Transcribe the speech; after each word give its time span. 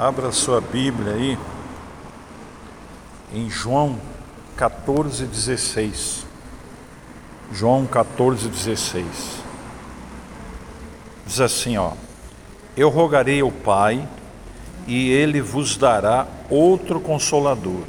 Abra 0.00 0.32
sua 0.32 0.62
Bíblia 0.62 1.12
aí 1.12 1.38
em 3.34 3.50
João 3.50 3.98
14, 4.56 5.26
16. 5.26 6.24
João 7.52 7.84
14, 7.84 8.48
16. 8.48 9.04
Diz 11.26 11.38
assim, 11.38 11.76
ó: 11.76 11.90
Eu 12.74 12.88
rogarei 12.88 13.42
ao 13.42 13.52
Pai, 13.52 14.08
e 14.86 15.10
ele 15.10 15.42
vos 15.42 15.76
dará 15.76 16.26
outro 16.48 16.98
consolador, 16.98 17.82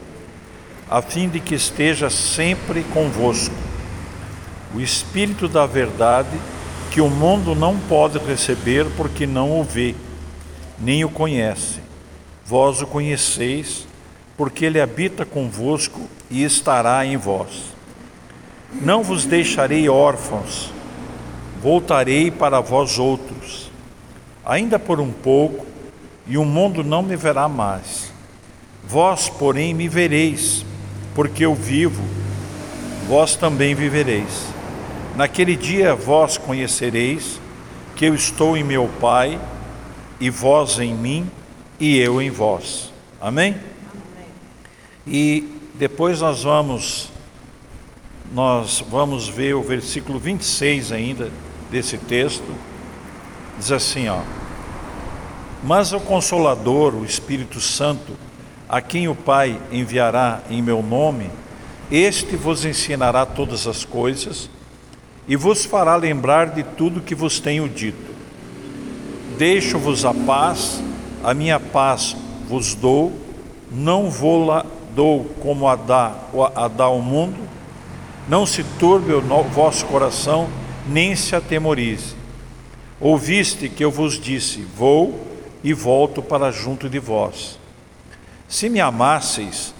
a 0.89 1.01
fim 1.01 1.29
de 1.29 1.39
que 1.39 1.55
esteja 1.55 2.09
sempre 2.09 2.83
convosco. 2.93 3.55
O 4.75 4.81
Espírito 4.81 5.47
da 5.47 5.65
verdade, 5.65 6.37
que 6.91 6.99
o 6.99 7.09
mundo 7.09 7.55
não 7.55 7.79
pode 7.79 8.17
receber 8.17 8.85
porque 8.97 9.25
não 9.25 9.61
o 9.61 9.63
vê, 9.63 9.95
nem 10.77 11.05
o 11.05 11.09
conhece 11.09 11.89
Vós 12.51 12.81
o 12.81 12.85
conheceis, 12.85 13.87
porque 14.35 14.65
ele 14.65 14.81
habita 14.81 15.25
convosco 15.25 16.01
e 16.29 16.43
estará 16.43 17.05
em 17.05 17.15
vós. 17.15 17.63
Não 18.73 19.01
vos 19.01 19.23
deixarei 19.23 19.87
órfãos, 19.87 20.69
voltarei 21.63 22.29
para 22.29 22.59
vós 22.59 22.99
outros. 22.99 23.71
Ainda 24.45 24.77
por 24.77 24.99
um 24.99 25.13
pouco, 25.13 25.65
e 26.27 26.37
o 26.37 26.43
mundo 26.43 26.83
não 26.83 27.01
me 27.01 27.15
verá 27.15 27.47
mais. 27.47 28.11
Vós, 28.83 29.29
porém, 29.29 29.73
me 29.73 29.87
vereis, 29.87 30.65
porque 31.15 31.45
eu 31.45 31.55
vivo, 31.55 32.03
vós 33.07 33.33
também 33.33 33.73
vivereis. 33.73 34.47
Naquele 35.15 35.55
dia 35.55 35.95
vós 35.95 36.37
conhecereis 36.37 37.39
que 37.95 38.03
eu 38.03 38.13
estou 38.13 38.57
em 38.57 38.63
meu 38.65 38.89
Pai, 38.99 39.39
e 40.19 40.29
vós 40.29 40.79
em 40.79 40.93
mim, 40.93 41.31
e 41.81 41.97
eu 41.97 42.21
em 42.21 42.29
vós. 42.29 42.93
Amém? 43.19 43.55
E 45.05 45.51
depois 45.73 46.21
nós 46.21 46.43
vamos 46.43 47.09
nós 48.33 48.81
vamos 48.89 49.27
ver 49.27 49.55
o 49.55 49.61
versículo 49.61 50.17
26 50.17 50.91
ainda 50.91 51.29
desse 51.69 51.97
texto. 51.97 52.55
Diz 53.57 53.71
assim, 53.71 54.07
ó: 54.07 54.21
Mas 55.63 55.91
o 55.91 55.99
consolador, 55.99 56.93
o 56.93 57.03
Espírito 57.03 57.59
Santo, 57.59 58.13
a 58.69 58.79
quem 58.79 59.07
o 59.07 59.15
Pai 59.15 59.59
enviará 59.71 60.43
em 60.49 60.61
meu 60.61 60.83
nome, 60.83 61.29
este 61.91 62.35
vos 62.35 62.63
ensinará 62.63 63.25
todas 63.25 63.65
as 63.65 63.83
coisas 63.83 64.49
e 65.27 65.35
vos 65.35 65.65
fará 65.65 65.95
lembrar 65.95 66.51
de 66.51 66.63
tudo 66.63 67.01
que 67.01 67.15
vos 67.15 67.39
tenho 67.39 67.67
dito. 67.67 68.11
Deixo-vos 69.37 70.05
a 70.05 70.13
paz, 70.13 70.81
a 71.23 71.33
minha 71.33 71.59
paz 71.59 72.15
vos 72.47 72.73
dou, 72.73 73.11
não 73.71 74.09
vou-la 74.09 74.65
dou 74.95 75.25
como 75.41 75.67
a 75.67 75.75
dá, 75.75 76.15
a 76.55 76.67
dá 76.67 76.89
o 76.89 77.01
mundo, 77.01 77.37
não 78.27 78.45
se 78.45 78.63
turbe 78.79 79.13
o 79.13 79.21
vosso 79.43 79.85
coração, 79.85 80.49
nem 80.87 81.15
se 81.15 81.35
atemorize. 81.35 82.15
Ouviste 82.99 83.69
que 83.69 83.83
eu 83.83 83.91
vos 83.91 84.19
disse: 84.19 84.65
Vou 84.77 85.27
e 85.63 85.73
volto 85.73 86.21
para 86.21 86.51
junto 86.51 86.89
de 86.89 86.99
vós. 86.99 87.57
Se 88.47 88.69
me 88.69 88.79
amasseis, 88.79 89.73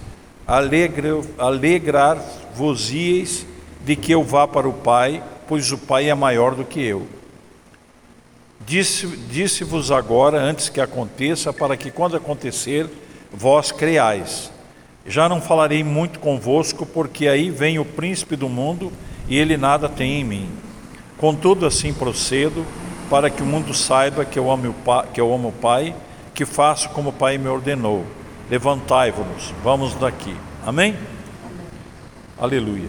alegrar-vos-ieis 1.38 3.46
de 3.84 3.96
que 3.96 4.12
eu 4.12 4.24
vá 4.24 4.48
para 4.48 4.68
o 4.68 4.72
Pai, 4.72 5.22
pois 5.46 5.70
o 5.72 5.78
Pai 5.78 6.08
é 6.08 6.14
maior 6.14 6.54
do 6.54 6.64
que 6.64 6.80
eu. 6.80 7.06
Disse-vos 8.66 9.18
disse 9.28 9.64
agora, 9.94 10.40
antes 10.40 10.68
que 10.68 10.80
aconteça, 10.80 11.52
para 11.52 11.76
que 11.76 11.90
quando 11.90 12.16
acontecer, 12.16 12.88
vós 13.32 13.72
creais. 13.72 14.50
Já 15.06 15.28
não 15.28 15.40
falarei 15.40 15.82
muito 15.82 16.20
convosco, 16.20 16.86
porque 16.86 17.26
aí 17.26 17.50
vem 17.50 17.78
o 17.78 17.84
príncipe 17.84 18.36
do 18.36 18.48
mundo 18.48 18.92
e 19.28 19.36
ele 19.36 19.56
nada 19.56 19.88
tem 19.88 20.20
em 20.20 20.24
mim. 20.24 20.48
Contudo, 21.18 21.66
assim 21.66 21.92
procedo, 21.92 22.64
para 23.10 23.30
que 23.30 23.42
o 23.42 23.46
mundo 23.46 23.74
saiba 23.74 24.24
que 24.24 24.38
eu 24.38 24.50
amo 24.50 24.70
o 24.70 24.74
Pai, 24.74 25.06
que 25.12 25.20
eu 25.20 25.32
amo 25.32 25.48
o 25.48 25.52
pai 25.52 25.94
que 26.34 26.46
faço 26.46 26.88
como 26.90 27.10
o 27.10 27.12
Pai 27.12 27.36
me 27.38 27.48
ordenou. 27.48 28.06
Levantai-vos, 28.50 29.52
vamos 29.62 29.94
daqui. 29.94 30.36
Amém? 30.66 30.96
Aleluia. 32.38 32.88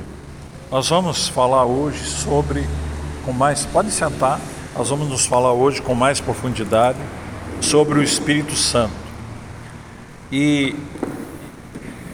Nós 0.72 0.90
vamos 0.90 1.28
falar 1.28 1.66
hoje 1.66 2.04
sobre, 2.06 2.68
com 3.26 3.32
mais, 3.32 3.66
pode 3.66 3.92
sentar. 3.92 4.40
Nós 4.76 4.90
vamos 4.90 5.08
nos 5.08 5.28
falar 5.28 5.54
hoje 5.54 5.84
com 5.84 5.94
mais 5.94 6.20
profundidade 6.20 6.98
sobre 7.62 8.00
o 8.00 8.02
Espírito 8.02 8.56
Santo. 8.56 8.96
E 10.32 10.76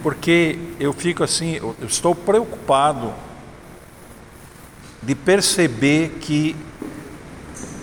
porque 0.04 0.60
eu 0.78 0.92
fico 0.92 1.24
assim, 1.24 1.54
eu 1.56 1.74
estou 1.88 2.14
preocupado 2.14 3.14
de 5.02 5.16
perceber 5.16 6.18
que 6.20 6.54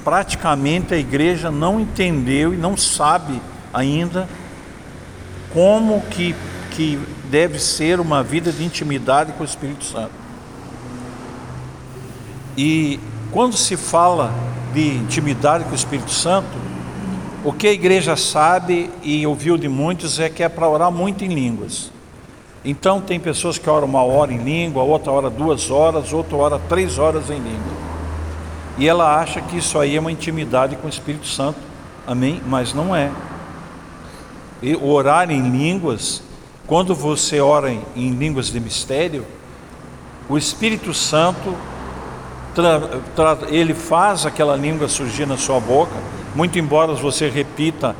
praticamente 0.04 0.92
a 0.92 0.98
igreja 0.98 1.50
não 1.50 1.80
entendeu 1.80 2.52
e 2.52 2.56
não 2.58 2.76
sabe 2.76 3.40
ainda 3.72 4.28
como 5.54 6.02
que, 6.02 6.34
que 6.72 7.00
deve 7.30 7.58
ser 7.58 7.98
uma 7.98 8.22
vida 8.22 8.52
de 8.52 8.62
intimidade 8.62 9.32
com 9.32 9.42
o 9.42 9.46
Espírito 9.46 9.86
Santo. 9.86 10.12
E 12.58 13.00
quando 13.32 13.56
se 13.56 13.74
fala 13.74 14.34
de 14.76 14.94
intimidade 14.94 15.64
com 15.64 15.70
o 15.70 15.74
Espírito 15.74 16.10
Santo, 16.10 16.54
o 17.42 17.50
que 17.50 17.66
a 17.66 17.72
igreja 17.72 18.14
sabe 18.14 18.90
e 19.02 19.26
ouviu 19.26 19.56
de 19.56 19.70
muitos 19.70 20.20
é 20.20 20.28
que 20.28 20.42
é 20.42 20.50
para 20.50 20.68
orar 20.68 20.90
muito 20.90 21.24
em 21.24 21.28
línguas. 21.28 21.90
Então 22.62 23.00
tem 23.00 23.18
pessoas 23.18 23.56
que 23.56 23.70
oram 23.70 23.86
uma 23.86 24.02
hora 24.02 24.34
em 24.34 24.36
língua, 24.36 24.82
outra 24.82 25.10
hora 25.10 25.30
duas 25.30 25.70
horas, 25.70 26.12
outra 26.12 26.36
hora 26.36 26.58
três 26.58 26.98
horas 26.98 27.30
em 27.30 27.38
língua. 27.38 27.72
E 28.76 28.86
ela 28.86 29.18
acha 29.18 29.40
que 29.40 29.56
isso 29.56 29.78
aí 29.78 29.96
é 29.96 30.00
uma 30.00 30.12
intimidade 30.12 30.76
com 30.76 30.86
o 30.86 30.90
Espírito 30.90 31.26
Santo. 31.26 31.58
Amém? 32.06 32.42
Mas 32.46 32.74
não 32.74 32.94
é. 32.94 33.10
E 34.62 34.76
orar 34.76 35.30
em 35.30 35.48
línguas, 35.48 36.22
quando 36.66 36.94
você 36.94 37.40
ora 37.40 37.72
em, 37.72 37.80
em 37.96 38.10
línguas 38.10 38.52
de 38.52 38.60
mistério, 38.60 39.24
o 40.28 40.36
Espírito 40.36 40.92
Santo 40.92 41.56
ele 43.48 43.74
faz 43.74 44.24
aquela 44.26 44.56
língua 44.56 44.88
surgir 44.88 45.26
na 45.26 45.36
sua 45.36 45.60
boca, 45.60 45.94
muito 46.34 46.58
embora 46.58 46.94
você 46.94 47.28
repita 47.28 47.94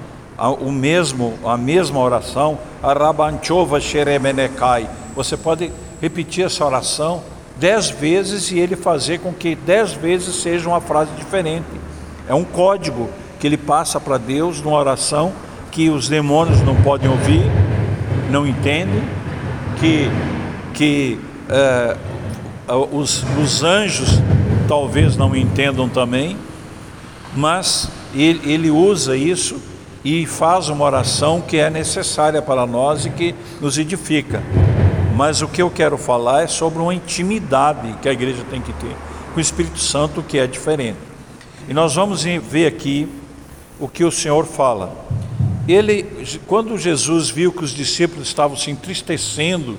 o 0.61 0.71
mesmo, 0.71 1.35
a 1.45 1.57
mesma 1.57 2.01
oração, 2.01 2.59
Arabanchova 2.83 3.81
Sheremenekai, 3.81 4.89
você 5.15 5.37
pode 5.37 5.73
repetir 6.01 6.45
essa 6.45 6.65
oração 6.65 7.23
dez 7.59 7.89
vezes 7.89 8.51
e 8.51 8.59
ele 8.59 8.77
fazer 8.77 9.21
com 9.21 9.33
que 9.33 9.55
dez 9.55 9.93
vezes 9.93 10.37
seja 10.37 10.69
uma 10.69 10.81
frase 10.81 11.11
diferente. 11.17 11.65
É 12.29 12.35
um 12.35 12.45
código 12.45 13.09
que 13.41 13.47
ele 13.47 13.57
passa 13.57 13.99
para 13.99 14.19
Deus 14.19 14.61
numa 14.61 14.79
oração 14.79 15.33
que 15.71 15.89
os 15.89 16.09
demônios 16.09 16.61
não 16.63 16.75
podem 16.77 17.09
ouvir, 17.09 17.43
não 18.31 18.47
entendem, 18.47 19.03
que, 19.79 20.11
que 20.75 21.21
é, 21.49 21.97
os, 22.93 23.25
os 23.43 23.63
anjos 23.63 24.21
talvez 24.67 25.17
não 25.17 25.35
entendam 25.35 25.89
também, 25.89 26.37
mas 27.35 27.91
ele, 28.15 28.41
ele 28.51 28.71
usa 28.71 29.17
isso 29.17 29.61
e 30.05 30.27
faz 30.27 30.69
uma 30.69 30.85
oração 30.85 31.41
que 31.41 31.57
é 31.57 31.69
necessária 31.69 32.41
para 32.41 32.67
nós 32.67 33.07
e 33.07 33.11
que 33.11 33.35
nos 33.61 33.79
edifica. 33.79 34.43
Mas 35.17 35.43
o 35.43 35.49
que 35.49 35.63
eu 35.63 35.71
quero 35.71 35.97
falar 35.97 36.43
é 36.43 36.47
sobre 36.47 36.81
uma 36.81 36.95
intimidade 36.95 37.95
que 38.01 38.09
a 38.09 38.13
igreja 38.13 38.45
tem 38.51 38.61
que 38.61 38.73
ter 38.75 38.95
com 39.33 39.39
o 39.39 39.43
Espírito 39.43 39.79
Santo, 39.79 40.23
que 40.23 40.39
é 40.39 40.47
diferente. 40.47 40.97
E 41.69 41.75
nós 41.75 41.95
vamos 41.95 42.23
ver 42.23 42.67
aqui 42.67 43.07
o 43.79 43.87
que 43.87 44.03
o 44.03 44.11
Senhor 44.11 44.47
fala. 44.47 44.97
Ele, 45.69 46.07
quando 46.47 46.79
Jesus 46.79 47.29
viu 47.29 47.53
que 47.53 47.65
os 47.65 47.73
discípulos 47.73 48.29
estavam 48.29 48.57
se 48.57 48.71
entristecendo 48.71 49.77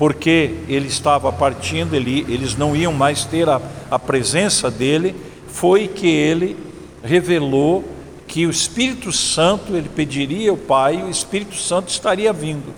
porque 0.00 0.54
ele 0.66 0.88
estava 0.88 1.30
partindo, 1.30 1.94
ele, 1.94 2.24
eles 2.26 2.56
não 2.56 2.74
iam 2.74 2.90
mais 2.90 3.26
ter 3.26 3.46
a, 3.50 3.60
a 3.90 3.98
presença 3.98 4.70
dele, 4.70 5.14
foi 5.46 5.86
que 5.88 6.06
ele 6.08 6.56
revelou 7.04 7.84
que 8.26 8.46
o 8.46 8.50
Espírito 8.50 9.12
Santo, 9.12 9.76
ele 9.76 9.90
pediria 9.90 10.52
ao 10.52 10.56
Pai, 10.56 11.02
o 11.02 11.10
Espírito 11.10 11.54
Santo 11.54 11.90
estaria 11.90 12.32
vindo 12.32 12.72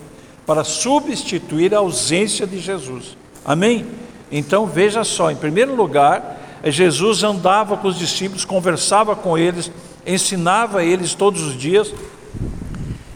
para 0.45 0.65
substituir 0.65 1.73
a 1.73 1.79
ausência 1.79 2.45
de 2.45 2.59
Jesus. 2.59 3.17
Amém? 3.45 3.87
Então 4.29 4.67
veja 4.67 5.05
só, 5.05 5.31
em 5.31 5.37
primeiro 5.37 5.77
lugar, 5.77 6.61
Jesus 6.65 7.23
andava 7.23 7.77
com 7.77 7.87
os 7.87 8.01
discípulos, 8.01 8.45
conversava 8.45 9.15
com 9.15 9.39
eles, 9.39 9.71
ensinava 10.05 10.83
eles 10.83 11.15
todos 11.15 11.41
os 11.41 11.57
dias, 11.57 11.95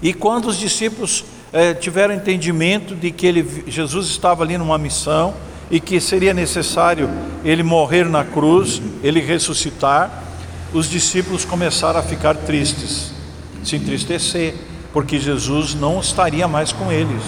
e 0.00 0.14
quando 0.14 0.46
os 0.46 0.56
discípulos 0.56 1.24
é, 1.56 1.72
tiveram 1.72 2.14
entendimento 2.14 2.94
de 2.94 3.10
que 3.10 3.26
ele, 3.26 3.64
Jesus 3.66 4.08
estava 4.08 4.44
ali 4.44 4.58
numa 4.58 4.76
missão 4.76 5.32
e 5.70 5.80
que 5.80 5.98
seria 6.00 6.34
necessário 6.34 7.08
ele 7.42 7.62
morrer 7.62 8.04
na 8.04 8.22
cruz, 8.22 8.82
ele 9.02 9.20
ressuscitar, 9.20 10.22
os 10.74 10.90
discípulos 10.90 11.46
começaram 11.46 11.98
a 11.98 12.02
ficar 12.02 12.34
tristes, 12.34 13.10
se 13.64 13.76
entristecer, 13.76 14.54
porque 14.92 15.18
Jesus 15.18 15.74
não 15.74 15.98
estaria 15.98 16.46
mais 16.46 16.72
com 16.72 16.92
eles. 16.92 17.22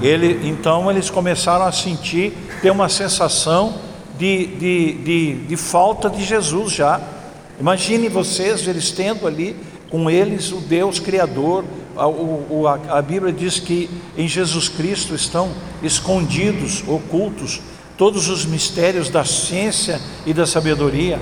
Ele, 0.00 0.48
então 0.48 0.90
eles 0.90 1.10
começaram 1.10 1.66
a 1.66 1.72
sentir, 1.72 2.32
ter 2.62 2.70
uma 2.70 2.88
sensação 2.88 3.74
de, 4.18 4.46
de, 4.46 4.92
de, 4.94 5.34
de 5.46 5.56
falta 5.56 6.08
de 6.08 6.24
Jesus 6.24 6.72
já. 6.72 6.98
Imagine 7.60 8.08
vocês, 8.08 8.66
eles 8.66 8.90
tendo 8.90 9.26
ali 9.26 9.54
com 9.90 10.08
eles 10.08 10.50
o 10.50 10.56
Deus 10.56 10.98
Criador. 10.98 11.64
A, 11.96 12.06
o, 12.06 12.66
a, 12.66 12.98
a 12.98 13.02
Bíblia 13.02 13.32
diz 13.32 13.58
que 13.58 13.90
em 14.16 14.28
Jesus 14.28 14.68
Cristo 14.68 15.14
estão 15.14 15.50
escondidos, 15.82 16.82
ocultos, 16.86 17.60
todos 17.96 18.28
os 18.28 18.46
mistérios 18.46 19.10
da 19.10 19.24
ciência 19.24 20.00
e 20.24 20.32
da 20.32 20.46
sabedoria. 20.46 21.18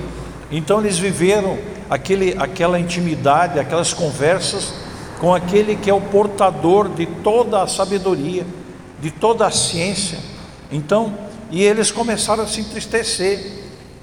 Então 0.51 0.79
eles 0.79 0.97
viveram 0.97 1.57
aquele, 1.89 2.35
aquela 2.37 2.79
intimidade, 2.79 3.59
aquelas 3.59 3.93
conversas 3.93 4.73
com 5.19 5.33
aquele 5.33 5.75
que 5.75 5.89
é 5.89 5.93
o 5.93 5.99
portador 5.99 6.89
de 6.89 7.05
toda 7.05 7.61
a 7.61 7.67
sabedoria, 7.67 8.45
de 9.01 9.11
toda 9.11 9.45
a 9.45 9.51
ciência. 9.51 10.17
Então, 10.71 11.13
e 11.51 11.61
eles 11.61 11.91
começaram 11.91 12.43
a 12.43 12.47
se 12.47 12.61
entristecer. 12.61 13.39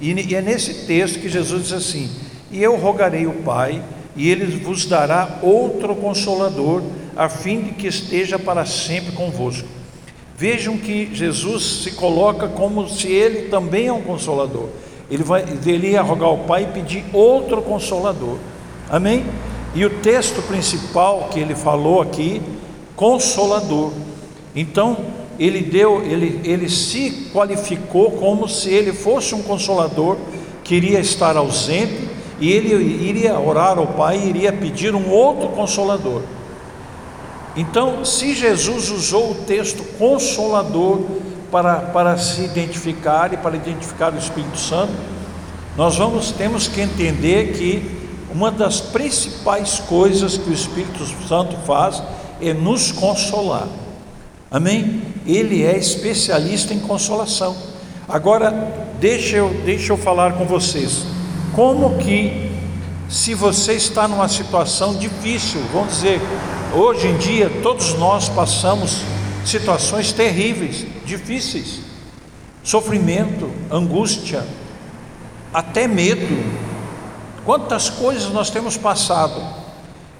E, 0.01 0.13
e 0.13 0.35
é 0.35 0.43
nesse 0.43 0.87
texto 0.87 1.19
que 1.21 1.29
Jesus 1.29 1.65
diz 1.65 1.73
assim: 1.73 2.11
E 2.51 2.63
eu 2.63 2.77
rogarei 2.77 3.27
o 3.27 3.33
Pai, 3.43 3.83
e 4.17 4.31
ele 4.31 4.47
vos 4.59 4.87
dará 4.87 5.39
outro 5.43 5.95
consolador, 5.95 6.83
a 7.17 7.29
fim 7.29 7.61
de 7.61 7.73
que 7.73 7.87
esteja 7.87 8.39
para 8.39 8.65
sempre 8.65 9.13
convosco. 9.13 9.69
Vejam 10.37 10.77
que 10.77 11.15
Jesus 11.15 11.83
se 11.85 11.93
coloca 11.93 12.49
como 12.49 12.89
se 12.89 13.09
ele 13.09 13.49
também 13.49 13.87
é 13.87 13.93
um 13.93 14.03
consolador. 14.03 14.69
Ele, 15.11 15.23
vai, 15.23 15.45
ele 15.65 15.91
ia 15.91 16.03
rogar 16.03 16.29
ao 16.29 16.39
Pai 16.39 16.65
e 16.65 16.67
pedir 16.67 17.05
outro 17.13 17.63
consolador. 17.63 18.37
Amém? 18.91 19.25
E 19.75 19.85
o 19.85 19.91
texto 19.91 20.43
principal 20.43 21.29
que 21.31 21.39
ele 21.39 21.55
falou 21.55 22.01
aqui, 22.03 22.43
consolador. 22.95 23.93
Então, 24.55 24.97
ele 25.39 25.61
deu, 25.61 26.03
ele, 26.03 26.41
ele 26.45 26.69
se 26.69 27.31
qualificou 27.33 28.13
como 28.13 28.49
se 28.49 28.71
ele 28.71 28.93
fosse 28.93 29.35
um 29.35 29.43
consolador, 29.43 30.17
queria 30.65 30.99
estar 30.99 31.37
ausente, 31.37 32.09
e 32.39 32.53
ele 32.53 32.75
iria 32.75 33.39
orar 33.39 33.79
ao 33.79 33.87
Pai 33.87 34.19
e 34.19 34.29
iria 34.29 34.53
pedir 34.53 34.95
um 34.95 35.11
outro 35.11 35.49
consolador. 35.49 36.23
Então, 37.57 38.05
se 38.05 38.35
Jesus 38.35 38.91
usou 38.91 39.31
o 39.31 39.35
texto 39.35 39.83
consolador 39.99 41.01
para, 41.51 41.77
para 41.77 42.19
se 42.19 42.43
identificar 42.43 43.33
e 43.33 43.39
para 43.39 43.57
identificar 43.57 44.13
o 44.13 44.19
Espírito 44.19 44.59
Santo, 44.59 44.93
nós 45.77 45.97
vamos 45.97 46.33
temos 46.33 46.69
que 46.69 46.81
entender 46.81 47.53
que 47.53 47.97
uma 48.31 48.51
das 48.51 48.81
principais 48.81 49.79
coisas 49.79 50.37
que 50.37 50.51
o 50.51 50.53
Espírito 50.53 51.07
Santo 51.27 51.57
faz 51.65 52.03
é 52.43 52.53
nos 52.53 52.93
consolar. 52.93 53.67
Amém? 54.51 55.03
Ele 55.27 55.65
é 55.65 55.77
especialista 55.77 56.75
em 56.75 56.81
consolação. 56.81 57.57
Agora, 58.07 58.51
deixa 59.01 59.37
eu, 59.37 59.49
deixa 59.65 59.93
eu 59.93 59.97
falar 59.97 60.35
com 60.35 60.45
vocês. 60.45 61.16
Como 61.55 61.99
que, 61.99 62.51
se 63.09 63.35
você 63.35 63.75
está 63.75 64.07
numa 64.07 64.29
situação 64.29 64.97
difícil, 64.97 65.61
vamos 65.73 65.95
dizer, 65.95 66.21
hoje 66.75 67.09
em 67.09 67.17
dia 67.17 67.51
todos 67.63 67.95
nós 67.95 68.29
passamos 68.29 69.03
situações 69.45 70.13
terríveis, 70.13 70.85
difíceis, 71.05 71.81
sofrimento, 72.63 73.51
angústia, 73.71 74.45
até 75.55 75.87
medo. 75.87 76.27
Quantas 77.45 77.89
coisas 77.89 78.33
nós 78.33 78.51
temos 78.51 78.77
passado 78.77 79.41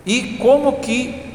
e 0.07 0.39
como 0.39 0.75
que 0.75 1.27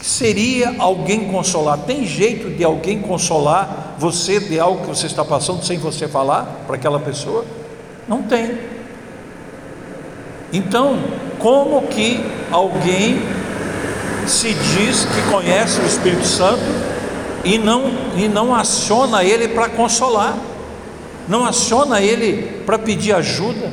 seria 0.00 0.74
alguém 0.78 1.30
consolar? 1.30 1.78
Tem 1.80 2.06
jeito 2.06 2.50
de 2.50 2.64
alguém 2.64 3.00
consolar 3.00 3.94
você 3.98 4.40
de 4.40 4.58
algo 4.58 4.80
que 4.80 4.88
você 4.88 5.06
está 5.06 5.24
passando 5.24 5.62
sem 5.62 5.78
você 5.78 6.08
falar 6.08 6.64
para 6.66 6.76
aquela 6.76 6.98
pessoa? 6.98 7.44
Não 8.08 8.22
tem. 8.22 8.75
Então, 10.52 10.98
como 11.38 11.82
que 11.88 12.24
alguém 12.50 13.20
se 14.26 14.52
diz 14.52 15.04
que 15.04 15.30
conhece 15.30 15.80
o 15.80 15.86
Espírito 15.86 16.26
Santo 16.26 16.62
e 17.44 17.58
não, 17.58 17.84
e 18.16 18.28
não 18.28 18.54
aciona 18.54 19.22
ele 19.22 19.48
para 19.48 19.68
consolar, 19.68 20.36
não 21.28 21.44
aciona 21.44 22.00
ele 22.00 22.62
para 22.64 22.78
pedir 22.78 23.12
ajuda, 23.12 23.72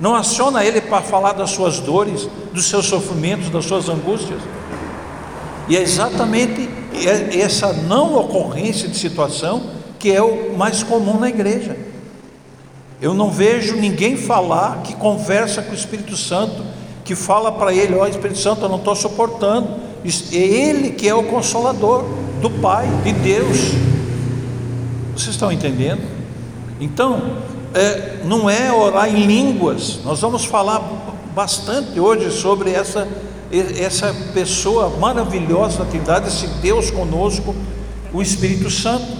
não 0.00 0.14
aciona 0.14 0.64
ele 0.64 0.80
para 0.80 1.02
falar 1.02 1.32
das 1.32 1.50
suas 1.50 1.78
dores, 1.80 2.28
dos 2.52 2.66
seus 2.66 2.86
sofrimentos, 2.86 3.50
das 3.50 3.66
suas 3.66 3.88
angústias? 3.88 4.40
E 5.68 5.76
é 5.76 5.82
exatamente 5.82 6.68
essa 7.38 7.72
não 7.72 8.14
ocorrência 8.16 8.88
de 8.88 8.96
situação 8.96 9.62
que 9.98 10.10
é 10.10 10.22
o 10.22 10.56
mais 10.56 10.82
comum 10.82 11.18
na 11.18 11.28
igreja. 11.28 11.76
Eu 13.00 13.14
não 13.14 13.30
vejo 13.30 13.76
ninguém 13.76 14.16
falar 14.16 14.82
que 14.82 14.94
conversa 14.94 15.62
com 15.62 15.72
o 15.72 15.74
Espírito 15.74 16.16
Santo, 16.16 16.62
que 17.04 17.14
fala 17.14 17.50
para 17.50 17.72
ele: 17.72 17.94
Ó 17.94 18.02
oh, 18.02 18.06
Espírito 18.06 18.38
Santo, 18.38 18.62
eu 18.62 18.68
não 18.68 18.76
estou 18.76 18.94
suportando. 18.94 19.68
É 20.32 20.36
ele 20.36 20.90
que 20.90 21.08
é 21.08 21.14
o 21.14 21.22
consolador 21.24 22.04
do 22.40 22.50
Pai, 22.50 22.86
de 23.02 23.12
Deus. 23.12 23.56
Vocês 25.14 25.30
estão 25.30 25.50
entendendo? 25.50 26.02
Então, 26.80 27.36
é, 27.74 28.18
não 28.24 28.48
é 28.48 28.72
orar 28.72 29.08
em 29.08 29.26
línguas, 29.26 30.00
nós 30.04 30.20
vamos 30.20 30.44
falar 30.44 30.80
bastante 31.34 32.00
hoje 32.00 32.30
sobre 32.30 32.70
essa, 32.70 33.06
essa 33.78 34.14
pessoa 34.34 34.90
maravilhosa 34.98 35.78
da 35.78 35.84
Trindade, 35.84 36.28
esse 36.28 36.46
Deus 36.46 36.90
conosco, 36.90 37.54
o 38.12 38.20
Espírito 38.20 38.70
Santo. 38.70 39.19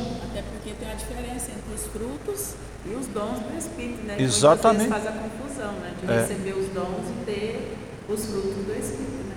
Exatamente. 4.22 4.88
faz 4.88 5.06
a 5.06 5.12
confusão, 5.12 5.72
né? 5.80 5.92
De 6.00 6.10
é. 6.10 6.20
receber 6.20 6.52
os 6.52 6.68
dons 6.68 7.08
e 7.08 7.24
ter 7.24 7.76
os 8.08 8.24
frutos 8.26 8.64
do 8.64 8.72
Espírito, 8.72 9.28
né? 9.28 9.34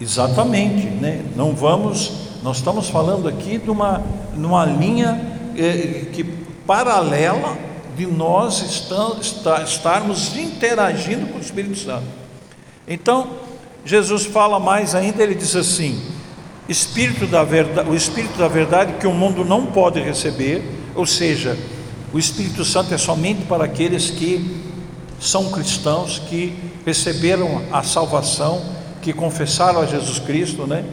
Exatamente, 0.00 0.86
né? 0.86 1.24
Não 1.36 1.54
vamos, 1.54 2.12
nós 2.42 2.58
estamos 2.58 2.88
falando 2.88 3.28
aqui 3.28 3.58
de 3.58 3.70
uma, 3.70 4.02
numa 4.34 4.64
linha 4.64 5.20
eh, 5.56 6.06
que 6.12 6.24
paralela 6.66 7.56
de 7.96 8.06
nós 8.06 8.62
está, 8.62 9.62
estarmos 9.62 10.36
interagindo 10.36 11.26
com 11.26 11.38
o 11.38 11.40
Espírito 11.40 11.76
Santo. 11.76 12.06
Então, 12.86 13.30
Jesus 13.84 14.24
fala 14.24 14.60
mais 14.60 14.94
ainda, 14.94 15.22
ele 15.22 15.34
diz 15.34 15.56
assim: 15.56 16.00
Espírito 16.68 17.26
da 17.26 17.42
verdade, 17.42 17.88
o 17.88 17.94
Espírito 17.94 18.38
da 18.38 18.46
verdade 18.46 18.94
que 19.00 19.06
o 19.06 19.12
mundo 19.12 19.44
não 19.44 19.66
pode 19.66 20.00
receber, 20.00 20.62
ou 20.94 21.06
seja, 21.06 21.56
o 22.12 22.18
Espírito 22.18 22.64
Santo 22.64 22.94
é 22.94 22.98
somente 22.98 23.44
para 23.44 23.64
aqueles 23.64 24.10
que 24.10 24.62
são 25.20 25.50
cristãos, 25.50 26.18
que 26.28 26.54
receberam 26.86 27.62
a 27.70 27.82
salvação, 27.82 28.62
que 29.02 29.12
confessaram 29.12 29.80
a 29.80 29.86
Jesus 29.86 30.18
Cristo, 30.18 30.66
né? 30.66 30.84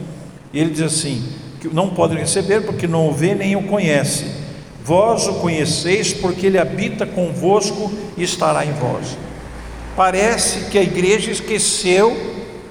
E 0.52 0.60
ele 0.60 0.70
diz 0.70 0.82
assim: 0.82 1.24
que 1.60 1.68
não 1.68 1.90
podem 1.90 2.18
receber 2.18 2.62
porque 2.62 2.86
não 2.86 3.08
o 3.08 3.12
vê 3.12 3.34
nem 3.34 3.56
o 3.56 3.62
conhece. 3.62 4.26
Vós 4.84 5.26
o 5.26 5.34
conheceis 5.34 6.12
porque 6.12 6.46
ele 6.46 6.58
habita 6.58 7.06
convosco 7.06 7.90
e 8.16 8.22
estará 8.22 8.64
em 8.64 8.72
vós. 8.72 9.16
Parece 9.96 10.66
que 10.70 10.78
a 10.78 10.82
igreja 10.82 11.30
esqueceu 11.30 12.14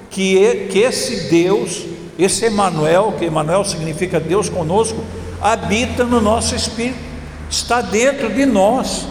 que, 0.10 0.68
que 0.70 0.80
esse 0.80 1.30
Deus, 1.30 1.84
esse 2.18 2.46
Emanuel, 2.46 3.16
que 3.18 3.26
Emanuel 3.26 3.66
significa 3.66 4.20
Deus 4.20 4.48
conosco, 4.50 5.04
habita 5.42 6.06
no 6.06 6.22
nosso 6.22 6.56
espírito 6.56 7.15
está 7.56 7.82
dentro 7.82 8.30
de 8.30 8.46
nós. 8.46 9.06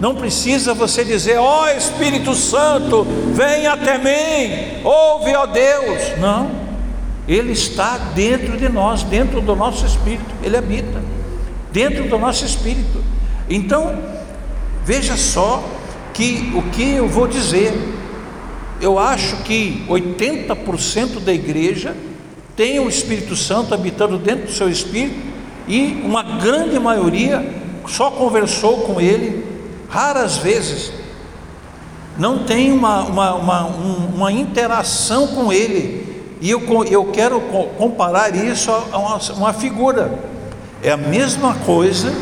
Não 0.00 0.14
precisa 0.14 0.72
você 0.72 1.04
dizer, 1.04 1.38
ó 1.38 1.64
oh, 1.64 1.68
Espírito 1.68 2.34
Santo, 2.34 3.06
vem 3.34 3.66
até 3.66 3.98
mim, 3.98 4.82
ouve, 4.82 5.34
ó 5.34 5.44
Deus. 5.44 6.18
Não, 6.18 6.50
Ele 7.28 7.52
está 7.52 7.98
dentro 8.14 8.56
de 8.56 8.68
nós, 8.68 9.02
dentro 9.02 9.42
do 9.42 9.54
nosso 9.54 9.84
espírito, 9.84 10.34
Ele 10.42 10.56
habita, 10.56 11.02
dentro 11.70 12.08
do 12.08 12.18
nosso 12.18 12.46
espírito. 12.46 13.04
Então, 13.48 13.98
veja 14.86 15.16
só 15.16 15.62
que 16.14 16.50
o 16.54 16.62
que 16.70 16.92
eu 16.92 17.06
vou 17.06 17.26
dizer, 17.28 17.74
eu 18.80 18.98
acho 18.98 19.36
que 19.42 19.84
80% 19.86 21.20
da 21.20 21.32
igreja 21.32 21.94
tem 22.56 22.80
o 22.80 22.88
Espírito 22.88 23.36
Santo 23.36 23.74
habitando 23.74 24.18
dentro 24.18 24.46
do 24.46 24.52
seu 24.52 24.68
espírito 24.68 25.18
e 25.68 26.00
uma 26.04 26.22
grande 26.22 26.78
maioria 26.78 27.60
só 27.86 28.10
conversou 28.10 28.82
com 28.82 29.00
ele 29.00 29.50
raras 29.88 30.36
vezes, 30.36 30.92
não 32.16 32.44
tem 32.44 32.72
uma, 32.72 33.02
uma, 33.02 33.34
uma, 33.34 33.66
uma 33.66 34.32
interação 34.32 35.26
com 35.28 35.52
ele, 35.52 36.36
e 36.40 36.50
eu, 36.50 36.62
eu 36.84 37.06
quero 37.06 37.40
comparar 37.76 38.34
isso 38.34 38.70
a 38.70 38.98
uma, 38.98 39.18
uma 39.34 39.52
figura, 39.52 40.12
é 40.82 40.90
a 40.90 40.96
mesma 40.96 41.54
coisa 41.66 42.12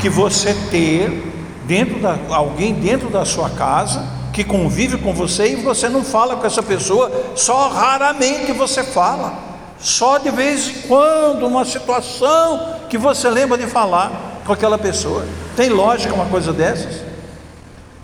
que 0.00 0.08
você 0.08 0.52
ter 0.70 1.32
dentro 1.64 2.00
da, 2.00 2.18
alguém 2.30 2.74
dentro 2.74 3.08
da 3.08 3.24
sua 3.24 3.48
casa 3.50 4.04
que 4.32 4.42
convive 4.42 4.98
com 4.98 5.12
você 5.12 5.52
e 5.52 5.56
você 5.56 5.88
não 5.88 6.02
fala 6.02 6.36
com 6.36 6.46
essa 6.46 6.62
pessoa, 6.62 7.10
só 7.36 7.68
raramente 7.68 8.50
você 8.52 8.82
fala. 8.82 9.52
Só 9.78 10.18
de 10.18 10.30
vez 10.30 10.68
em 10.68 10.88
quando, 10.88 11.46
uma 11.46 11.64
situação 11.64 12.76
que 12.88 12.96
você 12.96 13.28
lembra 13.28 13.58
de 13.58 13.66
falar 13.66 14.31
com 14.44 14.52
aquela 14.52 14.78
pessoa. 14.78 15.24
Tem 15.56 15.68
lógica 15.68 16.14
uma 16.14 16.26
coisa 16.26 16.52
dessas? 16.52 17.02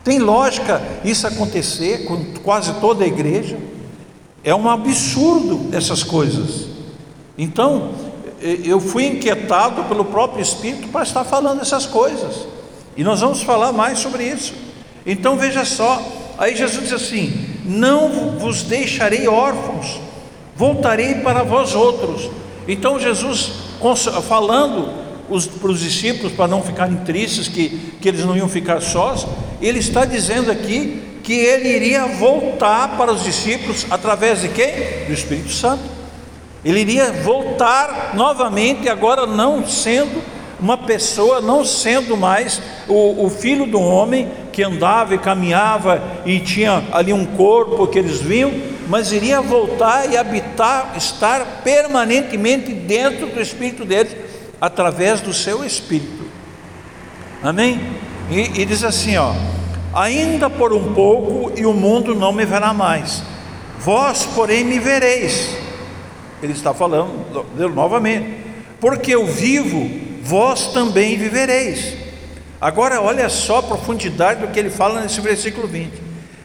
Tem 0.04 0.18
lógica 0.18 0.80
isso 1.04 1.26
acontecer 1.26 2.04
com 2.06 2.32
quase 2.42 2.74
toda 2.74 3.04
a 3.04 3.06
igreja? 3.06 3.58
É 4.42 4.54
um 4.54 4.68
absurdo 4.68 5.68
essas 5.72 6.02
coisas. 6.02 6.66
Então, 7.36 7.90
eu 8.40 8.80
fui 8.80 9.06
inquietado 9.06 9.84
pelo 9.84 10.04
próprio 10.04 10.42
Espírito 10.42 10.88
para 10.88 11.02
estar 11.02 11.24
falando 11.24 11.60
essas 11.60 11.86
coisas. 11.86 12.46
E 12.96 13.04
nós 13.04 13.20
vamos 13.20 13.42
falar 13.42 13.72
mais 13.72 13.98
sobre 13.98 14.24
isso. 14.24 14.54
Então 15.04 15.36
veja 15.36 15.64
só, 15.64 16.02
aí 16.36 16.56
Jesus 16.56 16.84
diz 16.84 16.92
assim: 16.92 17.32
Não 17.64 18.38
vos 18.38 18.62
deixarei 18.62 19.28
órfãos, 19.28 20.00
voltarei 20.56 21.16
para 21.16 21.42
vós 21.42 21.74
outros. 21.74 22.30
Então 22.66 22.98
Jesus 22.98 23.52
falando 24.26 25.07
para 25.28 25.70
os 25.70 25.80
discípulos 25.80 26.32
para 26.32 26.48
não 26.48 26.62
ficarem 26.62 26.96
tristes, 26.98 27.48
que, 27.48 27.68
que 28.00 28.08
eles 28.08 28.24
não 28.24 28.36
iam 28.36 28.48
ficar 28.48 28.80
sós, 28.80 29.26
ele 29.60 29.78
está 29.78 30.04
dizendo 30.04 30.50
aqui 30.50 31.02
que 31.22 31.34
ele 31.34 31.68
iria 31.68 32.06
voltar 32.06 32.96
para 32.96 33.12
os 33.12 33.22
discípulos 33.22 33.86
através 33.90 34.40
de 34.40 34.48
quem? 34.48 35.06
Do 35.06 35.12
Espírito 35.12 35.50
Santo. 35.50 35.82
Ele 36.64 36.80
iria 36.80 37.12
voltar 37.12 38.12
novamente, 38.14 38.88
agora 38.88 39.26
não 39.26 39.66
sendo 39.66 40.22
uma 40.60 40.76
pessoa, 40.76 41.40
não 41.40 41.64
sendo 41.64 42.16
mais 42.16 42.60
o, 42.88 43.26
o 43.26 43.30
filho 43.30 43.66
do 43.66 43.80
homem 43.80 44.28
que 44.52 44.62
andava 44.62 45.14
e 45.14 45.18
caminhava 45.18 46.02
e 46.26 46.40
tinha 46.40 46.82
ali 46.90 47.12
um 47.12 47.24
corpo 47.24 47.86
que 47.86 47.98
eles 47.98 48.20
viam, 48.20 48.52
mas 48.88 49.12
iria 49.12 49.40
voltar 49.40 50.10
e 50.10 50.16
habitar, 50.16 50.94
estar 50.96 51.62
permanentemente 51.62 52.72
dentro 52.72 53.26
do 53.26 53.40
espírito 53.40 53.84
deles, 53.84 54.16
através 54.60 55.20
do 55.20 55.32
seu 55.32 55.64
espírito. 55.64 56.24
Amém? 57.42 57.80
E, 58.30 58.60
e 58.60 58.64
diz 58.64 58.84
assim: 58.84 59.16
ó, 59.16 59.34
ainda 59.94 60.50
por 60.50 60.72
um 60.72 60.92
pouco 60.94 61.52
e 61.58 61.64
o 61.64 61.72
mundo 61.72 62.14
não 62.14 62.32
me 62.32 62.44
verá 62.44 62.72
mais, 62.72 63.22
vós, 63.78 64.26
porém, 64.34 64.64
me 64.64 64.78
vereis 64.78 65.68
ele 66.42 66.52
está 66.52 66.72
falando 66.72 67.44
novamente, 67.74 68.36
porque 68.80 69.14
eu 69.14 69.26
vivo, 69.26 69.90
vós 70.22 70.68
também 70.68 71.16
vivereis. 71.16 71.96
Agora, 72.60 73.00
olha 73.00 73.28
só 73.28 73.58
a 73.58 73.62
profundidade 73.62 74.40
do 74.40 74.48
que 74.48 74.58
ele 74.58 74.70
fala 74.70 75.00
nesse 75.00 75.20
versículo 75.20 75.66
20. 75.66 75.92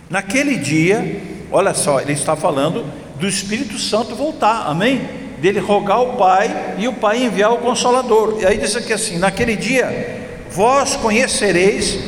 Naquele 0.10 0.58
dia, 0.58 1.22
olha 1.52 1.74
só, 1.74 2.00
ele 2.00 2.14
está 2.14 2.36
falando 2.36 2.86
do 3.20 3.28
Espírito 3.28 3.78
Santo 3.80 4.16
voltar, 4.16 4.68
amém? 4.68 5.02
Dele 5.44 5.60
rogar 5.60 5.98
ao 5.98 6.14
Pai 6.14 6.76
e 6.78 6.88
o 6.88 6.94
Pai 6.94 7.22
enviar 7.22 7.52
o 7.52 7.58
Consolador. 7.58 8.38
E 8.40 8.46
aí 8.46 8.58
diz 8.58 8.78
aqui 8.78 8.94
assim: 8.94 9.18
naquele 9.18 9.58
dia, 9.58 10.40
vós 10.50 10.96
conhecereis 10.96 12.00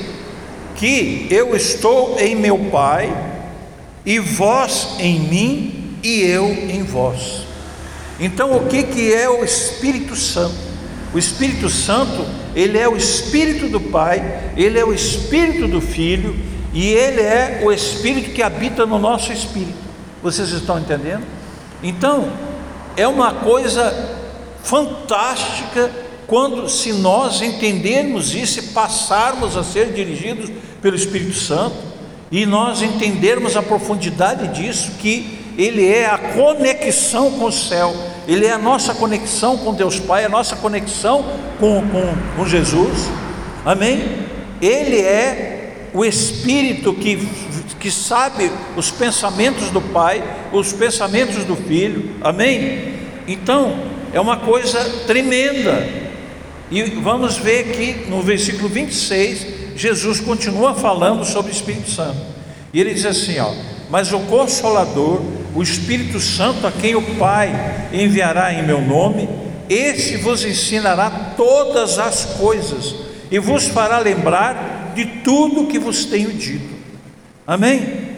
que 0.74 1.28
eu 1.30 1.54
estou 1.54 2.18
em 2.18 2.34
meu 2.34 2.58
Pai, 2.72 3.14
e 4.06 4.20
vós 4.20 4.96
em 5.00 5.20
mim, 5.20 5.98
e 6.02 6.22
eu 6.22 6.48
em 6.48 6.82
vós. 6.84 7.46
Então, 8.22 8.56
o 8.56 8.68
que, 8.68 8.84
que 8.84 9.14
é 9.14 9.30
o 9.30 9.44
Espírito 9.44 10.16
Santo? 10.16 10.56
O 11.14 11.20
Espírito 11.20 11.70
Santo, 11.70 12.26
ele 12.56 12.78
é 12.78 12.88
o 12.88 12.96
Espírito 12.96 13.68
do 13.68 13.82
Pai, 13.82 14.54
ele 14.56 14.80
é 14.80 14.86
o 14.86 14.94
Espírito 14.94 15.68
do 15.68 15.82
Filho 15.82 16.34
e 16.74 16.88
ele 16.88 17.20
é 17.20 17.60
o 17.66 17.70
Espírito 17.74 18.32
que 18.32 18.42
habita 18.42 18.86
no 18.86 18.98
nosso 18.98 19.34
espírito. 19.34 19.76
Vocês 20.24 20.52
estão 20.52 20.80
entendendo? 20.80 21.24
Então, 21.84 22.32
é 22.98 23.08
uma 23.08 23.34
coisa 23.34 23.94
fantástica 24.64 25.92
quando 26.28 26.68
se 26.68 26.92
nós 26.94 27.42
entendermos 27.42 28.34
isso 28.34 28.60
e 28.60 28.64
passarmos 28.64 29.56
a 29.56 29.64
ser 29.64 29.94
dirigidos 29.94 30.50
pelo 30.82 30.96
Espírito 30.96 31.34
Santo 31.34 31.76
e 32.32 32.46
nós 32.46 32.82
entendermos 32.82 33.56
a 33.56 33.62
profundidade 33.62 34.48
disso 34.60 34.94
que 35.00 35.40
ele 35.58 35.88
é 35.88 36.06
a 36.06 36.18
conexão 36.18 37.32
com 37.32 37.46
o 37.46 37.52
céu, 37.52 37.96
ele 38.28 38.46
é 38.46 38.52
a 38.52 38.58
nossa 38.58 38.94
conexão 38.94 39.58
com 39.58 39.74
Deus 39.74 40.00
Pai, 40.00 40.26
a 40.26 40.30
nossa 40.30 40.56
conexão 40.56 41.24
com, 41.60 41.82
com, 41.82 42.14
com 42.36 42.46
Jesus, 42.46 43.08
amém? 43.64 44.26
Ele 44.62 45.00
é 45.00 45.90
o 45.94 46.04
Espírito 46.04 46.94
que, 46.94 47.16
que 47.74 47.90
sabe 47.90 48.52
os 48.76 48.92
pensamentos 48.92 49.70
do 49.72 49.82
Pai, 49.82 50.24
os 50.52 50.72
pensamentos 50.72 51.44
do 51.44 51.56
Filho, 51.56 52.16
amém? 52.22 52.94
Então, 53.28 53.78
é 54.14 54.20
uma 54.20 54.38
coisa 54.38 54.84
tremenda, 55.08 55.88
e 56.70 56.82
vamos 56.84 57.38
ver 57.38 57.72
que 57.72 58.10
no 58.10 58.22
versículo 58.22 58.70
26, 58.70 59.48
Jesus 59.76 60.20
continua 60.20 60.74
falando 60.74 61.26
sobre 61.26 61.52
o 61.52 61.56
Espírito 61.56 61.90
Santo, 61.90 62.18
e 62.74 62.80
ele 62.80 62.94
diz 62.94 63.06
assim: 63.06 63.40
ó, 63.40 63.52
mas 63.90 64.12
o 64.12 64.20
Consolador, 64.22 65.22
o 65.54 65.62
Espírito 65.62 66.20
Santo, 66.20 66.66
a 66.66 66.72
quem 66.72 66.96
o 66.96 67.16
Pai 67.16 67.90
enviará 67.94 68.54
em 68.54 68.64
meu 68.64 68.82
nome, 68.82 69.30
esse 69.70 70.18
vos 70.18 70.44
ensinará 70.46 71.34
todas 71.36 71.98
as 71.98 72.26
coisas 72.38 72.96
e 73.32 73.40
vos 73.40 73.68
fará 73.68 73.98
lembrar 74.00 74.94
de 74.96 75.06
tudo 75.24 75.68
que 75.68 75.80
vos 75.80 76.06
tenho 76.06 76.32
dito. 76.32 76.75
Amém? 77.46 78.16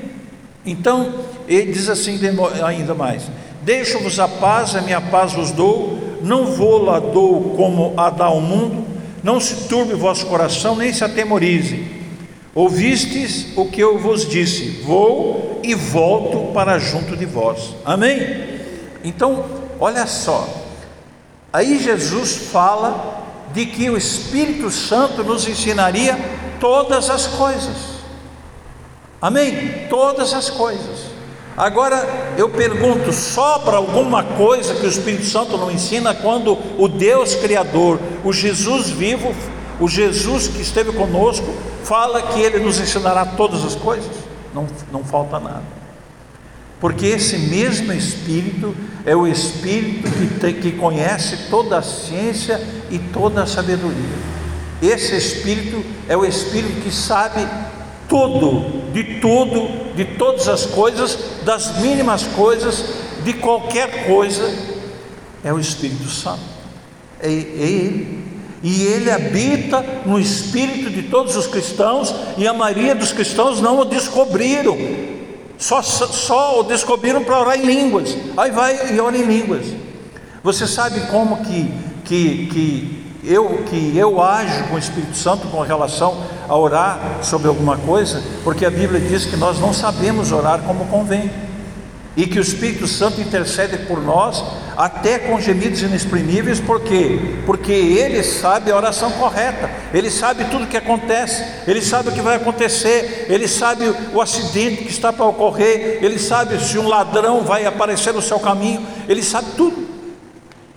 Então, 0.66 1.14
ele 1.48 1.72
diz 1.72 1.90
assim 1.90 2.20
ainda 2.64 2.94
mais: 2.94 3.24
Deixo-vos 3.64 4.20
a 4.20 4.28
paz, 4.28 4.76
a 4.76 4.82
minha 4.82 5.02
paz 5.02 5.34
vos 5.34 5.52
dou, 5.52 5.98
não 6.22 6.46
vou-la 6.46 7.00
dou 7.00 7.56
como 7.56 7.94
a 7.98 8.10
dá 8.10 8.26
ao 8.26 8.42
mundo, 8.42 8.86
não 9.24 9.40
se 9.40 9.68
turbe 9.68 9.94
o 9.94 9.98
vosso 9.98 10.26
coração, 10.28 10.76
nem 10.76 10.94
se 10.94 11.04
atemorize. 11.04 11.86
Ouvistes 12.56 13.48
o 13.56 13.66
que 13.66 13.82
eu 13.82 14.00
vos 14.00 14.28
disse: 14.28 14.82
Vou 14.84 15.60
e 15.64 15.76
volto 15.76 16.54
para 16.54 16.80
junto 16.80 17.16
de 17.16 17.26
vós. 17.26 17.76
Amém? 17.86 18.60
Então, 19.04 19.46
olha 19.80 20.08
só. 20.08 20.48
Aí 21.52 21.80
Jesus 21.80 22.50
fala 22.52 23.24
de 23.54 23.66
que 23.66 23.90
o 23.90 23.98
Espírito 23.98 24.70
Santo 24.70 25.24
nos 25.24 25.48
ensinaria 25.48 26.18
todas 26.60 27.10
as 27.10 27.28
coisas. 27.28 27.97
Amém? 29.22 29.88
Todas 29.90 30.34
as 30.34 30.50
coisas. 30.50 31.18
Agora 31.58 32.36
eu 32.38 32.50
pergunto: 32.50 33.12
sobra 33.12 33.78
alguma 33.78 34.24
coisa 34.24 34.76
que 34.76 34.86
o 34.86 34.90
Espírito 34.90 35.26
Santo 35.26 35.58
não 35.58 35.72
ensina 35.72 36.14
quando 36.14 36.58
o 36.78 36.88
Deus 36.88 37.34
Criador, 37.34 38.00
o 38.24 38.32
Jesus 38.32 38.90
vivo, 38.90 39.34
o 39.80 39.88
Jesus 39.88 40.48
que 40.48 40.62
esteve 40.62 40.92
conosco, 40.92 41.48
fala 41.84 42.22
que 42.22 42.40
ele 42.40 42.60
nos 42.60 42.80
ensinará 42.80 43.26
todas 43.26 43.66
as 43.66 43.74
coisas, 43.74 44.12
não, 44.54 44.68
não 44.92 45.04
falta 45.04 45.40
nada. 45.40 45.78
Porque 46.80 47.08
esse 47.08 47.40
mesmo 47.40 47.92
Espírito 47.92 48.76
é 49.04 49.16
o 49.16 49.26
Espírito 49.26 50.08
que, 50.12 50.54
que 50.54 50.72
conhece 50.74 51.50
toda 51.50 51.80
a 51.80 51.82
ciência 51.82 52.62
e 52.92 53.00
toda 53.00 53.42
a 53.42 53.48
sabedoria. 53.48 54.38
Esse 54.80 55.16
Espírito 55.16 55.84
é 56.08 56.16
o 56.16 56.24
Espírito 56.24 56.82
que 56.82 56.94
sabe 56.94 57.48
tudo, 58.08 58.92
de 58.92 59.20
tudo, 59.20 59.96
de 59.96 60.06
todas 60.06 60.48
as 60.48 60.66
coisas, 60.66 61.18
das 61.44 61.80
mínimas 61.80 62.24
coisas, 62.24 62.84
de 63.24 63.34
qualquer 63.34 64.06
coisa. 64.06 64.54
É 65.44 65.54
o 65.54 65.60
Espírito 65.60 66.10
Santo. 66.10 66.42
É, 67.20 67.28
é 67.28 67.32
Ele 67.32 68.28
e 68.64 68.84
ele 68.84 69.12
habita 69.12 69.84
no 70.06 70.20
espírito 70.20 70.90
de 70.90 71.04
todos 71.04 71.36
os 71.36 71.48
cristãos, 71.48 72.14
e 72.38 72.48
a 72.48 72.54
maioria 72.54 72.96
dos 72.96 73.12
cristãos 73.12 73.62
não 73.62 73.80
o 73.80 73.86
descobriram, 73.86 74.78
só, 75.58 75.82
só 75.82 76.60
o 76.60 76.64
descobriram 76.64 77.24
para 77.24 77.40
orar 77.40 77.60
em 77.60 77.66
línguas. 77.66 78.18
Aí 78.36 78.52
vai 78.52 78.96
e 78.96 79.00
ora 79.00 79.18
em 79.18 79.24
línguas. 79.24 79.66
Você 80.44 80.68
sabe 80.68 81.02
como 81.08 81.44
que, 81.44 81.72
que, 82.06 82.48
que, 82.48 83.07
eu, 83.28 83.64
que 83.70 83.98
eu 83.98 84.22
ajo 84.22 84.64
com 84.66 84.76
o 84.76 84.80
Espírito 84.80 85.16
Santo 85.16 85.48
com 85.48 85.62
relação 85.62 86.24
a 86.48 86.56
orar 86.56 87.20
sobre 87.22 87.48
alguma 87.48 87.78
coisa? 87.78 88.24
Porque 88.44 88.66
a 88.66 88.72
Bíblia 88.72 89.00
diz 89.00 89.26
que 89.26 89.36
nós 89.36 89.60
não 89.60 89.74
sabemos 89.74 90.32
orar 90.32 90.60
como 90.62 90.86
convém 90.86 91.30
e 92.18 92.26
que 92.26 92.40
o 92.40 92.42
Espírito 92.42 92.88
Santo 92.88 93.22
intercede 93.22 93.78
por 93.86 94.02
nós 94.02 94.44
até 94.76 95.20
com 95.20 95.40
gemidos 95.40 95.84
inexprimíveis, 95.84 96.60
por 96.60 96.82
quê? 96.82 97.20
Porque 97.46 97.72
ele 97.72 98.24
sabe 98.24 98.72
a 98.72 98.76
oração 98.76 99.12
correta, 99.12 99.70
ele 99.94 100.10
sabe 100.10 100.46
tudo 100.46 100.64
o 100.64 100.68
que 100.68 100.78
acontece, 100.78 101.44
ele 101.68 101.82
sabe 101.82 102.10
o 102.10 102.12
que 102.12 102.22
vai 102.22 102.38
acontecer, 102.38 103.28
ele 103.30 103.48
sabe 103.48 103.86
o 104.14 104.20
acidente 104.20 104.84
que 104.84 104.90
está 104.90 105.14
para 105.14 105.26
ocorrer, 105.26 106.00
ele 106.02 106.18
sabe 106.18 106.60
se 106.60 106.80
um 106.80 106.88
ladrão 106.88 107.44
vai 107.44 107.68
aparecer 107.68 108.14
no 108.14 108.22
seu 108.22 108.40
caminho, 108.40 108.84
ele 109.08 109.22
sabe 109.22 109.50
tudo, 109.56 109.88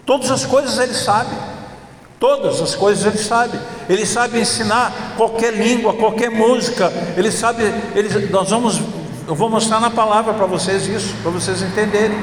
todas 0.04 0.30
as 0.30 0.44
coisas 0.44 0.78
ele 0.78 0.94
sabe. 0.94 1.30
Todas 2.20 2.60
as 2.60 2.74
coisas 2.74 3.06
ele 3.06 3.16
sabe, 3.16 3.58
ele 3.88 4.06
sabe 4.06 4.38
ensinar 4.38 5.14
qualquer 5.16 5.54
língua, 5.54 5.94
qualquer 5.94 6.30
música, 6.30 6.92
ele 7.16 7.32
sabe, 7.32 7.64
ele, 7.96 8.28
nós 8.28 8.50
vamos 8.50 8.78
eu 9.26 9.34
vou 9.36 9.48
mostrar 9.48 9.78
na 9.78 9.90
palavra 9.90 10.34
para 10.34 10.44
vocês 10.44 10.88
isso, 10.88 11.14
para 11.22 11.30
vocês 11.30 11.62
entenderem. 11.62 12.18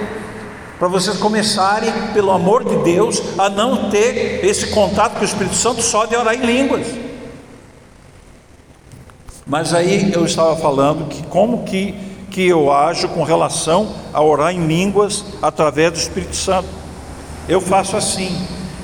para 0.77 0.89
vocês 0.89 1.17
começarem, 1.17 1.91
pelo 2.13 2.31
amor 2.31 2.63
de 2.63 2.75
Deus, 2.83 3.19
a 3.39 3.49
não 3.49 3.89
ter 3.89 4.45
esse 4.45 4.67
contato 4.67 5.13
com 5.15 5.21
o 5.21 5.25
Espírito 5.25 5.55
Santo 5.55 5.81
só 5.81 6.05
de 6.05 6.15
orar 6.15 6.35
em 6.35 6.45
línguas. 6.45 6.85
Mas 9.45 9.73
aí 9.73 10.11
eu 10.11 10.25
estava 10.25 10.55
falando 10.57 11.07
que 11.07 11.23
como 11.27 11.63
que, 11.63 11.95
que 12.29 12.45
eu 12.45 12.71
ajo 12.71 13.07
com 13.07 13.23
relação 13.23 13.95
a 14.13 14.21
orar 14.21 14.51
em 14.51 14.67
línguas 14.67 15.23
através 15.41 15.93
do 15.93 15.97
Espírito 15.97 16.35
Santo. 16.35 16.67
Eu 17.47 17.61
faço 17.61 17.95
assim, 17.95 18.37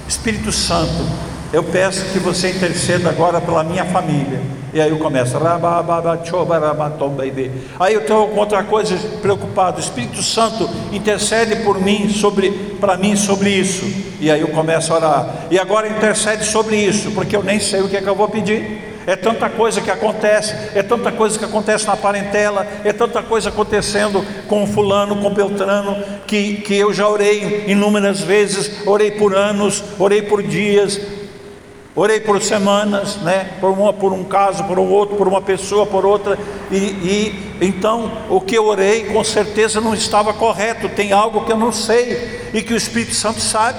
Espírito 0.07 0.51
Santo, 0.51 1.05
eu 1.51 1.63
peço 1.63 2.05
que 2.11 2.19
você 2.19 2.49
interceda 2.49 3.09
agora 3.09 3.39
pela 3.39 3.63
minha 3.63 3.85
família. 3.85 4.41
E 4.73 4.81
aí 4.81 4.89
eu 4.89 4.97
começo. 4.97 5.37
Aí 7.79 7.93
eu 7.93 8.01
tenho 8.01 8.35
outra 8.35 8.63
coisa 8.63 8.97
preocupado. 9.21 9.79
Espírito 9.79 10.23
Santo 10.23 10.67
intercede 10.91 11.57
por 11.57 11.79
mim 11.79 12.09
sobre 12.09 12.49
para 12.79 12.97
mim 12.97 13.15
sobre 13.15 13.51
isso. 13.51 13.85
E 14.19 14.31
aí 14.31 14.41
eu 14.41 14.47
começo 14.47 14.91
a 14.91 14.95
orar. 14.95 15.27
E 15.51 15.59
agora 15.59 15.87
intercede 15.87 16.43
sobre 16.43 16.75
isso, 16.75 17.11
porque 17.11 17.35
eu 17.35 17.43
nem 17.43 17.59
sei 17.59 17.81
o 17.81 17.87
que 17.87 17.97
é 17.97 18.01
que 18.01 18.09
eu 18.09 18.15
vou 18.15 18.27
pedir. 18.27 18.92
É 19.05 19.15
tanta 19.15 19.49
coisa 19.49 19.81
que 19.81 19.91
acontece, 19.91 20.53
é 20.75 20.81
tanta 20.81 21.11
coisa 21.11 21.37
que 21.37 21.45
acontece 21.45 21.85
na 21.85 21.95
parentela, 21.97 22.65
é 22.83 22.93
tanta 22.93 23.21
coisa 23.21 23.49
acontecendo 23.49 24.25
com 24.47 24.65
fulano, 24.65 25.17
com 25.17 25.29
Beltrano, 25.29 25.97
que, 26.25 26.55
que 26.57 26.75
eu 26.75 26.93
já 26.93 27.07
orei 27.07 27.65
inúmeras 27.67 28.21
vezes, 28.21 28.85
orei 28.87 29.11
por 29.11 29.35
anos, 29.35 29.83
orei 29.99 30.21
por 30.21 30.41
dias, 30.41 30.99
Orei 31.95 32.19
por 32.19 32.41
semanas, 32.41 33.17
né? 33.17 33.51
Por, 33.61 33.69
uma, 33.69 33.93
por 33.93 34.11
um 34.11 34.23
caso, 34.23 34.63
por 34.63 34.79
um 34.79 34.89
outro, 34.89 35.15
por 35.15 35.27
uma 35.27 35.41
pessoa, 35.41 35.85
por 35.85 36.03
outra, 36.03 36.39
e, 36.71 36.75
e 36.75 37.55
então 37.61 38.11
o 38.31 38.41
que 38.41 38.55
eu 38.55 38.65
orei 38.65 39.05
com 39.05 39.23
certeza 39.23 39.79
não 39.79 39.93
estava 39.93 40.33
correto. 40.33 40.89
Tem 40.89 41.11
algo 41.11 41.45
que 41.45 41.51
eu 41.51 41.57
não 41.57 41.71
sei 41.71 42.49
e 42.51 42.63
que 42.63 42.73
o 42.73 42.77
Espírito 42.77 43.13
Santo 43.13 43.39
sabe. 43.39 43.77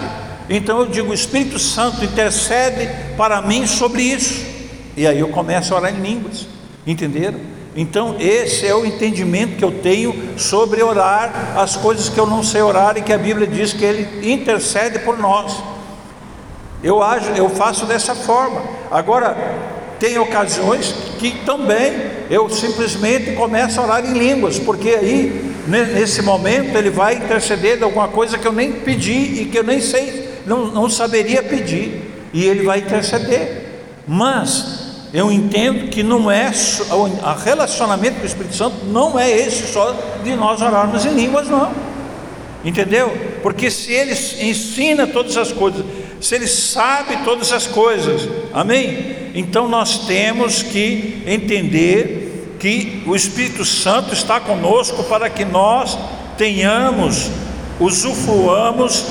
Então 0.48 0.78
eu 0.78 0.86
digo: 0.86 1.10
o 1.10 1.14
Espírito 1.14 1.58
Santo 1.58 2.04
intercede 2.04 2.88
para 3.16 3.42
mim 3.42 3.66
sobre 3.66 4.02
isso. 4.02 4.53
E 4.96 5.06
aí 5.06 5.18
eu 5.18 5.28
começo 5.28 5.74
a 5.74 5.78
orar 5.78 5.94
em 5.94 6.00
línguas, 6.00 6.46
entenderam? 6.86 7.40
Então, 7.76 8.16
esse 8.20 8.64
é 8.64 8.74
o 8.74 8.86
entendimento 8.86 9.56
que 9.56 9.64
eu 9.64 9.72
tenho 9.72 10.38
sobre 10.38 10.80
orar 10.80 11.54
as 11.56 11.76
coisas 11.76 12.08
que 12.08 12.18
eu 12.18 12.26
não 12.26 12.42
sei 12.42 12.62
orar 12.62 12.96
e 12.96 13.02
que 13.02 13.12
a 13.12 13.18
Bíblia 13.18 13.48
diz 13.48 13.72
que 13.72 13.84
Ele 13.84 14.32
intercede 14.32 15.00
por 15.00 15.18
nós. 15.18 15.60
Eu 16.82 17.02
ajo, 17.02 17.30
eu 17.32 17.48
faço 17.48 17.84
dessa 17.86 18.14
forma. 18.14 18.62
Agora, 18.90 19.36
tem 19.98 20.18
ocasiões 20.18 20.94
que 21.18 21.32
também 21.44 21.92
eu 22.30 22.48
simplesmente 22.48 23.32
começo 23.32 23.80
a 23.80 23.84
orar 23.84 24.04
em 24.04 24.12
línguas, 24.12 24.58
porque 24.58 24.90
aí, 24.90 25.54
nesse 25.66 26.22
momento, 26.22 26.76
ele 26.76 26.90
vai 26.90 27.16
interceder 27.16 27.78
de 27.78 27.82
alguma 27.82 28.06
coisa 28.06 28.38
que 28.38 28.46
eu 28.46 28.52
nem 28.52 28.70
pedi 28.70 29.42
e 29.42 29.44
que 29.46 29.58
eu 29.58 29.64
nem 29.64 29.80
sei, 29.80 30.28
não, 30.46 30.66
não 30.66 30.88
saberia 30.88 31.42
pedir, 31.42 32.02
e 32.32 32.44
ele 32.44 32.62
vai 32.62 32.78
interceder. 32.78 33.64
Mas 34.06 34.83
eu 35.14 35.30
entendo 35.30 35.88
que 35.88 36.02
não 36.02 36.30
é 36.30 36.50
o 36.90 37.44
relacionamento 37.44 38.16
com 38.16 38.24
o 38.24 38.26
Espírito 38.26 38.56
Santo 38.56 38.84
não 38.86 39.18
é 39.18 39.30
esse 39.30 39.72
só 39.72 39.96
de 40.22 40.34
nós 40.34 40.60
orarmos 40.60 41.06
em 41.06 41.14
línguas, 41.14 41.48
não. 41.48 41.72
Entendeu? 42.64 43.16
Porque 43.42 43.70
se 43.70 43.92
ele 43.92 44.12
ensina 44.40 45.06
todas 45.06 45.36
as 45.36 45.52
coisas, 45.52 45.84
se 46.24 46.34
Ele 46.34 46.46
sabe 46.46 47.18
todas 47.22 47.52
as 47.52 47.66
coisas, 47.66 48.26
amém? 48.52 49.14
Então 49.34 49.68
nós 49.68 50.06
temos 50.06 50.62
que 50.62 51.22
entender 51.26 52.56
que 52.58 53.02
o 53.06 53.14
Espírito 53.14 53.62
Santo 53.62 54.14
está 54.14 54.40
conosco 54.40 55.04
para 55.04 55.28
que 55.28 55.44
nós 55.44 55.98
tenhamos, 56.38 57.30
usufruamos 57.78 59.04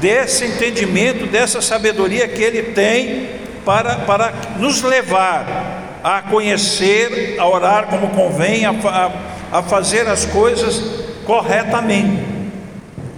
desse 0.00 0.44
entendimento, 0.44 1.26
dessa 1.28 1.62
sabedoria 1.62 2.26
que 2.26 2.42
Ele 2.42 2.62
tem 2.64 3.45
para, 3.66 3.96
para 3.96 4.32
nos 4.58 4.80
levar 4.80 6.00
a 6.02 6.22
conhecer, 6.22 7.36
a 7.38 7.46
orar 7.46 7.88
como 7.88 8.08
convém, 8.08 8.64
a, 8.64 8.70
a, 8.70 9.58
a 9.58 9.62
fazer 9.62 10.08
as 10.08 10.24
coisas 10.24 11.04
corretamente. 11.26 12.24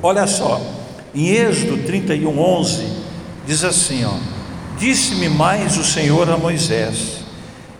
Olha 0.03 0.27
só, 0.27 0.61
em 1.15 1.29
Êxodo 1.29 1.85
31, 1.85 2.37
11 2.37 3.09
Diz 3.49 3.65
assim, 3.65 4.05
ó: 4.05 4.13
Disse-me 4.79 5.27
mais 5.31 5.79
o 5.79 5.83
Senhor 5.83 6.29
a 6.29 6.37
Moisés: 6.37 7.25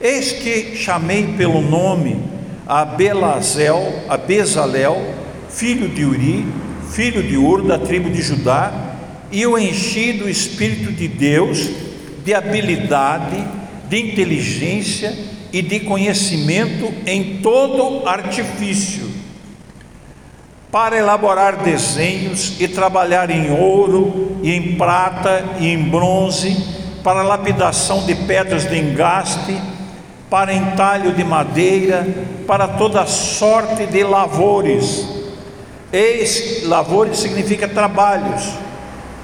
Eis 0.01 0.33
que 0.33 0.75
chamei 0.75 1.35
pelo 1.37 1.61
nome 1.61 2.23
a 2.67 2.87
Belazel, 2.87 4.03
a 4.09 4.17
Bezalel, 4.17 5.15
filho 5.51 5.91
de 5.91 6.07
Uri, 6.07 6.47
filho 6.91 7.23
de 7.23 7.37
Ur, 7.37 7.65
da 7.65 7.79
tribo 7.79 8.09
de 8.09 8.23
Judá, 8.23 8.73
e 9.31 9.47
o 9.47 9.59
enchi 9.59 10.15
do 10.15 10.27
Espírito 10.27 10.91
de 10.91 11.07
Deus, 11.07 11.69
de 12.29 12.35
habilidade, 12.35 13.43
de 13.89 13.99
inteligência 13.99 15.17
e 15.51 15.63
de 15.63 15.81
conhecimento 15.81 16.93
em 17.07 17.39
todo 17.39 18.07
artifício 18.07 19.09
para 20.71 20.99
elaborar 20.99 21.63
desenhos 21.63 22.61
e 22.61 22.69
trabalhar 22.69 23.31
em 23.31 23.51
ouro 23.51 24.37
e 24.43 24.53
em 24.53 24.77
prata 24.77 25.43
e 25.59 25.69
em 25.69 25.79
bronze, 25.79 26.55
para 27.03 27.23
lapidação 27.23 28.05
de 28.05 28.15
pedras 28.15 28.69
de 28.69 28.79
engaste, 28.79 29.59
para 30.29 30.53
entalho 30.53 31.13
de 31.13 31.25
madeira, 31.25 32.07
para 32.47 32.69
toda 32.69 33.07
sorte 33.07 33.87
de 33.87 34.05
lavores. 34.05 35.09
Eis, 35.91 36.63
lavores 36.65 37.17
significa 37.21 37.67
trabalhos. 37.67 38.51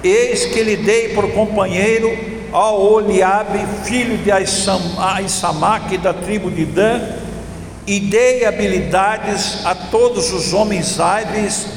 Eis 0.03 0.45
que 0.45 0.63
lhe 0.63 0.77
dei 0.77 1.09
por 1.09 1.29
companheiro 1.33 2.34
ao 2.55 2.81
Oliabe, 2.81 3.59
filho 3.83 4.17
de 4.19 4.31
Aissamaque, 4.31 5.97
da 5.97 6.13
tribo 6.13 6.49
de 6.49 6.63
Dan, 6.63 7.01
e 7.85 7.99
dei 7.99 8.45
habilidades 8.45 9.65
a 9.65 9.75
todos 9.75 10.31
os 10.31 10.53
homens 10.53 10.97
hábeis 10.97 11.67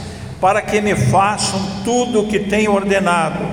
para 0.40 0.62
que 0.62 0.80
me 0.80 0.94
façam 0.94 1.60
tudo 1.82 2.20
o 2.20 2.28
que 2.28 2.38
tenho 2.38 2.72
ordenado. 2.72 3.44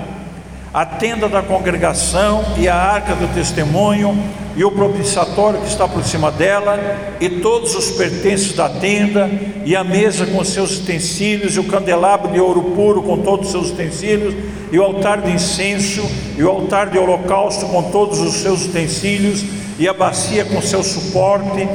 A 0.75 0.85
tenda 0.85 1.29
da 1.29 1.41
congregação 1.41 2.43
e 2.57 2.67
a 2.67 2.75
arca 2.75 3.15
do 3.15 3.33
testemunho 3.33 4.13
e 4.57 4.65
o 4.65 4.69
propiciatório 4.69 5.61
que 5.61 5.69
está 5.69 5.87
por 5.87 6.03
cima 6.03 6.29
dela 6.29 6.77
e 7.21 7.29
todos 7.29 7.73
os 7.75 7.91
pertences 7.91 8.51
da 8.51 8.67
tenda 8.67 9.31
e 9.63 9.73
a 9.73 9.85
mesa 9.85 10.25
com 10.25 10.43
seus 10.43 10.77
utensílios 10.77 11.55
e 11.55 11.61
o 11.61 11.63
candelabro 11.63 12.29
de 12.29 12.41
ouro 12.41 12.61
puro 12.61 13.01
com 13.03 13.19
todos 13.19 13.45
os 13.45 13.51
seus 13.53 13.69
utensílios 13.71 14.35
e 14.69 14.77
o 14.77 14.83
altar 14.83 15.21
de 15.21 15.31
incenso 15.31 16.05
e 16.37 16.43
o 16.43 16.49
altar 16.49 16.89
de 16.89 16.97
holocausto 16.97 17.67
com 17.67 17.83
todos 17.83 18.19
os 18.19 18.33
seus 18.33 18.65
utensílios 18.65 19.45
e 19.79 19.87
a 19.87 19.93
bacia 19.93 20.43
com 20.43 20.61
seu 20.61 20.83
suporte 20.83 21.69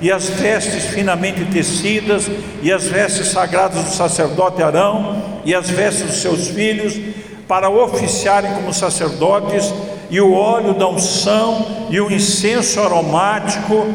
e 0.00 0.10
as 0.12 0.28
vestes 0.28 0.84
finamente 0.84 1.44
tecidas, 1.46 2.30
e 2.62 2.70
as 2.70 2.84
vestes 2.84 3.28
sagradas 3.28 3.82
do 3.82 3.90
sacerdote 3.90 4.62
Arão, 4.62 5.40
e 5.44 5.54
as 5.54 5.70
vestes 5.70 6.06
dos 6.06 6.16
seus 6.16 6.48
filhos, 6.48 6.94
para 7.46 7.70
oficiarem 7.70 8.54
como 8.54 8.72
sacerdotes, 8.72 9.72
e 10.10 10.20
o 10.20 10.32
óleo 10.34 10.74
da 10.74 10.88
unção 10.88 11.86
e 11.90 12.00
o 12.00 12.10
incenso 12.10 12.80
aromático 12.80 13.86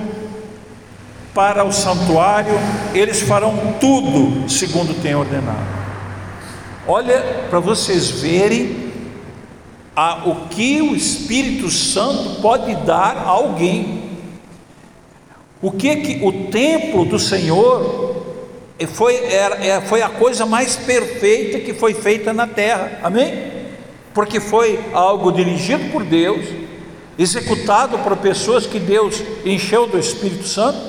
para 1.34 1.64
o 1.64 1.72
santuário, 1.72 2.54
eles 2.94 3.22
farão 3.22 3.76
tudo 3.80 4.50
segundo 4.50 4.94
tem 5.02 5.16
ordenado. 5.16 5.82
Olha 6.86 7.46
para 7.50 7.60
vocês 7.60 8.10
verem 8.10 8.92
a, 9.96 10.28
o 10.28 10.48
que 10.50 10.82
o 10.82 10.96
Espírito 10.96 11.70
Santo 11.70 12.42
pode 12.42 12.76
dar 12.76 13.16
a 13.18 13.30
alguém 13.30 14.02
o 15.62 15.72
que 15.72 15.96
que 15.98 16.26
o 16.26 16.50
templo 16.50 17.06
do 17.06 17.20
Senhor 17.20 18.21
foi, 18.88 19.16
era, 19.26 19.64
é, 19.64 19.82
foi 19.82 20.02
a 20.02 20.10
coisa 20.10 20.46
mais 20.46 20.76
perfeita 20.76 21.60
que 21.60 21.74
foi 21.74 21.94
feita 21.94 22.34
na 22.34 22.48
terra, 22.48 23.00
amém? 23.04 23.52
Porque 24.14 24.40
foi 24.40 24.80
algo 24.94 25.32
dirigido 25.32 25.92
por 25.92 26.04
Deus, 26.04 26.46
executado 27.18 28.00
por 28.00 28.18
pessoas 28.18 28.66
que 28.66 28.80
Deus 28.80 29.22
encheu 29.46 29.88
do 29.88 29.98
Espírito 29.98 30.48
Santo, 30.48 30.80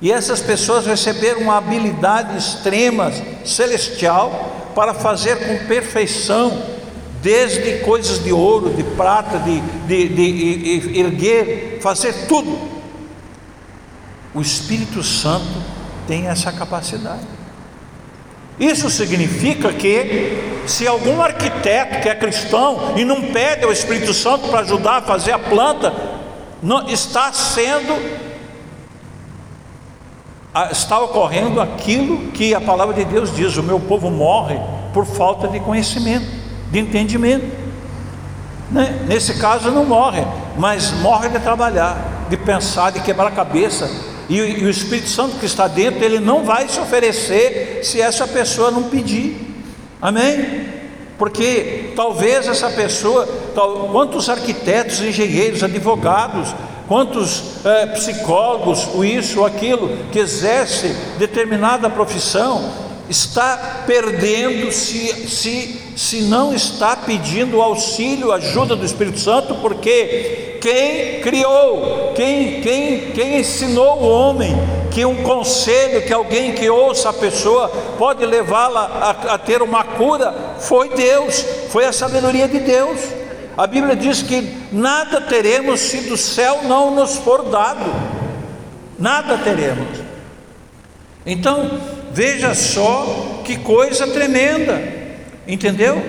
e 0.00 0.10
essas 0.10 0.40
pessoas 0.40 0.86
receberam 0.86 1.42
uma 1.42 1.58
habilidade 1.58 2.38
extrema, 2.38 3.12
celestial, 3.44 4.70
para 4.74 4.94
fazer 4.94 5.36
com 5.46 5.66
perfeição, 5.66 6.62
desde 7.20 7.80
coisas 7.80 8.22
de 8.24 8.32
ouro, 8.32 8.70
de 8.70 8.82
prata, 8.82 9.38
de, 9.38 9.60
de, 9.60 10.08
de, 10.08 10.80
de 10.80 10.98
erguer, 10.98 11.78
fazer 11.82 12.14
tudo. 12.26 12.58
O 14.34 14.40
Espírito 14.40 15.02
Santo 15.02 15.79
tem 16.10 16.26
essa 16.26 16.50
capacidade. 16.50 17.20
Isso 18.58 18.90
significa 18.90 19.72
que, 19.72 20.64
se 20.66 20.84
algum 20.84 21.22
arquiteto 21.22 22.00
que 22.00 22.08
é 22.08 22.14
cristão 22.16 22.94
e 22.96 23.04
não 23.04 23.22
pede 23.30 23.64
ao 23.64 23.70
Espírito 23.70 24.12
Santo 24.12 24.48
para 24.48 24.58
ajudar 24.58 24.96
a 24.96 25.02
fazer 25.02 25.30
a 25.30 25.38
planta, 25.38 25.94
não, 26.60 26.88
está 26.88 27.32
sendo, 27.32 27.96
está 30.72 30.98
ocorrendo 30.98 31.60
aquilo 31.60 32.32
que 32.32 32.56
a 32.56 32.60
palavra 32.60 32.92
de 32.92 33.04
Deus 33.04 33.32
diz: 33.32 33.56
o 33.56 33.62
meu 33.62 33.78
povo 33.78 34.10
morre 34.10 34.58
por 34.92 35.06
falta 35.06 35.46
de 35.46 35.60
conhecimento, 35.60 36.26
de 36.72 36.80
entendimento. 36.80 37.46
Né? 38.68 39.04
Nesse 39.06 39.38
caso 39.38 39.70
não 39.70 39.84
morre, 39.84 40.26
mas 40.58 40.90
morre 40.90 41.28
de 41.28 41.38
trabalhar, 41.38 42.26
de 42.28 42.36
pensar, 42.36 42.90
de 42.90 42.98
quebrar 43.00 43.28
a 43.28 43.30
cabeça. 43.30 44.09
E, 44.30 44.36
e 44.36 44.64
o 44.64 44.70
Espírito 44.70 45.08
Santo 45.08 45.38
que 45.40 45.44
está 45.44 45.66
dentro, 45.66 46.04
ele 46.04 46.20
não 46.20 46.44
vai 46.44 46.68
se 46.68 46.78
oferecer 46.78 47.80
se 47.82 48.00
essa 48.00 48.28
pessoa 48.28 48.70
não 48.70 48.84
pedir. 48.84 49.36
Amém? 50.00 50.68
Porque 51.18 51.90
talvez 51.96 52.46
essa 52.46 52.70
pessoa, 52.70 53.28
tal, 53.56 53.88
quantos 53.88 54.30
arquitetos, 54.30 55.00
engenheiros, 55.00 55.64
advogados, 55.64 56.54
quantos 56.86 57.42
é, 57.64 57.86
psicólogos, 57.86 58.88
o 58.94 59.04
isso, 59.04 59.40
ou 59.40 59.46
aquilo, 59.46 59.90
que 60.12 60.20
exerce 60.20 60.94
determinada 61.18 61.90
profissão, 61.90 62.72
está 63.08 63.82
perdendo 63.84 64.70
se, 64.70 65.28
se, 65.28 65.80
se 65.96 66.22
não 66.22 66.54
está 66.54 66.94
pedindo 66.94 67.60
auxílio, 67.60 68.30
ajuda 68.30 68.76
do 68.76 68.86
Espírito 68.86 69.18
Santo, 69.18 69.56
porque 69.56 70.49
quem 70.60 71.20
criou, 71.20 72.12
quem, 72.14 72.60
quem, 72.60 73.10
quem 73.12 73.38
ensinou 73.40 73.98
o 73.98 74.08
homem 74.08 74.54
que 74.90 75.04
um 75.04 75.22
conselho, 75.22 76.02
que 76.02 76.12
alguém 76.12 76.52
que 76.52 76.68
ouça 76.68 77.10
a 77.10 77.12
pessoa 77.12 77.68
pode 77.96 78.26
levá-la 78.26 79.16
a, 79.30 79.34
a 79.34 79.38
ter 79.38 79.62
uma 79.62 79.84
cura, 79.84 80.34
foi 80.58 80.88
Deus, 80.90 81.44
foi 81.70 81.84
a 81.84 81.92
sabedoria 81.92 82.48
de 82.48 82.58
Deus. 82.58 83.00
A 83.56 83.66
Bíblia 83.66 83.94
diz 83.94 84.22
que 84.22 84.56
nada 84.72 85.20
teremos 85.20 85.80
se 85.80 86.08
do 86.08 86.16
céu 86.16 86.60
não 86.64 86.94
nos 86.94 87.16
for 87.16 87.44
dado, 87.44 87.84
nada 88.98 89.38
teremos. 89.38 90.00
Então, 91.24 91.70
Veja 92.12 92.54
só 92.54 93.40
que 93.44 93.56
coisa 93.56 94.06
tremenda, 94.08 94.82
entendeu? 95.46 96.02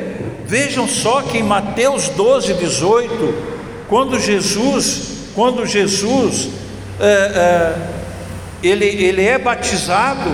Vejam 0.45 0.87
só 0.87 1.21
que 1.21 1.37
em 1.37 1.43
Mateus 1.43 2.09
12, 2.09 2.55
18, 2.55 3.60
quando 3.91 4.17
Jesus, 4.17 5.01
quando 5.35 5.65
Jesus 5.65 6.47
é, 6.97 7.03
é, 7.03 7.75
ele, 8.63 8.85
ele 8.85 9.21
é 9.21 9.37
batizado, 9.37 10.31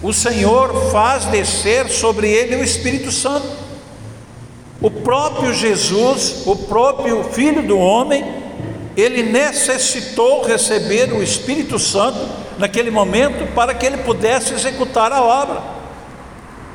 o 0.00 0.12
Senhor 0.12 0.92
faz 0.92 1.24
descer 1.24 1.88
sobre 1.88 2.30
ele 2.30 2.54
o 2.54 2.62
Espírito 2.62 3.10
Santo. 3.10 3.48
O 4.80 4.88
próprio 4.88 5.52
Jesus, 5.52 6.44
o 6.46 6.54
próprio 6.54 7.24
Filho 7.24 7.64
do 7.64 7.76
Homem, 7.76 8.24
ele 8.96 9.24
necessitou 9.24 10.44
receber 10.44 11.12
o 11.12 11.20
Espírito 11.20 11.80
Santo 11.80 12.20
naquele 12.58 12.92
momento 12.92 13.52
para 13.56 13.74
que 13.74 13.84
ele 13.84 13.96
pudesse 13.96 14.54
executar 14.54 15.10
a 15.10 15.20
obra. 15.20 15.60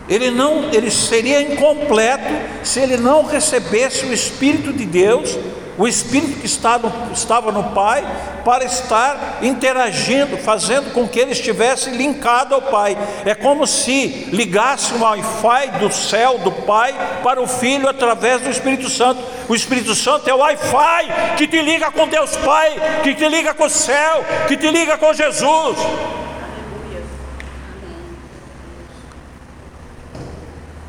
Ele 0.10 0.32
não, 0.32 0.70
ele 0.74 0.92
seria 0.92 1.42
incompleto 1.42 2.34
se 2.62 2.82
ele 2.82 2.98
não 2.98 3.24
recebesse 3.24 4.06
o 4.06 4.12
Espírito 4.12 4.74
de 4.74 4.86
Deus 4.86 5.38
o 5.78 5.88
Espírito 5.88 6.40
que 6.40 6.48
estava 6.48 6.90
no, 6.90 7.14
estava 7.14 7.52
no 7.52 7.64
Pai, 7.66 8.04
para 8.44 8.66
estar 8.66 9.40
interagindo, 9.44 10.38
fazendo 10.38 10.92
com 10.92 11.08
que 11.08 11.20
ele 11.20 11.32
estivesse 11.32 11.92
linkado 11.92 12.56
ao 12.56 12.62
Pai. 12.64 12.98
É 13.24 13.36
como 13.36 13.68
se 13.68 14.28
ligasse 14.32 14.94
um 14.96 15.04
Wi-Fi 15.04 15.80
do 15.80 15.92
céu, 15.94 16.40
do 16.40 16.52
Pai, 16.52 16.96
para 17.22 17.40
o 17.40 17.48
Filho 17.48 17.88
através 17.88 18.42
do 18.42 18.50
Espírito 18.50 18.90
Santo. 18.90 19.22
O 19.48 19.54
Espírito 19.54 19.94
Santo 19.94 20.28
é 20.28 20.34
o 20.34 20.38
Wi-Fi 20.38 21.36
que 21.38 21.48
te 21.48 21.62
liga 21.62 21.92
com 21.92 22.08
Deus 22.08 22.36
Pai, 22.38 22.76
que 23.04 23.14
te 23.14 23.28
liga 23.30 23.54
com 23.54 23.66
o 23.66 23.70
céu, 23.70 24.26
que 24.48 24.58
te 24.58 24.72
liga 24.72 24.98
com 24.98 25.14
Jesus. 25.14 25.78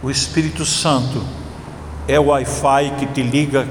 O 0.02 0.10
Espírito 0.10 0.64
Santo 0.64 1.22
é 2.06 2.18
o 2.18 2.28
Wi-Fi 2.28 2.94
que 2.98 3.06
te 3.06 3.22
liga 3.22 3.68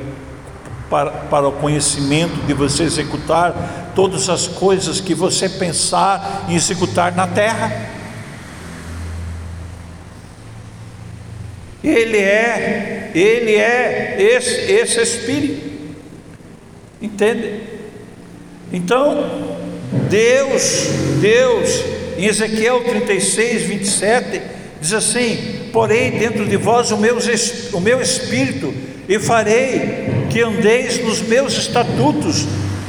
para, 0.89 1.11
para 1.11 1.47
o 1.47 1.51
conhecimento 1.53 2.45
de 2.45 2.53
você 2.53 2.83
executar 2.83 3.91
todas 3.95 4.29
as 4.29 4.47
coisas 4.47 5.01
que 5.01 5.13
você 5.13 5.49
pensar 5.49 6.45
em 6.47 6.55
executar 6.55 7.15
na 7.15 7.27
terra. 7.27 7.97
Ele 11.83 12.17
é, 12.17 13.11
ele 13.13 13.55
é 13.55 14.15
esse, 14.19 14.71
esse 14.71 15.01
Espírito, 15.01 15.95
entende? 17.01 17.63
Então, 18.71 19.57
Deus, 20.09 20.87
Deus, 21.21 21.83
em 22.17 22.25
Ezequiel 22.25 22.83
36, 22.83 23.63
27, 23.63 24.41
diz 24.81 24.93
assim: 24.93 25.69
Porém, 25.71 26.11
dentro 26.11 26.45
de 26.45 26.57
vós 26.57 26.91
o 26.91 26.97
meu, 26.97 27.17
o 27.73 27.79
meu 27.79 28.01
Espírito, 28.01 28.73
e 29.07 29.19
farei 29.19 30.27
que 30.29 30.41
andeis 30.41 31.03
nos 31.03 31.21
meus 31.21 31.53
estatutos, 31.53 32.45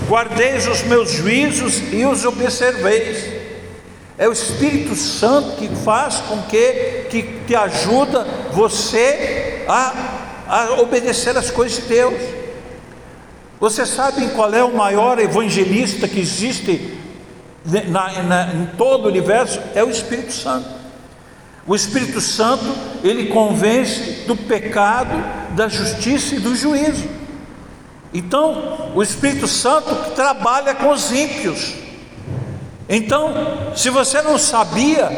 guardeis 0.08 0.66
os 0.66 0.82
meus 0.82 1.12
juízos 1.12 1.82
e 1.92 2.04
os 2.04 2.24
observeis. 2.24 3.38
É 4.16 4.28
o 4.28 4.32
Espírito 4.32 4.96
Santo 4.96 5.56
que 5.56 5.68
faz 5.84 6.16
com 6.16 6.42
que, 6.42 7.06
que 7.08 7.22
te 7.46 7.54
ajuda 7.54 8.26
você 8.52 9.64
a, 9.68 9.94
a 10.48 10.80
obedecer 10.80 11.36
as 11.36 11.50
coisas 11.50 11.82
de 11.82 11.88
Deus. 11.88 12.20
Você 13.60 13.86
sabe 13.86 14.28
qual 14.28 14.52
é 14.52 14.62
o 14.64 14.74
maior 14.74 15.18
evangelista 15.20 16.08
que 16.08 16.18
existe 16.18 16.98
na, 17.64 18.22
na, 18.22 18.54
em 18.54 18.66
todo 18.76 19.04
o 19.04 19.08
universo? 19.08 19.60
É 19.74 19.84
o 19.84 19.90
Espírito 19.90 20.32
Santo. 20.32 20.77
O 21.68 21.76
Espírito 21.76 22.18
Santo, 22.18 22.64
ele 23.04 23.26
convence 23.26 24.24
do 24.26 24.34
pecado, 24.34 25.54
da 25.54 25.68
justiça 25.68 26.34
e 26.34 26.40
do 26.40 26.56
juízo. 26.56 27.06
Então, 28.12 28.90
o 28.94 29.02
Espírito 29.02 29.46
Santo 29.46 29.94
trabalha 30.14 30.74
com 30.74 30.88
os 30.90 31.12
ímpios. 31.12 31.74
Então, 32.88 33.74
se 33.76 33.90
você 33.90 34.22
não 34.22 34.38
sabia, 34.38 35.10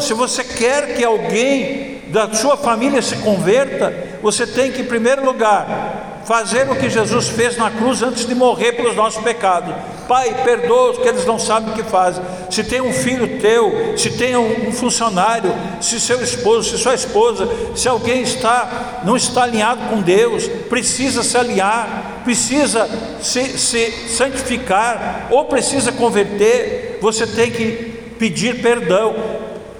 se 0.00 0.14
você 0.14 0.44
quer 0.44 0.94
que 0.94 1.04
alguém 1.04 2.02
da 2.12 2.32
sua 2.32 2.56
família 2.56 3.02
se 3.02 3.16
converta, 3.16 3.92
você 4.22 4.46
tem 4.46 4.70
que, 4.70 4.82
em 4.82 4.86
primeiro 4.86 5.24
lugar, 5.24 6.13
fazer 6.24 6.68
o 6.70 6.76
que 6.76 6.88
Jesus 6.88 7.28
fez 7.28 7.56
na 7.56 7.70
cruz 7.70 8.02
antes 8.02 8.26
de 8.26 8.34
morrer 8.34 8.72
pelos 8.72 8.96
nossos 8.96 9.22
pecados. 9.22 9.74
Pai, 10.08 10.34
perdoa-os 10.44 10.98
que 10.98 11.08
eles 11.08 11.24
não 11.24 11.38
sabem 11.38 11.70
o 11.70 11.74
que 11.74 11.82
fazem. 11.82 12.22
Se 12.50 12.64
tem 12.64 12.80
um 12.80 12.92
filho 12.92 13.40
teu, 13.40 13.96
se 13.96 14.10
tem 14.10 14.36
um 14.36 14.72
funcionário, 14.72 15.54
se 15.80 15.98
seu 16.00 16.22
esposo, 16.22 16.70
se 16.70 16.82
sua 16.82 16.94
esposa, 16.94 17.48
se 17.74 17.88
alguém 17.88 18.22
está 18.22 19.02
não 19.04 19.16
está 19.16 19.42
alinhado 19.42 19.82
com 19.88 20.00
Deus, 20.00 20.46
precisa 20.68 21.22
se 21.22 21.36
alinhar, 21.36 22.22
precisa 22.24 22.88
se, 23.20 23.58
se 23.58 24.08
santificar 24.08 25.28
ou 25.30 25.44
precisa 25.44 25.92
converter, 25.92 26.98
você 27.00 27.26
tem 27.26 27.50
que 27.50 27.72
pedir 28.18 28.62
perdão. 28.62 29.14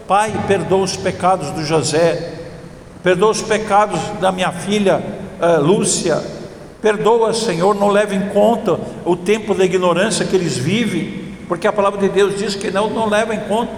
Pai, 0.07 0.33
perdoa 0.47 0.85
os 0.85 0.97
pecados 0.97 1.51
do 1.51 1.65
José, 1.65 2.33
perdoa 3.03 3.31
os 3.31 3.41
pecados 3.41 3.99
da 4.21 4.31
minha 4.31 4.53
filha 4.53 5.03
uh, 5.41 5.61
Lúcia, 5.63 6.23
perdoa, 6.85 7.33
Senhor, 7.33 7.75
não 7.75 7.89
leva 7.89 8.15
em 8.15 8.29
conta 8.29 8.79
o 9.07 9.17
tempo 9.17 9.55
da 9.55 9.65
ignorância 9.65 10.27
que 10.27 10.37
eles 10.37 10.59
vivem, 10.59 11.35
porque 11.49 11.67
a 11.67 11.73
palavra 11.73 11.99
de 11.99 12.11
Deus 12.11 12.37
diz 12.37 12.55
que 12.55 12.71
não, 12.71 12.91
não 12.91 13.09
leva 13.09 13.35
em 13.35 13.41
conta, 13.41 13.73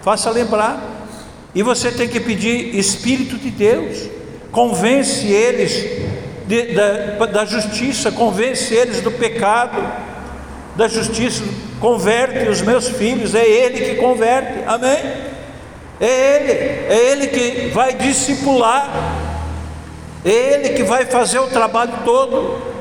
faça 0.00 0.30
lembrar. 0.30 0.80
E 1.52 1.60
você 1.60 1.90
tem 1.90 2.06
que 2.06 2.20
pedir 2.20 2.76
Espírito 2.76 3.36
de 3.36 3.50
Deus, 3.50 4.08
convence 4.52 5.26
eles 5.26 6.06
de, 6.46 6.72
da, 6.72 7.26
da 7.26 7.44
justiça, 7.44 8.12
convence 8.12 8.72
eles 8.72 9.00
do 9.00 9.10
pecado, 9.10 9.82
da 10.76 10.86
justiça, 10.86 11.42
converte 11.80 12.48
os 12.48 12.62
meus 12.62 12.88
filhos, 12.88 13.34
é 13.34 13.44
Ele 13.44 13.86
que 13.86 13.94
converte, 13.96 14.60
amém? 14.68 15.00
É 16.00 16.36
Ele, 16.36 16.52
é 16.52 17.10
Ele 17.10 17.26
que 17.26 17.70
vai 17.70 17.92
discipular 17.92 19.31
ele 20.24 20.70
que 20.70 20.82
vai 20.82 21.04
fazer 21.06 21.38
o 21.38 21.48
trabalho 21.48 21.92
todo. 22.04 22.72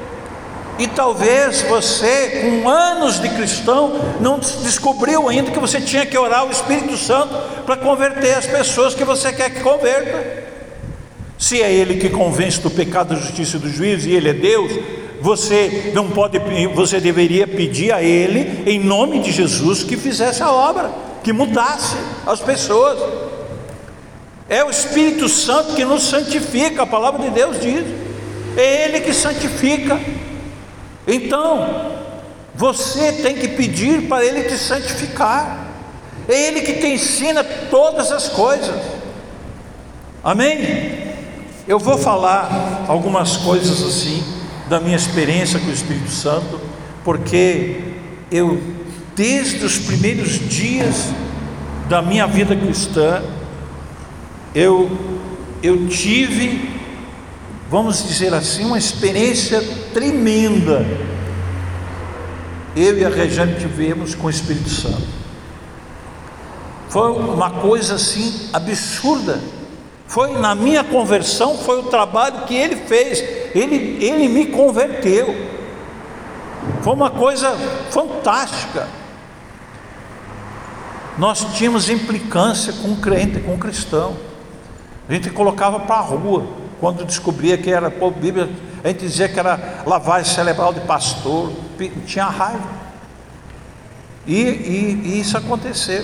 E 0.80 0.88
talvez 0.88 1.62
você, 1.64 2.42
com 2.42 2.68
anos 2.68 3.20
de 3.20 3.30
cristão, 3.30 4.00
não 4.20 4.40
descobriu 4.40 5.30
ainda 5.30 5.52
que 5.52 5.60
você 5.60 5.80
tinha 5.80 6.06
que 6.06 6.18
orar 6.18 6.46
o 6.46 6.52
Espírito 6.52 6.98
Santo 6.98 7.36
para 7.66 7.78
converter 7.78 8.36
as 8.36 8.48
pessoas 8.48 8.96
que 8.96 9.04
você 9.04 9.32
quer 9.32 9.52
que 9.52 9.60
converta. 9.60 10.50
Se 11.38 11.62
é 11.62 11.72
Ele 11.72 11.98
que 11.98 12.10
convence 12.10 12.60
do 12.62 12.70
pecado, 12.70 13.14
da 13.14 13.20
justiça 13.20 13.58
e 13.58 13.60
do 13.60 13.70
juízo, 13.70 14.08
e 14.08 14.16
Ele 14.16 14.30
é 14.30 14.34
Deus, 14.34 14.72
você 15.20 15.92
não 15.94 16.10
pode, 16.10 16.40
você 16.74 17.00
deveria 17.00 17.48
pedir 17.48 17.92
a 17.92 18.02
Ele, 18.02 18.64
em 18.66 18.80
nome 18.80 19.20
de 19.20 19.32
Jesus, 19.32 19.84
que 19.84 19.96
fizesse 19.96 20.42
a 20.42 20.52
obra, 20.52 20.92
que 21.24 21.32
mudasse 21.32 21.96
as 22.26 22.40
pessoas. 22.40 23.31
É 24.52 24.66
o 24.66 24.70
Espírito 24.70 25.30
Santo 25.30 25.76
que 25.76 25.86
nos 25.86 26.04
santifica, 26.04 26.84
a 26.84 26.86
palavra 26.86 27.24
de 27.24 27.30
Deus 27.30 27.58
diz. 27.62 27.86
É 28.58 28.84
Ele 28.84 29.00
que 29.00 29.14
santifica. 29.14 29.98
Então, 31.08 31.94
você 32.54 33.14
tem 33.14 33.36
que 33.36 33.48
pedir 33.48 34.10
para 34.10 34.26
Ele 34.26 34.44
te 34.44 34.58
santificar. 34.58 35.68
É 36.28 36.50
Ele 36.50 36.60
que 36.60 36.74
te 36.74 36.86
ensina 36.86 37.46
todas 37.46 38.12
as 38.12 38.28
coisas. 38.28 38.76
Amém? 40.22 41.14
Eu 41.66 41.80
vou 41.80 41.98
falar 41.98 42.84
algumas 42.90 43.38
coisas 43.38 43.82
assim 43.82 44.22
da 44.68 44.82
minha 44.82 44.98
experiência 44.98 45.62
com 45.62 45.68
o 45.68 45.74
Espírito 45.74 46.12
Santo, 46.12 46.60
porque 47.06 47.80
eu, 48.30 48.62
desde 49.16 49.64
os 49.64 49.78
primeiros 49.78 50.32
dias 50.50 51.06
da 51.88 52.02
minha 52.02 52.28
vida 52.28 52.54
cristã, 52.54 53.24
eu, 54.54 54.90
eu 55.64 55.88
tive, 55.88 56.80
vamos 57.70 58.06
dizer 58.08 58.34
assim, 58.34 58.66
uma 58.66 58.78
experiência 58.78 59.62
tremenda. 59.94 60.86
Eu 62.76 62.98
e 62.98 63.06
a 63.06 63.10
Regiane 63.10 63.60
tivemos 63.60 64.16
com 64.16 64.28
o 64.28 64.30
Espírito 64.30 64.70
Santo. 64.70 65.22
Foi 66.90 67.12
uma 67.12 67.50
coisa 67.50 67.96
assim 67.96 68.50
absurda. 68.52 69.40
Foi 70.08 70.38
na 70.38 70.54
minha 70.54 70.84
conversão, 70.84 71.58
foi 71.58 71.80
o 71.80 71.84
trabalho 71.84 72.42
que 72.46 72.54
ele 72.54 72.76
fez. 72.76 73.20
Ele, 73.56 74.04
ele 74.04 74.28
me 74.28 74.48
converteu. 74.48 75.34
Foi 76.82 76.94
uma 76.94 77.10
coisa 77.10 77.56
fantástica. 77.90 78.88
Nós 81.18 81.46
tínhamos 81.56 81.90
implicância 81.90 82.74
com 82.74 82.90
o 82.90 82.98
crente, 82.98 83.40
com 83.40 83.54
o 83.54 83.58
cristão. 83.58 84.31
A 85.12 85.14
gente 85.14 85.30
colocava 85.30 85.78
para 85.78 85.96
a 85.96 86.00
rua. 86.00 86.46
Quando 86.80 87.04
descobria 87.04 87.58
que 87.58 87.70
era 87.70 87.92
pô, 87.92 88.10
Bíblia, 88.10 88.50
a 88.82 88.88
gente 88.88 89.02
dizia 89.02 89.28
que 89.28 89.38
era 89.38 89.84
lavagem 89.86 90.34
cerebral 90.34 90.74
de 90.74 90.80
pastor. 90.80 91.52
Tinha 92.06 92.28
raiva. 92.28 92.64
E, 94.26 94.40
e, 94.42 95.02
e 95.04 95.20
isso 95.20 95.38
aconteceu. 95.38 96.02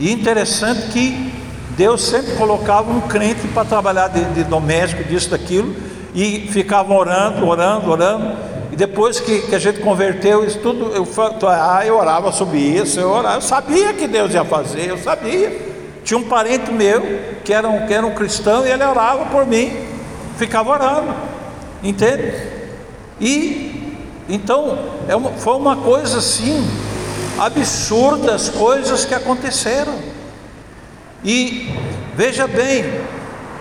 E 0.00 0.10
interessante 0.10 0.88
que 0.88 1.32
Deus 1.76 2.02
sempre 2.02 2.34
colocava 2.34 2.90
um 2.90 3.02
crente 3.02 3.46
para 3.46 3.64
trabalhar 3.64 4.08
de, 4.08 4.24
de, 4.24 4.42
doméstico, 4.42 5.04
disso, 5.04 5.30
daquilo, 5.30 5.72
e 6.12 6.48
ficava 6.50 6.92
orando, 6.92 7.46
orando, 7.46 7.88
orando. 7.88 8.36
E 8.72 8.76
depois 8.76 9.20
que, 9.20 9.42
que 9.42 9.54
a 9.54 9.60
gente 9.60 9.78
converteu, 9.78 10.44
isso 10.44 10.58
tudo, 10.58 10.86
eu, 10.92 11.06
ah, 11.46 11.86
eu 11.86 11.96
orava 11.96 12.32
sobre 12.32 12.58
isso, 12.58 12.98
eu, 12.98 13.10
orava, 13.10 13.36
eu 13.36 13.42
sabia 13.42 13.94
que 13.94 14.08
Deus 14.08 14.34
ia 14.34 14.44
fazer, 14.44 14.88
eu 14.88 14.98
sabia. 14.98 15.69
Tinha 16.04 16.18
um 16.18 16.24
parente 16.24 16.70
meu 16.72 17.02
que 17.44 17.52
era 17.52 17.68
um, 17.68 17.86
que 17.86 17.92
era 17.92 18.06
um 18.06 18.14
cristão 18.14 18.66
e 18.66 18.70
ele 18.70 18.84
orava 18.84 19.26
por 19.26 19.46
mim, 19.46 19.72
ficava 20.36 20.70
orando, 20.70 21.14
entende? 21.82 22.34
E 23.20 23.96
então 24.28 24.78
é 25.08 25.16
uma, 25.16 25.30
foi 25.32 25.56
uma 25.56 25.76
coisa 25.76 26.18
assim 26.18 26.64
absurda 27.38 28.34
as 28.34 28.48
coisas 28.48 29.04
que 29.04 29.14
aconteceram. 29.14 29.94
E 31.24 31.74
veja 32.14 32.46
bem, 32.46 32.84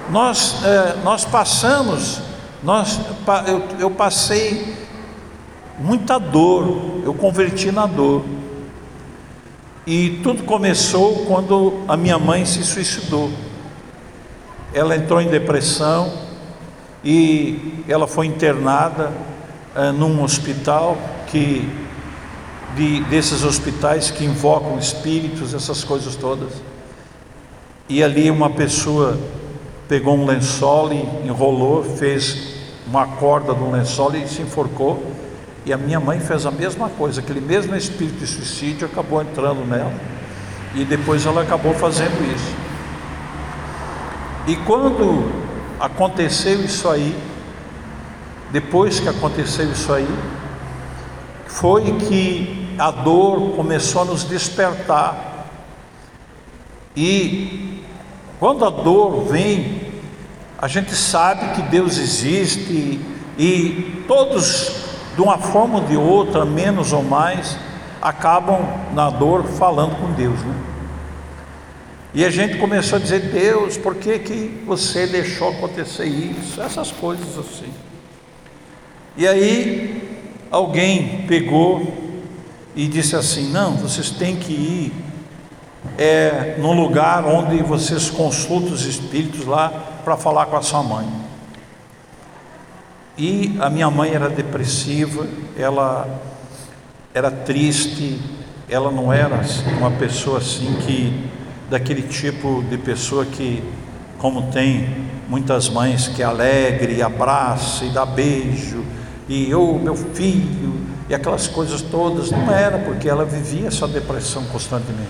nós, 0.10 0.63
é, 0.63 0.97
nós 1.04 1.25
passamos, 1.25 2.21
nós, 2.63 2.99
eu, 3.47 3.63
eu 3.80 3.91
passei 3.91 4.75
muita 5.78 6.19
dor, 6.19 7.02
eu 7.04 7.13
converti 7.13 7.71
na 7.71 7.86
dor. 7.86 8.23
E 9.91 10.19
tudo 10.21 10.43
começou 10.43 11.25
quando 11.25 11.84
a 11.88 11.97
minha 11.97 12.19
mãe 12.19 12.45
se 12.45 12.63
suicidou. 12.63 13.32
Ela 14.71 14.95
entrou 14.95 15.19
em 15.19 15.28
depressão 15.28 16.13
e 17.04 17.84
ela 17.88 18.06
foi 18.06 18.28
internada 18.28 19.12
é, 19.75 19.91
num 19.91 20.21
hospital 20.21 20.95
que 21.25 21.67
de, 22.75 23.04
desses 23.06 23.43
hospitais 23.43 24.12
que 24.12 24.23
invocam 24.23 24.78
espíritos, 24.78 25.56
essas 25.56 25.84
coisas 25.84 26.15
todas. 26.15 26.52
E 27.89 28.04
ali 28.04 28.30
uma 28.30 28.52
pessoa 28.52 29.19
pegou 29.88 30.15
um 30.15 30.23
lençol 30.23 30.93
e 30.93 31.28
enrolou, 31.28 31.84
fez 31.84 32.54
uma 32.86 33.08
corda 33.08 33.56
do 33.56 33.71
lençol 33.71 34.15
e 34.15 34.28
se 34.28 34.43
enforcou. 34.43 35.04
E 35.69 35.73
a 35.73 35.77
minha 35.77 35.99
mãe 35.99 36.19
fez 36.19 36.47
a 36.47 36.51
mesma 36.51 36.89
coisa, 36.89 37.21
aquele 37.21 37.39
mesmo 37.39 37.75
espírito 37.75 38.17
de 38.17 38.25
suicídio 38.25 38.88
acabou 38.88 39.21
entrando 39.21 39.63
nela. 39.63 39.93
E 40.73 40.84
depois 40.84 41.27
ela 41.27 41.43
acabou 41.43 41.75
fazendo 41.75 42.19
isso. 42.36 42.55
E 44.47 44.55
quando 44.65 45.32
aconteceu 45.79 46.65
isso 46.65 46.89
aí, 46.89 47.15
depois 48.51 48.99
que 48.99 49.08
aconteceu 49.08 49.71
isso 49.71 49.93
aí, 49.93 50.10
foi 51.45 51.84
que 51.99 52.75
a 52.79 52.89
dor 52.89 53.51
começou 53.55 54.01
a 54.01 54.05
nos 54.05 54.23
despertar. 54.23 55.45
E 56.97 57.84
quando 58.39 58.65
a 58.65 58.71
dor 58.71 59.25
vem, 59.25 59.84
a 60.58 60.67
gente 60.67 60.95
sabe 60.95 61.53
que 61.53 61.62
Deus 61.62 61.99
existe 61.99 62.99
e 63.38 64.03
todos, 64.08 64.88
de 65.19 65.23
uma 65.23 65.38
forma 65.38 65.79
ou 65.79 65.84
de 65.84 65.97
outra, 65.97 66.45
menos 66.45 66.93
ou 66.93 67.03
mais, 67.03 67.58
acabam 68.01 68.62
na 68.93 69.10
dor 69.10 69.43
falando 69.43 69.99
com 69.99 70.13
Deus. 70.13 70.39
Né? 70.39 70.55
E 72.13 72.23
a 72.23 72.29
gente 72.29 72.58
começou 72.58 72.97
a 72.97 73.01
dizer: 73.01 73.19
Deus, 73.23 73.75
por 73.75 73.95
que, 73.95 74.17
que 74.19 74.63
você 74.65 75.05
deixou 75.05 75.49
acontecer 75.49 76.05
isso? 76.05 76.62
Essas 76.62 76.93
coisas 76.93 77.38
assim. 77.38 77.69
E 79.17 79.27
aí, 79.27 80.23
alguém 80.49 81.25
pegou 81.27 81.93
e 82.73 82.88
disse 82.88 83.13
assim: 83.13 83.51
Não, 83.51 83.75
vocês 83.75 84.12
têm 84.12 84.38
que 84.38 84.53
ir 84.53 84.93
é, 85.97 86.55
no 86.60 86.71
lugar 86.71 87.25
onde 87.25 87.62
vocês 87.62 88.10
consultam 88.10 88.71
os 88.71 88.86
espíritos 88.86 89.45
lá 89.45 89.67
para 90.05 90.15
falar 90.15 90.45
com 90.45 90.55
a 90.55 90.62
sua 90.62 90.82
mãe. 90.82 91.29
E 93.19 93.58
a 93.60 93.69
minha 93.69 93.91
mãe 93.91 94.13
era 94.13 94.29
depressiva, 94.29 95.27
ela 95.58 96.08
era 97.13 97.29
triste, 97.29 98.17
ela 98.69 98.89
não 98.89 99.12
era 99.12 99.41
uma 99.77 99.91
pessoa 99.91 100.38
assim 100.38 100.73
que 100.86 101.29
daquele 101.69 102.03
tipo 102.03 102.63
de 102.69 102.77
pessoa 102.77 103.25
que 103.25 103.62
como 104.17 104.43
tem 104.53 105.05
muitas 105.27 105.67
mães 105.67 106.08
que 106.08 106.21
é 106.21 106.25
alegre, 106.25 107.01
abraça 107.01 107.84
e 107.84 107.89
dá 107.89 108.05
beijo 108.05 108.86
e 109.27 109.53
oh 109.53 109.77
meu 109.77 109.97
filho 109.97 110.79
e 111.10 111.13
aquelas 111.13 111.45
coisas 111.45 111.82
todas, 111.82 112.32
não 112.32 112.49
era 112.49 112.77
porque 112.77 113.10
ela 113.10 113.25
vivia 113.25 113.67
essa 113.67 113.86
depressão 113.86 114.45
constantemente. 114.45 115.10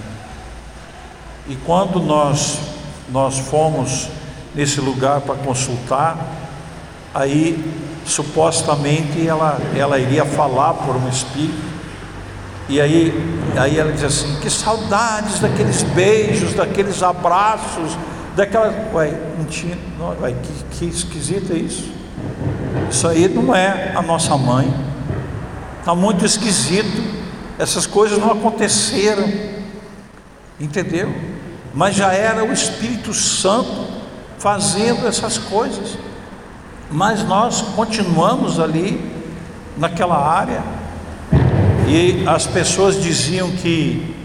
E 1.47 1.55
quando 1.57 1.99
nós 1.99 2.59
nós 3.07 3.37
fomos 3.37 4.09
nesse 4.55 4.81
lugar 4.81 5.21
para 5.21 5.35
consultar, 5.35 6.17
aí 7.13 7.88
supostamente 8.05 9.25
ela 9.25 9.59
ela 9.75 9.99
iria 9.99 10.25
falar 10.25 10.73
por 10.73 10.95
um 10.95 11.07
espírito. 11.07 11.79
E 12.67 12.79
aí 12.79 13.13
aí 13.57 13.77
ela 13.77 13.91
diz 13.91 14.03
assim: 14.03 14.39
"Que 14.41 14.49
saudades 14.49 15.39
daqueles 15.39 15.83
beijos, 15.83 16.53
daqueles 16.53 17.01
abraços, 17.03 17.97
daquela, 18.35 18.73
ué, 18.93 19.13
não 19.37 19.45
tinha, 19.45 19.77
não, 19.97 20.09
ué, 20.21 20.33
que, 20.33 20.77
que 20.77 20.85
esquisito 20.85 21.53
é 21.53 21.57
isso. 21.57 21.91
Isso 22.89 23.07
aí 23.07 23.27
não 23.27 23.53
é 23.55 23.93
a 23.95 24.01
nossa 24.01 24.37
mãe. 24.37 24.73
Está 25.79 25.95
muito 25.95 26.25
esquisito. 26.25 27.19
Essas 27.57 27.85
coisas 27.85 28.17
não 28.17 28.31
aconteceram. 28.31 29.27
Entendeu? 30.59 31.13
mas 31.73 31.95
já 31.95 32.13
era 32.13 32.43
o 32.43 32.51
Espírito 32.51 33.13
Santo 33.13 33.87
fazendo 34.37 35.07
essas 35.07 35.37
coisas. 35.37 35.97
Mas 36.91 37.23
nós 37.23 37.61
continuamos 37.75 38.59
ali 38.59 38.99
naquela 39.77 40.17
área 40.17 40.63
e 41.87 42.23
as 42.27 42.47
pessoas 42.47 43.01
diziam 43.01 43.51
que 43.51 44.15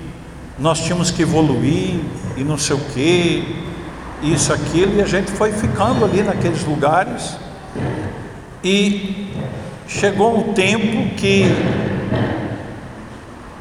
nós 0.58 0.80
tínhamos 0.80 1.10
que 1.10 1.22
evoluir 1.22 2.00
e 2.36 2.42
não 2.42 2.56
sei 2.56 2.76
o 2.76 2.80
que, 2.80 3.64
isso, 4.22 4.52
aquilo, 4.52 4.96
e 4.96 5.02
a 5.02 5.06
gente 5.06 5.30
foi 5.30 5.52
ficando 5.52 6.04
ali 6.04 6.22
naqueles 6.22 6.64
lugares 6.64 7.36
e 8.62 9.30
chegou 9.86 10.38
um 10.38 10.52
tempo 10.54 11.14
que 11.16 11.44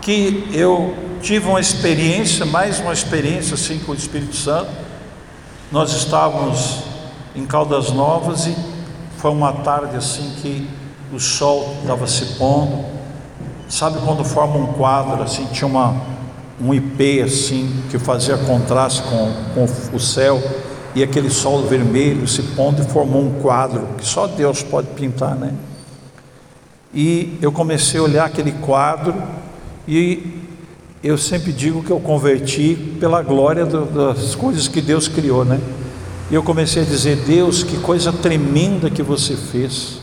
que 0.01 0.49
eu 0.51 0.93
tive 1.21 1.47
uma 1.47 1.61
experiência, 1.61 2.45
mais 2.45 2.79
uma 2.81 2.91
experiência 2.91 3.53
assim 3.53 3.79
com 3.79 3.93
o 3.93 3.95
Espírito 3.95 4.35
Santo. 4.35 4.69
Nós 5.71 5.93
estávamos 5.93 6.83
em 7.33 7.45
Caldas 7.45 7.89
Novas 7.91 8.45
e 8.45 8.72
foi 9.23 9.31
uma 9.31 9.53
tarde 9.53 9.95
assim 9.95 10.33
que 10.41 10.67
o 11.13 11.17
sol 11.17 11.77
estava 11.79 12.05
se 12.05 12.25
pondo. 12.37 12.83
Sabe 13.69 13.97
quando 14.03 14.21
forma 14.21 14.57
um 14.57 14.73
quadro 14.73 15.23
assim, 15.23 15.45
tinha 15.45 15.65
uma, 15.65 15.95
um 16.59 16.73
IP 16.73 17.21
assim 17.21 17.73
que 17.89 17.97
fazia 17.97 18.37
contraste 18.37 19.01
com, 19.03 19.33
com 19.53 19.95
o 19.95 19.99
céu 19.99 20.43
e 20.93 21.01
aquele 21.01 21.29
sol 21.29 21.61
vermelho 21.61 22.27
se 22.27 22.41
pondo 22.41 22.81
e 22.81 22.85
formou 22.85 23.21
um 23.21 23.41
quadro 23.41 23.87
que 23.97 24.05
só 24.05 24.27
Deus 24.27 24.61
pode 24.61 24.87
pintar, 24.87 25.35
né? 25.35 25.53
E 26.93 27.37
eu 27.41 27.49
comecei 27.49 28.01
a 28.01 28.03
olhar 28.03 28.25
aquele 28.25 28.51
quadro 28.51 29.15
e 29.87 30.43
eu 31.01 31.17
sempre 31.17 31.53
digo 31.53 31.81
que 31.81 31.91
eu 31.91 31.99
converti 32.01 32.75
pela 32.99 33.21
glória 33.21 33.65
do, 33.65 33.85
das 33.85 34.35
coisas 34.35 34.67
que 34.67 34.81
Deus 34.81 35.07
criou, 35.07 35.45
né? 35.45 35.61
E 36.33 36.35
eu 36.35 36.41
comecei 36.41 36.81
a 36.81 36.85
dizer: 36.85 37.17
Deus, 37.17 37.61
que 37.61 37.77
coisa 37.77 38.11
tremenda 38.11 38.89
que 38.89 39.03
você 39.03 39.35
fez. 39.35 40.01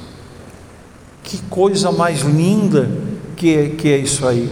Que 1.24 1.38
coisa 1.50 1.90
mais 1.90 2.20
linda 2.20 2.88
que 3.36 3.52
é, 3.52 3.68
que 3.70 3.88
é 3.88 3.98
isso 3.98 4.24
aí. 4.24 4.48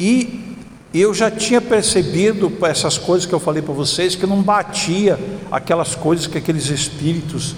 E 0.00 0.56
eu 0.92 1.14
já 1.14 1.30
tinha 1.30 1.60
percebido 1.60 2.52
essas 2.62 2.98
coisas 2.98 3.24
que 3.24 3.32
eu 3.32 3.38
falei 3.38 3.62
para 3.62 3.72
vocês, 3.72 4.16
que 4.16 4.26
não 4.26 4.42
batia 4.42 5.16
aquelas 5.48 5.94
coisas 5.94 6.26
que 6.26 6.38
aqueles 6.38 6.70
espíritos 6.70 7.54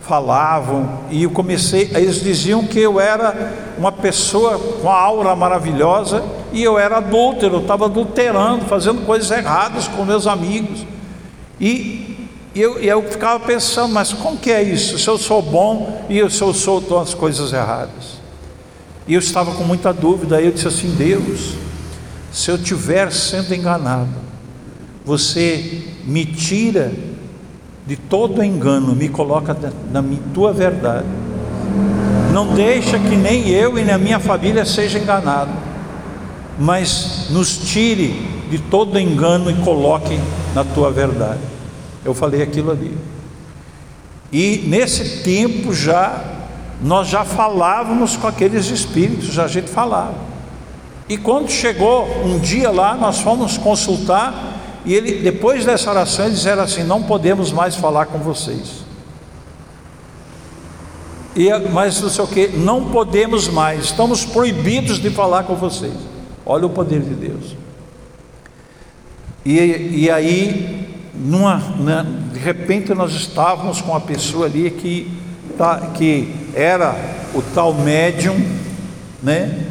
falavam, 0.00 1.00
e 1.10 1.24
eu 1.24 1.30
comecei, 1.30 1.90
eles 1.92 2.22
diziam 2.22 2.64
que 2.64 2.78
eu 2.78 3.00
era 3.00 3.74
uma 3.76 3.90
pessoa 3.90 4.56
com 4.80 4.88
a 4.88 4.94
aura 4.94 5.34
maravilhosa 5.34 6.24
e 6.52 6.62
eu 6.62 6.78
era 6.78 6.98
adúltero, 6.98 7.56
eu 7.56 7.62
estava 7.62 7.86
adulterando, 7.86 8.64
fazendo 8.66 9.04
coisas 9.04 9.28
erradas 9.28 9.88
com 9.88 10.04
meus 10.04 10.28
amigos. 10.28 10.86
E 11.60 12.07
eu, 12.60 12.78
eu 12.78 13.02
ficava 13.02 13.44
pensando, 13.44 13.92
mas 13.92 14.12
como 14.12 14.36
que 14.36 14.50
é 14.50 14.62
isso? 14.62 14.98
Se 14.98 15.08
eu 15.08 15.18
sou 15.18 15.42
bom 15.42 16.06
e 16.08 16.16
se 16.30 16.42
eu 16.42 16.54
sou 16.54 17.00
as 17.00 17.14
coisas 17.14 17.52
erradas? 17.52 18.18
E 19.06 19.14
eu 19.14 19.20
estava 19.20 19.52
com 19.52 19.64
muita 19.64 19.92
dúvida, 19.92 20.36
aí 20.36 20.46
eu 20.46 20.52
disse 20.52 20.68
assim: 20.68 20.94
Deus, 20.94 21.54
se 22.32 22.50
eu 22.50 22.56
estiver 22.56 23.10
sendo 23.10 23.54
enganado, 23.54 24.10
você 25.04 25.82
me 26.04 26.24
tira 26.24 26.92
de 27.86 27.96
todo 27.96 28.44
engano, 28.44 28.94
me 28.94 29.08
coloca 29.08 29.56
na 29.90 30.04
tua 30.34 30.52
verdade. 30.52 31.06
Não 32.32 32.54
deixa 32.54 32.98
que 32.98 33.16
nem 33.16 33.48
eu 33.48 33.78
e 33.78 33.84
nem 33.84 33.94
a 33.94 33.98
minha 33.98 34.20
família 34.20 34.64
seja 34.66 34.98
enganado, 34.98 35.50
mas 36.58 37.28
nos 37.30 37.56
tire 37.56 38.28
de 38.50 38.58
todo 38.58 38.98
engano 38.98 39.50
e 39.50 39.54
coloque 39.54 40.20
na 40.54 40.64
tua 40.64 40.90
verdade. 40.90 41.57
Eu 42.04 42.14
falei 42.14 42.42
aquilo 42.42 42.70
ali. 42.70 42.96
E 44.32 44.64
nesse 44.66 45.22
tempo 45.22 45.72
já 45.72 46.36
nós 46.80 47.08
já 47.08 47.24
falávamos 47.24 48.16
com 48.16 48.26
aqueles 48.26 48.66
espíritos, 48.66 49.32
já 49.32 49.44
a 49.44 49.48
gente 49.48 49.68
falava. 49.68 50.14
E 51.08 51.16
quando 51.16 51.50
chegou 51.50 52.06
um 52.24 52.38
dia 52.38 52.70
lá, 52.70 52.94
nós 52.94 53.20
fomos 53.20 53.56
consultar 53.56 54.58
e 54.84 54.94
ele, 54.94 55.20
depois 55.20 55.64
dessa 55.64 55.90
oração, 55.90 56.26
eles 56.26 56.38
disseram 56.38 56.62
assim: 56.62 56.82
Não 56.84 57.02
podemos 57.02 57.50
mais 57.50 57.76
falar 57.76 58.06
com 58.06 58.18
vocês. 58.18 58.86
E, 61.34 61.50
mas 61.70 62.00
não 62.00 62.08
sei 62.08 62.24
o 62.24 62.26
que, 62.26 62.48
não 62.48 62.86
podemos 62.90 63.48
mais, 63.48 63.84
estamos 63.84 64.24
proibidos 64.24 64.98
de 64.98 65.10
falar 65.10 65.44
com 65.44 65.54
vocês. 65.54 65.94
Olha 66.44 66.66
o 66.66 66.70
poder 66.70 67.00
de 67.00 67.14
Deus. 67.14 67.54
E, 69.44 70.04
e 70.04 70.10
aí, 70.10 70.87
numa, 71.18 71.58
na, 71.78 72.02
de 72.02 72.38
repente, 72.38 72.94
nós 72.94 73.12
estávamos 73.12 73.80
com 73.80 73.90
uma 73.90 74.00
pessoa 74.00 74.46
ali 74.46 74.70
que, 74.70 75.10
tá, 75.56 75.92
que 75.94 76.32
era 76.54 76.94
o 77.34 77.42
tal 77.42 77.74
médium, 77.74 78.36
né, 79.22 79.66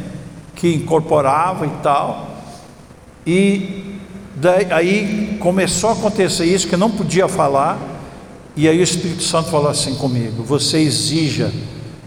que 0.54 0.74
incorporava 0.74 1.66
e 1.66 1.70
tal, 1.82 2.28
e 3.26 3.88
Daí, 4.40 4.66
aí 4.70 5.36
começou 5.40 5.90
a 5.90 5.94
acontecer 5.94 6.44
isso, 6.44 6.68
que 6.68 6.76
não 6.76 6.90
podia 6.90 7.26
falar, 7.26 7.76
e 8.54 8.68
aí 8.68 8.78
o 8.78 8.82
Espírito 8.82 9.24
Santo 9.24 9.50
falou 9.50 9.68
assim 9.68 9.96
comigo: 9.96 10.44
Você 10.44 10.78
exija, 10.78 11.52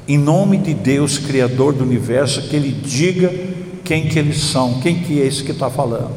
em 0.08 0.18
nome 0.18 0.58
de 0.58 0.74
Deus, 0.74 1.18
Criador 1.18 1.74
do 1.74 1.84
universo, 1.84 2.44
que 2.44 2.56
Ele 2.56 2.72
diga 2.72 3.34
quem 3.84 4.08
que 4.08 4.18
eles 4.18 4.40
são, 4.40 4.80
quem 4.80 5.00
que 5.02 5.22
é 5.22 5.26
esse 5.26 5.44
que 5.44 5.52
está 5.52 5.70
falando. 5.70 6.12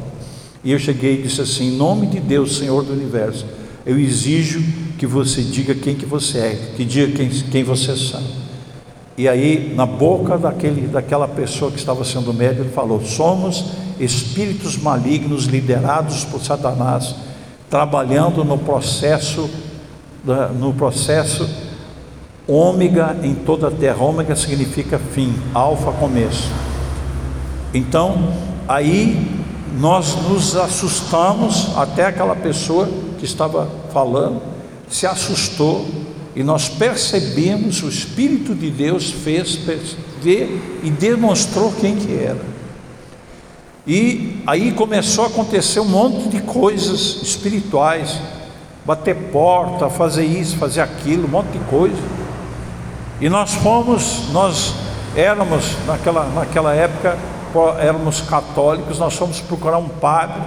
E 0.64 0.72
eu 0.72 0.78
cheguei 0.78 1.20
e 1.20 1.22
disse 1.22 1.42
assim: 1.42 1.68
Em 1.68 1.76
nome 1.76 2.06
de 2.06 2.18
Deus, 2.18 2.56
Senhor 2.56 2.82
do 2.82 2.92
universo, 2.92 3.44
eu 3.84 3.98
exijo 3.98 4.64
que 4.98 5.06
você 5.06 5.42
diga 5.42 5.74
quem 5.74 5.94
que 5.94 6.06
você 6.06 6.38
é, 6.38 6.72
que 6.74 6.84
diga 6.84 7.14
quem, 7.14 7.28
quem 7.28 7.62
você 7.62 7.94
sabe. 7.96 8.24
E 9.16 9.28
aí, 9.28 9.72
na 9.76 9.86
boca 9.86 10.38
daquele, 10.38 10.88
daquela 10.88 11.28
pessoa 11.28 11.70
que 11.70 11.78
estava 11.78 12.02
sendo 12.04 12.32
médico, 12.32 12.62
ele 12.62 12.70
falou: 12.70 13.04
Somos 13.04 13.66
espíritos 14.00 14.78
malignos 14.78 15.44
liderados 15.44 16.24
por 16.24 16.40
Satanás, 16.40 17.14
trabalhando 17.68 18.42
no 18.42 18.56
processo, 18.56 19.50
no 20.58 20.72
processo 20.72 21.48
ômega 22.48 23.16
em 23.22 23.34
toda 23.34 23.68
a 23.68 23.70
terra. 23.70 24.02
Ômega 24.02 24.34
significa 24.34 24.98
fim, 24.98 25.34
alfa 25.52 25.92
começo. 25.92 26.50
Então, 27.72 28.32
aí 28.68 29.33
nós 29.78 30.14
nos 30.28 30.54
assustamos, 30.54 31.76
até 31.76 32.06
aquela 32.06 32.36
pessoa 32.36 32.88
que 33.18 33.24
estava 33.24 33.68
falando 33.92 34.40
se 34.88 35.06
assustou 35.06 35.86
e 36.36 36.42
nós 36.42 36.68
percebemos 36.68 37.82
o 37.82 37.88
Espírito 37.88 38.54
de 38.54 38.70
Deus 38.70 39.10
fez 39.10 39.58
ver 40.22 40.80
e 40.82 40.90
demonstrou 40.90 41.72
quem 41.72 41.96
que 41.96 42.12
era. 42.12 42.40
E 43.86 44.40
aí 44.46 44.72
começou 44.72 45.24
a 45.24 45.28
acontecer 45.28 45.80
um 45.80 45.84
monte 45.84 46.28
de 46.28 46.40
coisas 46.40 47.22
espirituais, 47.22 48.18
bater 48.84 49.14
porta, 49.32 49.90
fazer 49.90 50.24
isso, 50.24 50.56
fazer 50.56 50.80
aquilo, 50.80 51.26
um 51.26 51.30
monte 51.30 51.52
de 51.52 51.58
coisa. 51.64 52.02
E 53.20 53.28
nós 53.28 53.54
fomos, 53.54 54.30
nós 54.32 54.74
éramos 55.16 55.64
naquela, 55.86 56.26
naquela 56.30 56.74
época, 56.74 57.18
éramos 57.78 58.20
católicos, 58.20 58.98
nós 58.98 59.14
fomos 59.14 59.40
procurar 59.40 59.78
um 59.78 59.88
padre, 59.88 60.42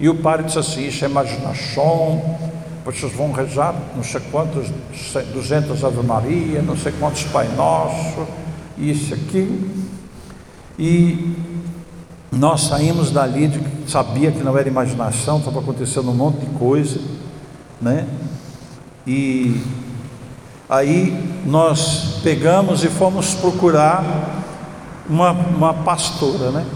e 0.00 0.08
o 0.08 0.16
padre 0.16 0.46
disse 0.46 0.58
assim, 0.58 0.86
isso 0.86 1.04
é 1.04 1.08
imaginação, 1.08 2.38
vocês 2.84 3.12
vão 3.12 3.32
rezar 3.32 3.74
não 3.94 4.02
sei 4.02 4.20
quantos, 4.30 4.68
200 5.32 5.84
Ave 5.84 6.02
Maria, 6.02 6.62
não 6.62 6.76
sei 6.76 6.92
quantos 6.92 7.24
Pai 7.24 7.48
Nosso, 7.54 8.26
isso, 8.78 9.12
aquilo. 9.12 9.68
E 10.78 11.36
nós 12.30 12.62
saímos 12.62 13.10
dali, 13.10 13.48
de, 13.48 13.90
sabia 13.90 14.30
que 14.30 14.42
não 14.42 14.56
era 14.56 14.68
imaginação, 14.68 15.38
estava 15.38 15.60
acontecendo 15.60 16.10
um 16.10 16.14
monte 16.14 16.40
de 16.40 16.46
coisa, 16.58 17.00
né? 17.80 18.06
E 19.06 19.60
aí 20.68 21.42
nós 21.44 22.20
pegamos 22.22 22.84
e 22.84 22.88
fomos 22.88 23.34
procurar 23.34 24.37
uma, 25.08 25.32
uma 25.32 25.74
pastora, 25.74 26.50
né? 26.50 26.66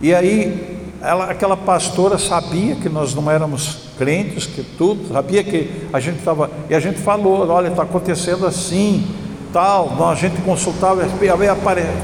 E 0.00 0.14
aí 0.14 0.80
ela, 1.02 1.30
aquela 1.30 1.56
pastora 1.56 2.18
sabia 2.18 2.74
que 2.76 2.88
nós 2.88 3.14
não 3.14 3.30
éramos 3.30 3.90
crentes, 3.96 4.46
que 4.46 4.62
tudo, 4.62 5.12
sabia 5.12 5.42
que 5.42 5.70
a 5.92 6.00
gente 6.00 6.18
estava, 6.18 6.50
e 6.68 6.74
a 6.74 6.80
gente 6.80 6.98
falou, 6.98 7.48
olha, 7.48 7.68
está 7.68 7.82
acontecendo 7.82 8.46
assim, 8.46 9.06
tal, 9.52 10.08
a 10.08 10.14
gente 10.14 10.40
consultava, 10.42 11.02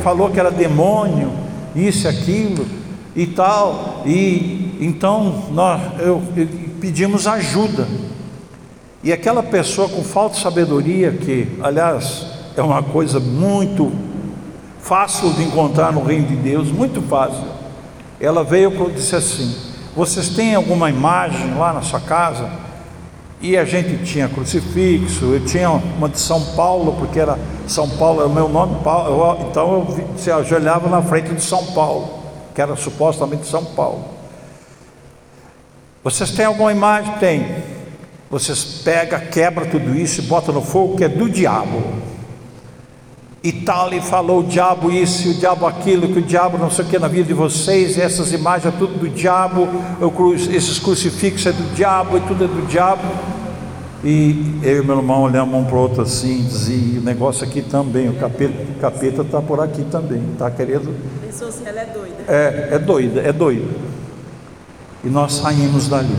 falou 0.02 0.30
que 0.30 0.40
era 0.40 0.50
demônio, 0.50 1.30
isso 1.74 2.08
aquilo 2.08 2.66
e 3.14 3.26
tal. 3.26 4.02
E 4.06 4.76
então 4.80 5.44
nós 5.52 5.80
eu, 6.00 6.22
eu, 6.36 6.48
pedimos 6.80 7.26
ajuda. 7.26 7.86
E 9.02 9.12
aquela 9.12 9.42
pessoa 9.42 9.88
com 9.88 10.02
falta 10.02 10.36
de 10.36 10.42
sabedoria, 10.42 11.12
que 11.12 11.46
aliás 11.62 12.26
é 12.56 12.62
uma 12.62 12.82
coisa 12.82 13.20
muito 13.20 13.92
fácil 14.86 15.32
de 15.32 15.42
encontrar 15.42 15.92
no 15.92 16.02
reino 16.02 16.28
de 16.28 16.36
Deus, 16.36 16.70
muito 16.70 17.02
fácil. 17.02 17.44
Ela 18.20 18.42
veio 18.42 18.72
e 18.88 18.92
disse 18.92 19.14
assim: 19.14 19.54
Vocês 19.94 20.30
têm 20.30 20.54
alguma 20.54 20.88
imagem 20.88 21.54
lá 21.54 21.72
na 21.72 21.82
sua 21.82 22.00
casa? 22.00 22.48
E 23.40 23.56
a 23.56 23.64
gente 23.64 24.02
tinha 24.04 24.28
crucifixo, 24.28 25.26
eu 25.26 25.44
tinha 25.44 25.70
uma 25.70 26.08
de 26.08 26.18
São 26.18 26.40
Paulo, 26.54 26.96
porque 26.98 27.20
era 27.20 27.38
São 27.68 27.88
Paulo, 27.90 28.22
é 28.22 28.24
o 28.24 28.30
meu 28.30 28.48
nome, 28.48 28.82
Paulo, 28.82 29.38
eu, 29.40 29.48
então 29.48 29.72
eu 29.74 30.16
se 30.16 30.30
ajoelhava 30.30 30.88
na 30.88 31.02
frente 31.02 31.34
de 31.34 31.42
São 31.42 31.62
Paulo, 31.66 32.18
que 32.54 32.62
era 32.62 32.74
supostamente 32.76 33.46
São 33.46 33.62
Paulo. 33.62 34.04
Vocês 36.02 36.30
têm 36.30 36.46
alguma 36.46 36.72
imagem? 36.72 37.12
Tem. 37.18 37.46
Vocês 38.30 38.80
pegam, 38.82 39.20
quebra 39.20 39.66
tudo 39.66 39.94
isso 39.94 40.20
e 40.20 40.24
bota 40.24 40.50
no 40.50 40.62
fogo, 40.62 40.96
que 40.96 41.04
é 41.04 41.08
do 41.08 41.28
diabo. 41.28 41.82
E 43.46 43.52
tal, 43.52 43.94
e 43.94 44.00
falou 44.00 44.40
o 44.40 44.42
diabo 44.42 44.90
isso, 44.90 45.28
e 45.28 45.30
o 45.30 45.34
diabo 45.34 45.66
aquilo, 45.66 46.08
que 46.08 46.18
o 46.18 46.22
diabo 46.22 46.58
não 46.58 46.68
sei 46.68 46.84
o 46.84 46.88
que 46.88 46.98
na 46.98 47.06
vida 47.06 47.28
de 47.28 47.32
vocês, 47.32 47.96
e 47.96 48.00
essas 48.00 48.32
imagens 48.32 48.74
é 48.74 48.76
tudo 48.76 48.98
do 48.98 49.08
diabo, 49.08 49.68
esses 50.50 50.80
crucifixos 50.80 51.46
é 51.46 51.52
do 51.52 51.72
diabo, 51.72 52.16
e 52.16 52.20
tudo 52.22 52.42
é 52.42 52.48
do 52.48 52.66
diabo. 52.66 53.04
E 54.02 54.58
eu 54.64 54.82
e 54.82 54.84
meu 54.84 54.96
irmão 54.96 55.22
olhamos 55.22 55.54
um 55.54 55.64
para 55.64 55.76
o 55.76 55.78
outro 55.78 56.02
assim, 56.02 56.42
dizia, 56.42 56.98
o 56.98 57.04
negócio 57.04 57.46
aqui 57.46 57.62
também, 57.62 58.08
o 58.08 58.14
capeta 58.80 59.22
está 59.22 59.40
por 59.40 59.60
aqui 59.60 59.84
também, 59.92 60.24
está 60.32 60.50
querendo. 60.50 60.92
Pensou 61.24 61.52
se 61.52 61.64
ela 61.64 61.82
é 61.82 61.86
doida. 61.86 62.24
É, 62.26 62.68
é 62.72 62.78
doida, 62.80 63.20
é 63.20 63.32
doida. 63.32 63.74
E 65.04 65.08
nós 65.08 65.34
saímos 65.34 65.86
dali. 65.86 66.16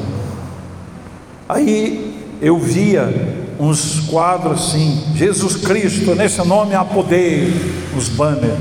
Aí 1.50 2.24
eu 2.42 2.58
via 2.58 3.14
uns 3.60 4.02
quadros 4.02 4.70
assim, 4.70 5.04
Jesus 5.16 5.56
Cristo, 5.56 6.14
nesse 6.16 6.46
nome 6.46 6.76
há 6.76 6.84
poder, 6.86 7.52
os 7.98 8.10
banners. 8.10 8.60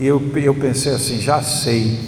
E 0.00 0.06
eu, 0.06 0.20
eu 0.36 0.54
pensei 0.54 0.92
assim, 0.92 1.20
já 1.20 1.42
sei. 1.42 1.98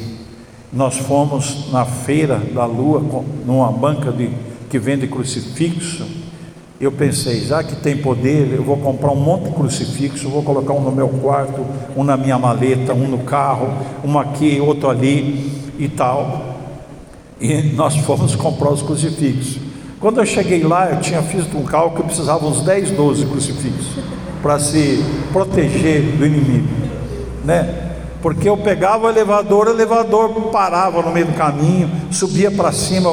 Nós 0.73 0.97
fomos 0.97 1.71
na 1.73 1.85
feira 1.85 2.37
da 2.53 2.67
lua, 2.67 3.01
numa 3.45 3.71
banca 3.71 4.11
de 4.11 4.31
que 4.69 4.79
vende 4.79 5.07
crucifixo. 5.07 6.05
Eu 6.79 6.93
pensei, 6.93 7.41
já 7.41 7.63
que 7.63 7.77
tem 7.77 7.97
poder, 7.97 8.53
eu 8.53 8.63
vou 8.63 8.77
comprar 8.77 9.11
um 9.11 9.17
monte 9.17 9.45
de 9.45 9.55
crucifixo, 9.55 10.29
vou 10.29 10.43
colocar 10.43 10.75
um 10.75 10.83
no 10.83 10.93
meu 10.93 11.09
quarto, 11.09 11.65
um 11.97 12.05
na 12.05 12.17
minha 12.17 12.39
maleta, 12.39 12.93
um 12.93 13.09
no 13.09 13.19
carro, 13.19 13.73
um 14.05 14.19
aqui, 14.19 14.61
outro 14.61 14.91
ali 14.91 15.73
e 15.79 15.89
tal. 15.89 16.57
E 17.41 17.63
nós 17.75 17.97
fomos 17.97 18.35
comprar 18.37 18.71
os 18.71 18.83
crucifixos. 18.83 19.66
Quando 20.07 20.21
eu 20.21 20.25
cheguei 20.25 20.63
lá, 20.63 20.89
eu 20.89 21.01
tinha 21.01 21.21
feito 21.21 21.59
um 21.59 21.65
cálculo 21.65 21.97
que 21.97 22.07
precisava 22.07 22.47
uns 22.47 22.61
10, 22.61 22.93
12 22.93 23.27
crucifixos 23.27 24.05
para 24.41 24.57
se 24.61 25.05
proteger 25.33 26.01
do 26.17 26.25
inimigo, 26.25 26.69
né? 27.45 27.97
Porque 28.23 28.49
eu 28.49 28.57
pegava 28.57 29.07
o 29.07 29.11
elevador, 29.11 29.67
o 29.67 29.71
elevador 29.71 30.31
parava 30.53 31.03
no 31.03 31.11
meio 31.11 31.27
do 31.27 31.33
caminho, 31.33 31.91
subia 32.13 32.53
para 32.53 32.71
cima, 32.71 33.13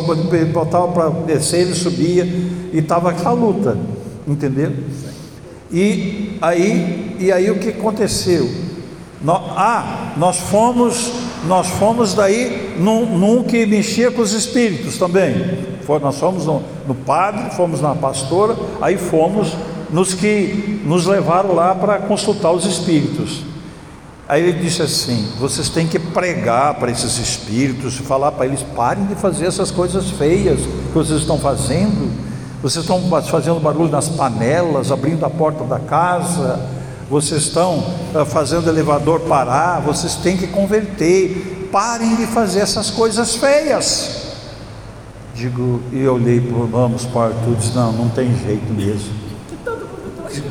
botava 0.53 0.87
para 0.89 1.09
descer, 1.09 1.61
ele 1.61 1.73
subia 1.73 2.25
e 2.25 2.77
estava 2.77 3.09
aquela 3.09 3.31
luta, 3.31 3.75
entendeu? 4.27 4.71
E 5.71 6.37
aí, 6.43 7.17
e 7.19 7.31
aí 7.31 7.49
o 7.49 7.57
que 7.57 7.69
aconteceu? 7.69 8.47
Ah, 9.27 10.13
nós 10.15 10.37
fomos, 10.37 11.11
nós 11.47 11.67
fomos 11.67 12.13
daí 12.13 12.75
num, 12.79 13.17
num 13.17 13.43
que 13.43 13.65
mexia 13.65 14.11
com 14.11 14.21
os 14.21 14.33
espíritos 14.33 14.97
também. 14.97 15.73
Nós 16.01 16.17
fomos 16.17 16.45
no, 16.45 16.63
no 16.87 16.95
padre, 16.95 17.55
fomos 17.55 17.81
na 17.81 17.93
pastora, 17.93 18.55
aí 18.81 18.97
fomos 18.97 19.53
nos 19.91 20.13
que 20.13 20.81
nos 20.85 21.05
levaram 21.05 21.53
lá 21.53 21.75
para 21.75 21.99
consultar 21.99 22.51
os 22.51 22.65
espíritos. 22.65 23.43
Aí 24.27 24.41
ele 24.41 24.59
disse 24.59 24.81
assim: 24.81 25.27
vocês 25.39 25.69
têm 25.69 25.85
que 25.85 25.99
pregar 25.99 26.75
para 26.75 26.89
esses 26.89 27.17
espíritos, 27.17 27.97
falar 27.97 28.31
para 28.31 28.45
eles: 28.45 28.63
parem 28.75 29.05
de 29.05 29.15
fazer 29.15 29.45
essas 29.45 29.69
coisas 29.69 30.09
feias 30.11 30.59
que 30.61 30.93
vocês 30.93 31.19
estão 31.19 31.37
fazendo. 31.37 32.11
Vocês 32.61 32.85
estão 32.85 33.01
fazendo 33.23 33.59
barulho 33.59 33.91
nas 33.91 34.07
panelas, 34.07 34.89
abrindo 34.89 35.25
a 35.25 35.29
porta 35.29 35.65
da 35.65 35.79
casa, 35.79 36.61
vocês 37.13 37.43
estão 37.43 37.83
ah, 38.15 38.25
fazendo 38.25 38.67
elevador 38.67 39.19
parar, 39.21 39.79
vocês 39.81 40.15
têm 40.15 40.35
que 40.35 40.47
converter. 40.47 41.69
Parem 41.71 42.15
de 42.15 42.25
fazer 42.27 42.59
essas 42.59 42.89
coisas 42.89 43.35
feias. 43.35 44.21
Digo, 45.35 45.81
e 45.91 46.01
eu 46.01 46.15
olhei 46.15 46.39
para 46.41 46.55
o 46.55 47.19
Arthur 47.19 47.53
e 47.53 47.55
disse: 47.55 47.75
não, 47.75 47.91
não 47.91 48.09
tem 48.09 48.35
jeito 48.37 48.71
mesmo 48.73 49.23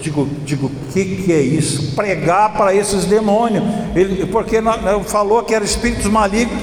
digo, 0.01 0.29
digo, 0.45 0.67
o 0.67 0.93
que, 0.93 1.05
que 1.05 1.33
é 1.33 1.41
isso? 1.41 1.97
Pregar 1.97 2.53
para 2.55 2.75
esses 2.75 3.05
demônios. 3.05 3.65
Ele, 3.95 4.27
porque 4.27 4.59
falou 5.07 5.43
que 5.43 5.55
eram 5.55 5.65
espíritos 5.65 6.07
malignos. 6.07 6.57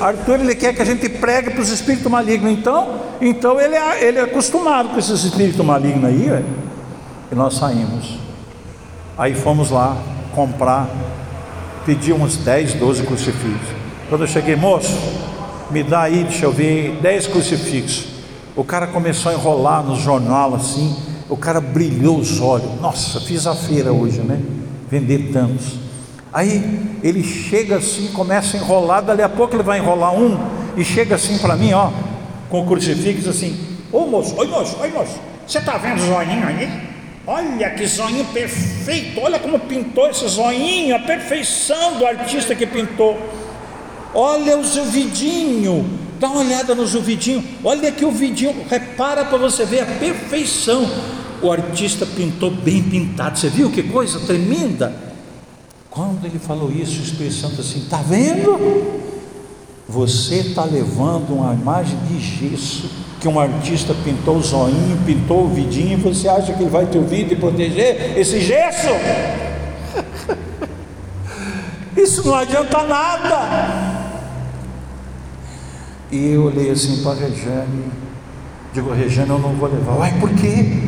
Arthur 0.00 0.40
ele 0.40 0.54
quer 0.54 0.74
que 0.74 0.82
a 0.82 0.84
gente 0.84 1.08
pregue 1.08 1.50
para 1.50 1.60
os 1.60 1.70
espíritos 1.70 2.10
malignos. 2.10 2.50
Então, 2.50 3.00
então 3.20 3.60
ele, 3.60 3.76
é, 3.76 4.04
ele 4.04 4.18
é 4.18 4.22
acostumado 4.22 4.88
com 4.88 4.98
esses 4.98 5.22
espíritos 5.22 5.64
malignos 5.64 6.04
aí. 6.04 6.44
E 7.30 7.34
nós 7.34 7.54
saímos. 7.54 8.22
Aí 9.22 9.36
fomos 9.36 9.70
lá 9.70 9.96
comprar, 10.34 10.88
pedi 11.86 12.12
uns 12.12 12.38
10, 12.38 12.74
12 12.74 13.04
crucifixos. 13.04 13.68
Quando 14.08 14.22
eu 14.22 14.26
cheguei, 14.26 14.56
moço, 14.56 14.98
me 15.70 15.84
dá 15.84 16.02
aí, 16.02 16.24
deixa 16.24 16.46
eu 16.46 16.50
ver, 16.50 16.98
10 17.00 17.28
crucifixos. 17.28 18.06
O 18.56 18.64
cara 18.64 18.88
começou 18.88 19.30
a 19.30 19.34
enrolar 19.36 19.84
no 19.84 19.94
jornal 19.94 20.56
assim 20.56 21.12
o 21.28 21.36
cara 21.36 21.60
brilhou 21.60 22.18
os 22.18 22.40
olhos. 22.40 22.68
Nossa, 22.78 23.18
fiz 23.20 23.46
a 23.46 23.54
feira 23.54 23.92
hoje, 23.92 24.20
né? 24.20 24.38
Vender 24.90 25.30
tantos. 25.32 25.78
Aí 26.32 26.98
ele 27.02 27.22
chega 27.22 27.76
assim, 27.76 28.08
começa 28.08 28.56
a 28.56 28.60
enrolar, 28.60 29.02
dali 29.02 29.22
a 29.22 29.28
pouco 29.28 29.54
ele 29.54 29.62
vai 29.62 29.78
enrolar 29.78 30.12
um 30.12 30.38
e 30.76 30.84
chega 30.84 31.14
assim 31.14 31.38
para 31.38 31.56
mim, 31.56 31.72
ó, 31.72 31.90
com 32.50 32.62
o 32.62 32.66
crucifixo 32.66 33.30
assim: 33.30 33.58
Ô 33.92 34.06
moço, 34.06 34.34
oi 34.36 34.46
moço, 34.48 34.76
oi 34.80 34.90
moço, 34.90 35.18
você 35.46 35.60
tá 35.60 35.78
vendo 35.78 36.00
o 36.00 36.06
zoinho 36.06 36.46
aí? 36.46 36.91
Olha 37.26 37.70
que 37.70 37.86
zoinho 37.86 38.24
perfeito, 38.26 39.20
olha 39.20 39.38
como 39.38 39.58
pintou 39.60 40.10
esse 40.10 40.26
zoinho, 40.26 40.96
a 40.96 40.98
perfeição 40.98 41.98
do 41.98 42.06
artista 42.06 42.54
que 42.54 42.66
pintou. 42.66 43.16
Olha 44.14 44.58
o 44.58 44.64
seu 44.64 44.84
vidinho, 44.84 45.88
dá 46.18 46.28
uma 46.28 46.40
olhada 46.40 46.74
no 46.74 46.86
seu 46.86 47.00
vidinho, 47.00 47.42
olha 47.62 47.88
aqui 47.88 48.04
o 48.04 48.10
vidinho, 48.10 48.64
repara 48.68 49.24
para 49.24 49.38
você 49.38 49.64
ver 49.64 49.80
a 49.80 49.86
perfeição 49.86 50.88
o 51.42 51.50
artista 51.50 52.06
pintou 52.06 52.50
bem 52.50 52.82
pintado. 52.82 53.38
Você 53.38 53.48
viu 53.48 53.70
que 53.70 53.82
coisa 53.82 54.20
tremenda? 54.20 54.94
Quando 55.90 56.24
ele 56.24 56.38
falou 56.38 56.70
isso, 56.70 57.00
o 57.00 57.04
Espírito 57.04 57.34
Santo 57.34 57.60
assim, 57.60 57.80
está 57.80 57.98
vendo? 57.98 59.02
Você 59.88 60.36
está 60.36 60.64
levando 60.64 61.34
uma 61.34 61.52
imagem 61.52 61.98
de 62.08 62.18
gesso 62.18 62.88
que 63.22 63.28
um 63.28 63.38
artista 63.38 63.94
pintou 63.94 64.38
o 64.38 64.42
zoinho, 64.42 64.98
pintou 65.06 65.44
o 65.44 65.48
vidinho, 65.48 65.96
você 65.96 66.28
acha 66.28 66.52
que 66.52 66.60
ele 66.60 66.68
vai 66.68 66.86
te 66.86 66.98
ouvir 66.98 67.30
e 67.30 67.36
proteger 67.36 68.18
esse 68.18 68.40
gesso? 68.40 68.88
Isso 71.96 72.26
não 72.26 72.34
adianta 72.34 72.82
nada. 72.82 74.02
E 76.10 76.32
eu 76.32 76.46
olhei 76.46 76.68
assim 76.68 77.00
para 77.04 77.12
a 77.12 77.14
Regiane, 77.14 77.84
digo, 78.74 78.92
Regiane, 78.92 79.30
eu 79.30 79.38
não 79.38 79.52
vou 79.52 79.68
levar. 79.68 79.98
Uai, 79.98 80.18
por 80.18 80.30
quê? 80.30 80.82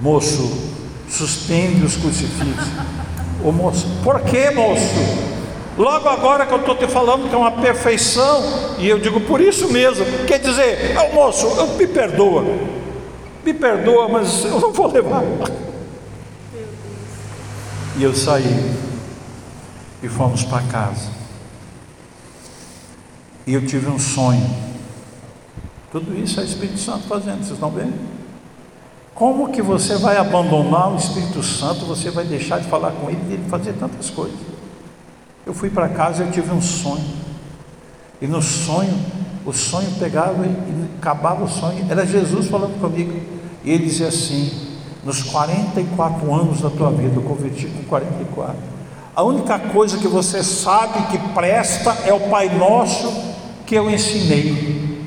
Moço, 0.00 0.72
suspende 1.08 1.84
os 1.84 1.96
crucifixos. 1.96 2.72
Ô 3.44 3.52
moço, 3.52 3.86
por 4.02 4.20
que 4.22 4.50
moço? 4.50 5.37
Logo 5.78 6.08
agora 6.08 6.44
que 6.44 6.52
eu 6.52 6.58
estou 6.58 6.74
te 6.74 6.88
falando 6.88 7.28
que 7.28 7.34
é 7.34 7.38
uma 7.38 7.52
perfeição, 7.52 8.42
e 8.78 8.88
eu 8.88 8.98
digo 8.98 9.20
por 9.20 9.40
isso 9.40 9.70
mesmo, 9.70 10.04
quer 10.26 10.40
dizer, 10.40 10.96
oh, 10.98 11.14
moço, 11.14 11.46
me 11.76 11.86
perdoa, 11.86 12.44
me 13.44 13.54
perdoa, 13.54 14.08
mas 14.08 14.44
eu 14.44 14.58
não 14.58 14.72
vou 14.72 14.90
levar. 14.90 15.22
E 17.96 18.02
eu 18.02 18.12
saí 18.12 18.74
e 20.02 20.08
fomos 20.08 20.42
para 20.42 20.62
casa. 20.64 21.10
E 23.46 23.54
eu 23.54 23.64
tive 23.64 23.88
um 23.88 24.00
sonho. 24.00 24.50
Tudo 25.92 26.12
isso 26.18 26.40
é 26.40 26.42
o 26.42 26.46
Espírito 26.46 26.80
Santo 26.80 27.06
fazendo, 27.06 27.38
vocês 27.38 27.52
estão 27.52 27.70
vendo? 27.70 27.94
Como 29.14 29.52
que 29.52 29.62
você 29.62 29.96
vai 29.96 30.16
abandonar 30.16 30.92
o 30.92 30.96
Espírito 30.96 31.40
Santo? 31.40 31.86
Você 31.86 32.10
vai 32.10 32.24
deixar 32.24 32.58
de 32.58 32.68
falar 32.68 32.90
com 32.90 33.08
ele 33.08 33.20
e 33.30 33.32
ele 33.34 33.48
fazer 33.48 33.74
tantas 33.74 34.10
coisas? 34.10 34.47
Eu 35.48 35.54
fui 35.54 35.70
para 35.70 35.88
casa 35.88 36.24
e 36.24 36.30
tive 36.30 36.52
um 36.52 36.60
sonho. 36.60 37.06
E 38.20 38.26
no 38.26 38.42
sonho, 38.42 38.92
o 39.46 39.52
sonho 39.54 39.90
pegava 39.98 40.44
e 40.44 40.88
acabava 40.98 41.42
o 41.42 41.48
sonho. 41.48 41.86
Era 41.88 42.04
Jesus 42.04 42.48
falando 42.48 42.78
comigo. 42.78 43.18
E 43.64 43.70
ele 43.70 43.86
dizia 43.86 44.08
assim: 44.08 44.76
Nos 45.02 45.22
44 45.22 46.34
anos 46.34 46.60
da 46.60 46.68
tua 46.68 46.90
vida, 46.90 47.16
eu 47.16 47.22
converti 47.22 47.66
com 47.66 47.82
44. 47.84 48.56
A 49.16 49.22
única 49.22 49.58
coisa 49.58 49.96
que 49.96 50.06
você 50.06 50.44
sabe 50.44 51.06
que 51.06 51.18
presta 51.32 51.96
é 52.04 52.12
o 52.12 52.28
Pai 52.28 52.54
Nosso 52.54 53.10
que 53.64 53.74
eu 53.74 53.90
ensinei. 53.90 55.02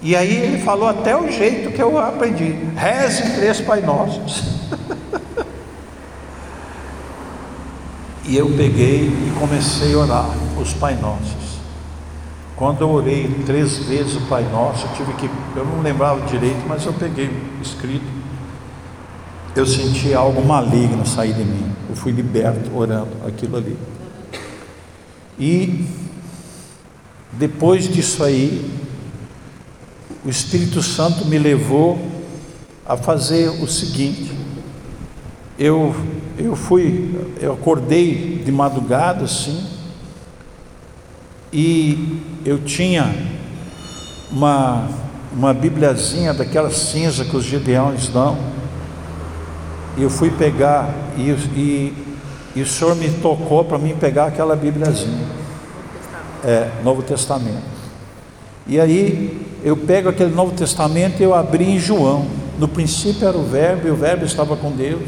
E 0.00 0.16
aí 0.16 0.36
ele 0.36 0.62
falou 0.62 0.88
até 0.88 1.14
o 1.14 1.30
jeito 1.30 1.70
que 1.70 1.82
eu 1.82 1.98
aprendi: 1.98 2.56
reze 2.74 3.34
três 3.34 3.60
Pai 3.60 3.82
Nossos. 3.82 4.42
e 8.26 8.36
eu 8.36 8.46
peguei 8.56 9.08
e 9.08 9.32
comecei 9.38 9.94
a 9.94 9.98
orar 9.98 10.30
os 10.60 10.72
Pai 10.74 10.94
Nossos. 10.96 11.60
Quando 12.56 12.82
eu 12.82 12.90
orei 12.90 13.26
três 13.46 13.78
vezes 13.78 14.16
o 14.16 14.20
Pai 14.22 14.42
Nosso, 14.50 14.86
eu 14.86 14.92
tive 14.92 15.14
que, 15.14 15.30
eu 15.56 15.64
não 15.64 15.80
lembrava 15.80 16.20
direito, 16.26 16.62
mas 16.68 16.84
eu 16.84 16.92
peguei 16.92 17.30
escrito. 17.62 18.04
Eu 19.56 19.66
senti 19.66 20.12
algo 20.12 20.44
maligno 20.44 21.06
sair 21.06 21.32
de 21.32 21.42
mim. 21.42 21.72
Eu 21.88 21.96
fui 21.96 22.12
liberto 22.12 22.70
orando 22.76 23.08
aquilo 23.26 23.56
ali. 23.56 23.76
E 25.38 25.86
depois 27.32 27.88
disso 27.88 28.22
aí, 28.22 28.70
o 30.22 30.28
Espírito 30.28 30.82
Santo 30.82 31.24
me 31.24 31.38
levou 31.38 31.98
a 32.84 32.96
fazer 32.96 33.48
o 33.48 33.66
seguinte. 33.66 34.30
Eu, 35.58 35.96
eu 36.44 36.56
fui, 36.56 37.10
eu 37.40 37.52
acordei 37.52 38.42
de 38.44 38.50
madrugada 38.50 39.24
assim, 39.24 39.66
e 41.52 42.20
eu 42.44 42.58
tinha 42.58 43.14
uma, 44.30 44.88
uma 45.32 45.52
bibliazinha 45.52 46.32
daquela 46.32 46.70
cinza 46.70 47.24
que 47.24 47.36
os 47.36 47.44
gideões 47.44 48.08
dão, 48.08 48.38
e 49.96 50.02
eu 50.02 50.10
fui 50.10 50.30
pegar, 50.30 50.88
e, 51.16 51.30
e, 51.30 51.94
e 52.56 52.62
o 52.62 52.66
Senhor 52.66 52.94
me 52.96 53.08
tocou 53.10 53.64
para 53.64 53.78
mim 53.78 53.94
pegar 53.96 54.26
aquela 54.26 54.56
bibliazinha. 54.56 55.40
É, 56.42 56.70
Novo 56.82 57.02
Testamento. 57.02 57.62
E 58.66 58.80
aí 58.80 59.46
eu 59.62 59.76
pego 59.76 60.08
aquele 60.08 60.34
Novo 60.34 60.52
Testamento 60.52 61.20
e 61.20 61.22
eu 61.22 61.34
abri 61.34 61.64
em 61.64 61.78
João. 61.78 62.26
No 62.58 62.66
princípio 62.66 63.28
era 63.28 63.36
o 63.36 63.44
Verbo, 63.44 63.88
e 63.88 63.90
o 63.90 63.96
Verbo 63.96 64.24
estava 64.24 64.56
com 64.56 64.70
Deus, 64.70 65.02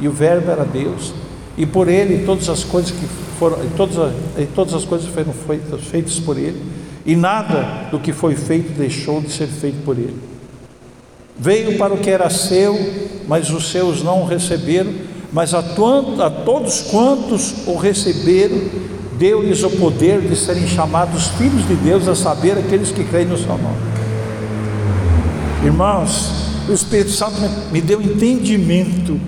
e 0.00 0.08
o 0.08 0.12
Verbo 0.12 0.50
era 0.50 0.64
Deus. 0.64 1.12
E 1.56 1.66
por 1.66 1.88
ele 1.88 2.24
todas 2.24 2.48
as 2.48 2.64
coisas 2.64 2.90
que 2.90 3.06
foram, 3.38 3.58
todas, 3.76 4.12
todas 4.54 4.74
as 4.74 4.84
coisas 4.84 5.08
foram 5.08 5.32
feitas, 5.32 5.80
feitas 5.84 6.18
por 6.20 6.38
ele. 6.38 6.62
e 7.04 7.16
nada 7.16 7.88
do 7.90 7.98
que 7.98 8.12
foi 8.12 8.36
feito 8.36 8.72
deixou 8.78 9.20
de 9.20 9.30
ser 9.30 9.48
feito 9.48 9.84
por 9.84 9.98
ele. 9.98 10.16
Veio 11.38 11.76
para 11.76 11.92
o 11.92 11.98
que 11.98 12.08
era 12.08 12.30
seu, 12.30 12.78
mas 13.26 13.50
os 13.50 13.70
seus 13.70 14.02
não 14.02 14.22
o 14.22 14.26
receberam, 14.26 14.92
mas 15.32 15.54
a, 15.54 15.58
a 15.58 16.30
todos 16.30 16.82
quantos 16.82 17.66
o 17.66 17.76
receberam, 17.76 18.60
deu-lhes 19.18 19.62
o 19.62 19.70
poder 19.70 20.20
de 20.20 20.36
serem 20.36 20.66
chamados 20.68 21.28
filhos 21.38 21.66
de 21.66 21.74
Deus, 21.74 22.06
a 22.06 22.14
saber, 22.14 22.58
aqueles 22.58 22.92
que 22.92 23.02
creem 23.02 23.26
no 23.26 23.36
seu 23.36 23.48
nome. 23.48 23.76
Irmãos, 25.64 26.30
o 26.68 26.72
Espírito 26.72 27.10
Santo 27.10 27.36
me 27.72 27.80
deu 27.80 28.00
entendimento 28.00 29.18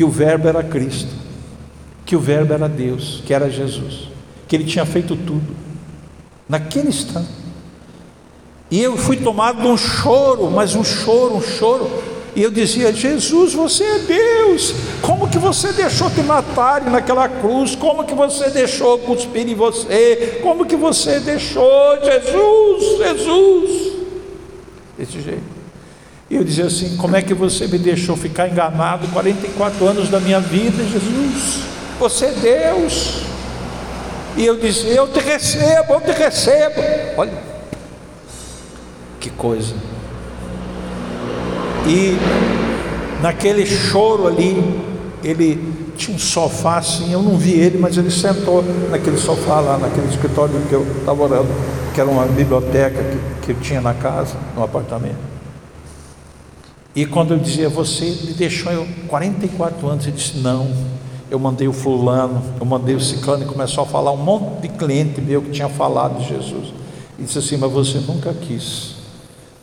que 0.00 0.04
o 0.04 0.08
Verbo 0.08 0.48
era 0.48 0.62
Cristo, 0.62 1.12
que 2.06 2.16
o 2.16 2.20
Verbo 2.20 2.54
era 2.54 2.66
Deus, 2.66 3.22
que 3.26 3.34
era 3.34 3.50
Jesus, 3.50 4.08
que 4.48 4.56
ele 4.56 4.64
tinha 4.64 4.86
feito 4.86 5.14
tudo, 5.14 5.54
naquele 6.48 6.88
instante. 6.88 7.28
E 8.70 8.82
eu 8.82 8.96
fui 8.96 9.18
tomado 9.18 9.60
de 9.60 9.66
um 9.66 9.76
choro, 9.76 10.50
mas 10.50 10.74
um 10.74 10.82
choro, 10.82 11.36
um 11.36 11.42
choro, 11.42 11.90
e 12.34 12.42
eu 12.42 12.50
dizia: 12.50 12.94
Jesus, 12.94 13.52
você 13.52 13.84
é 13.84 13.98
Deus. 13.98 14.74
Como 15.02 15.28
que 15.28 15.36
você 15.36 15.70
deixou 15.70 16.08
te 16.08 16.22
matarem 16.22 16.88
naquela 16.88 17.28
cruz? 17.28 17.76
Como 17.76 18.02
que 18.02 18.14
você 18.14 18.48
deixou 18.48 19.00
cuspir 19.00 19.46
em 19.46 19.54
você? 19.54 20.40
Como 20.42 20.64
que 20.64 20.76
você 20.76 21.20
deixou, 21.20 21.98
Jesus, 22.02 22.98
Jesus? 23.00 23.92
Desse 24.96 25.20
jeito. 25.20 25.59
E 26.30 26.36
eu 26.36 26.44
dizia 26.44 26.66
assim: 26.66 26.96
Como 26.96 27.16
é 27.16 27.22
que 27.22 27.34
você 27.34 27.66
me 27.66 27.76
deixou 27.76 28.16
ficar 28.16 28.48
enganado 28.48 29.08
44 29.08 29.84
anos 29.84 30.08
da 30.08 30.20
minha 30.20 30.38
vida, 30.38 30.84
Jesus? 30.84 31.64
Você 31.98 32.26
é 32.26 32.32
Deus. 32.32 33.22
E 34.36 34.46
eu 34.46 34.56
dizia: 34.56 34.92
Eu 34.92 35.08
te 35.08 35.18
recebo, 35.18 35.94
eu 35.94 36.00
te 36.00 36.12
recebo. 36.12 36.80
Olha, 37.16 37.32
que 39.18 39.28
coisa. 39.30 39.74
E 41.86 42.16
naquele 43.20 43.66
choro 43.66 44.28
ali, 44.28 44.56
ele 45.24 45.90
tinha 45.96 46.16
um 46.16 46.18
sofá 46.18 46.78
assim, 46.78 47.12
eu 47.12 47.22
não 47.22 47.36
vi 47.36 47.52
ele, 47.52 47.76
mas 47.76 47.96
ele 47.96 48.10
sentou 48.10 48.64
naquele 48.90 49.18
sofá 49.18 49.60
lá, 49.60 49.78
naquele 49.78 50.08
escritório 50.08 50.54
que 50.68 50.72
eu 50.72 50.86
estava 50.98 51.22
orando, 51.22 51.48
que 51.92 52.00
era 52.00 52.08
uma 52.08 52.24
biblioteca 52.26 53.02
que, 53.42 53.54
que 53.54 53.60
tinha 53.60 53.80
na 53.80 53.92
casa, 53.92 54.36
no 54.54 54.62
apartamento. 54.62 55.29
E 56.94 57.06
quando 57.06 57.34
eu 57.34 57.38
dizia, 57.38 57.68
você 57.68 58.04
me 58.24 58.32
deixou 58.32 58.72
eu 58.72 58.86
44 59.08 59.86
anos, 59.86 60.06
ele 60.06 60.16
disse, 60.16 60.38
não, 60.38 60.68
eu 61.30 61.38
mandei 61.38 61.68
o 61.68 61.72
fulano, 61.72 62.42
eu 62.58 62.66
mandei 62.66 62.94
o 62.94 63.00
ciclano, 63.00 63.44
e 63.44 63.46
começou 63.46 63.84
a 63.84 63.86
falar 63.86 64.12
um 64.12 64.16
monte 64.16 64.62
de 64.62 64.68
cliente 64.68 65.20
meu 65.20 65.40
que 65.42 65.50
tinha 65.50 65.68
falado 65.68 66.18
de 66.18 66.28
Jesus. 66.28 66.74
E 67.18 67.22
disse 67.22 67.38
assim, 67.38 67.56
mas 67.56 67.70
você 67.70 67.98
nunca 67.98 68.34
quis 68.34 69.00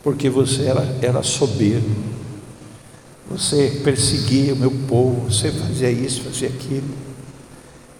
porque 0.02 0.30
você 0.30 0.64
era, 0.64 0.96
era 1.02 1.22
soberbo, 1.22 1.94
você 3.30 3.80
perseguia 3.84 4.54
o 4.54 4.56
meu 4.56 4.70
povo, 4.70 5.30
você 5.30 5.50
fazia 5.50 5.90
isso, 5.90 6.22
fazia 6.22 6.48
aquilo, 6.48 6.88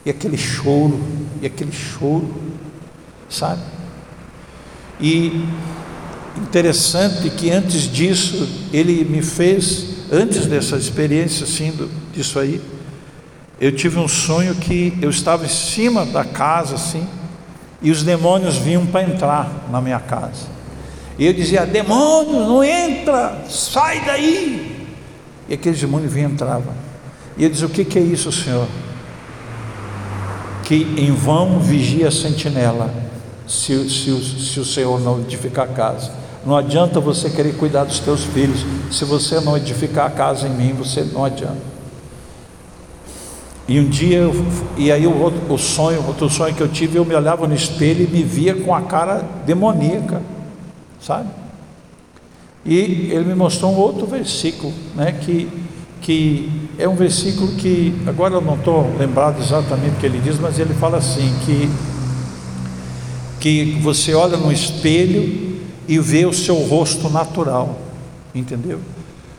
e 0.06 0.10
aquele 0.10 0.38
choro, 0.38 0.98
e 1.42 1.46
aquele 1.46 1.72
choro, 1.72 2.34
sabe? 3.28 3.60
E 5.00 5.44
interessante 6.38 7.30
que 7.30 7.50
antes 7.50 7.82
disso, 7.82 8.48
ele 8.72 9.04
me 9.04 9.22
fez, 9.22 10.06
antes 10.10 10.46
dessa 10.46 10.76
experiência 10.76 11.44
assim, 11.44 11.70
do, 11.70 11.90
disso 12.12 12.38
aí, 12.38 12.60
eu 13.60 13.72
tive 13.72 13.98
um 13.98 14.08
sonho 14.08 14.54
que 14.54 14.96
eu 15.02 15.10
estava 15.10 15.44
em 15.44 15.48
cima 15.48 16.06
da 16.06 16.24
casa 16.24 16.76
assim, 16.76 17.06
e 17.82 17.90
os 17.90 18.02
demônios 18.02 18.56
vinham 18.56 18.86
para 18.86 19.02
entrar 19.02 19.68
na 19.70 19.80
minha 19.80 20.00
casa. 20.00 20.58
E 21.18 21.26
eu 21.26 21.32
dizia: 21.32 21.66
demônio, 21.66 22.40
não 22.46 22.62
entra, 22.62 23.44
sai 23.48 24.04
daí. 24.04 24.86
E 25.48 25.54
aqueles 25.54 25.80
demônios 25.80 26.12
vinham 26.12 26.30
e 26.30 26.32
entravam. 26.32 26.72
E 27.36 27.44
eu 27.44 27.50
dizia: 27.50 27.66
o 27.66 27.70
que, 27.70 27.84
que 27.84 27.98
é 27.98 28.02
isso, 28.02 28.30
Senhor? 28.30 28.68
Que 30.62 30.74
em 30.96 31.12
vão 31.12 31.58
vigia 31.60 32.08
a 32.08 32.12
sentinela, 32.12 32.92
se, 33.46 33.88
se, 33.90 34.52
se 34.52 34.60
o 34.60 34.64
Senhor 34.64 35.00
não 35.00 35.20
edificar 35.20 35.64
a 35.64 35.72
casa. 35.72 36.12
Não 36.48 36.56
adianta 36.56 36.98
você 36.98 37.28
querer 37.28 37.54
cuidar 37.58 37.84
dos 37.84 38.00
teus 38.00 38.24
filhos, 38.24 38.64
se 38.90 39.04
você 39.04 39.38
não 39.38 39.54
edificar 39.54 40.06
a 40.06 40.10
casa 40.10 40.48
em 40.48 40.50
mim, 40.50 40.72
você 40.72 41.02
não 41.02 41.22
adianta. 41.22 41.68
E 43.68 43.78
um 43.78 43.84
dia, 43.84 44.20
eu, 44.20 44.46
e 44.74 44.90
aí 44.90 45.06
o, 45.06 45.14
outro, 45.20 45.52
o 45.52 45.58
sonho, 45.58 46.02
outro 46.06 46.30
sonho 46.30 46.54
que 46.54 46.62
eu 46.62 46.68
tive, 46.68 46.96
eu 46.96 47.04
me 47.04 47.14
olhava 47.14 47.46
no 47.46 47.54
espelho 47.54 48.02
e 48.02 48.06
me 48.06 48.22
via 48.22 48.54
com 48.54 48.74
a 48.74 48.80
cara 48.80 49.22
demoníaca 49.44 50.22
sabe? 50.98 51.28
E 52.64 53.10
ele 53.12 53.24
me 53.24 53.34
mostrou 53.34 53.70
um 53.70 53.76
outro 53.76 54.06
versículo, 54.06 54.72
né, 54.94 55.12
que, 55.12 55.50
que 56.00 56.50
é 56.78 56.88
um 56.88 56.94
versículo 56.94 57.48
que, 57.56 57.94
agora 58.06 58.36
eu 58.36 58.40
não 58.40 58.54
estou 58.54 58.90
lembrado 58.98 59.38
exatamente 59.38 59.96
o 59.96 60.00
que 60.00 60.06
ele 60.06 60.18
diz, 60.18 60.40
mas 60.40 60.58
ele 60.58 60.72
fala 60.72 60.96
assim: 60.96 61.30
que, 61.44 61.70
que 63.38 63.78
você 63.82 64.14
olha 64.14 64.38
no 64.38 64.50
espelho 64.50 65.47
e 65.88 65.98
vê 65.98 66.26
o 66.26 66.32
seu 66.32 66.56
rosto 66.56 67.08
natural, 67.08 67.78
entendeu? 68.34 68.78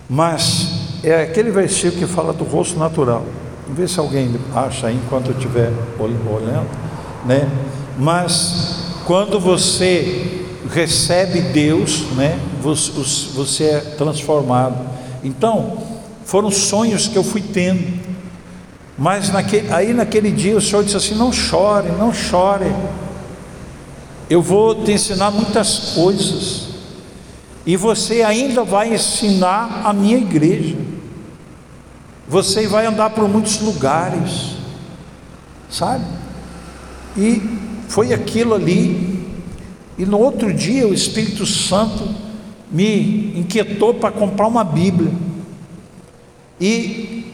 Mas 0.09 0.99
é 1.03 1.21
aquele 1.21 1.51
versículo 1.51 2.01
que 2.01 2.07
fala 2.11 2.33
do 2.33 2.43
rosto 2.43 2.77
natural. 2.79 3.23
Vamos 3.63 3.79
ver 3.79 3.87
se 3.87 3.99
alguém 3.99 4.35
acha 4.55 4.87
aí 4.87 4.95
enquanto 4.95 5.27
eu 5.27 5.37
estiver 5.37 5.71
olhando, 5.99 6.67
né? 7.25 7.47
Mas 7.97 8.79
quando 9.05 9.39
você 9.39 10.45
recebe 10.73 11.41
Deus, 11.41 12.01
né? 12.15 12.39
Você 12.61 13.63
é 13.63 13.79
transformado. 13.97 14.75
Então, 15.23 15.77
foram 16.25 16.51
sonhos 16.51 17.07
que 17.07 17.15
eu 17.15 17.23
fui 17.23 17.41
tendo. 17.41 17.99
Mas 18.97 19.29
naquele, 19.29 19.71
aí 19.71 19.93
naquele 19.93 20.29
dia 20.31 20.57
o 20.57 20.61
Senhor 20.61 20.83
disse 20.83 20.97
assim: 20.97 21.15
não 21.15 21.31
chore, 21.31 21.89
não 21.97 22.13
chore. 22.13 22.65
Eu 24.29 24.41
vou 24.41 24.83
te 24.83 24.91
ensinar 24.91 25.31
muitas 25.31 25.93
coisas. 25.95 26.69
E 27.65 27.75
você 27.75 28.21
ainda 28.21 28.63
vai 28.63 28.93
ensinar 28.93 29.81
a 29.83 29.93
minha 29.93 30.17
igreja. 30.17 30.77
Você 32.27 32.67
vai 32.67 32.85
andar 32.85 33.09
por 33.09 33.27
muitos 33.27 33.59
lugares. 33.59 34.55
Sabe? 35.69 36.05
E 37.17 37.41
foi 37.87 38.13
aquilo 38.13 38.53
ali 38.53 39.09
e 39.99 40.05
no 40.05 40.17
outro 40.17 40.53
dia 40.53 40.87
o 40.87 40.93
Espírito 40.93 41.45
Santo 41.45 42.07
me 42.71 43.37
inquietou 43.37 43.93
para 43.93 44.09
comprar 44.09 44.47
uma 44.47 44.63
Bíblia. 44.63 45.11
E, 46.59 47.25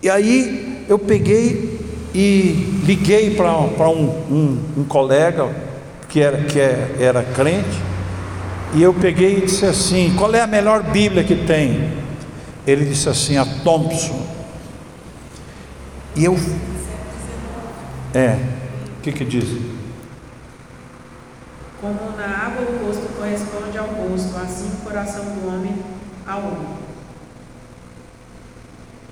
e 0.00 0.08
aí 0.08 0.84
eu 0.88 0.96
peguei 0.96 1.76
e 2.14 2.82
liguei 2.84 3.34
para 3.34 3.90
um, 3.90 4.10
um, 4.30 4.58
um, 4.76 4.84
colega 4.84 5.52
que, 6.08 6.20
era, 6.20 6.44
que 6.44 6.58
é, 6.58 6.96
era 6.98 7.22
crente, 7.22 7.78
e 8.74 8.82
eu 8.82 8.92
peguei 8.92 9.38
e 9.38 9.40
disse 9.42 9.64
assim: 9.64 10.14
qual 10.16 10.34
é 10.34 10.40
a 10.40 10.46
melhor 10.46 10.82
Bíblia 10.82 11.24
que 11.24 11.34
tem? 11.34 11.92
Ele 12.66 12.84
disse 12.84 13.08
assim: 13.08 13.36
a 13.36 13.44
Thompson. 13.44 14.26
E 16.14 16.24
eu. 16.24 16.36
É, 18.14 18.38
o 18.98 19.02
que 19.02 19.12
que 19.12 19.24
diz? 19.24 19.44
Como 21.80 22.16
na 22.16 22.26
água 22.26 22.62
o 22.62 22.86
rosto 22.86 23.06
corresponde 23.16 23.78
ao 23.78 23.86
rosto, 23.86 24.36
assim 24.36 24.68
o 24.68 24.84
coração 24.84 25.24
do 25.24 25.48
homem 25.48 25.76
ao 26.26 26.40
homem. 26.40 26.78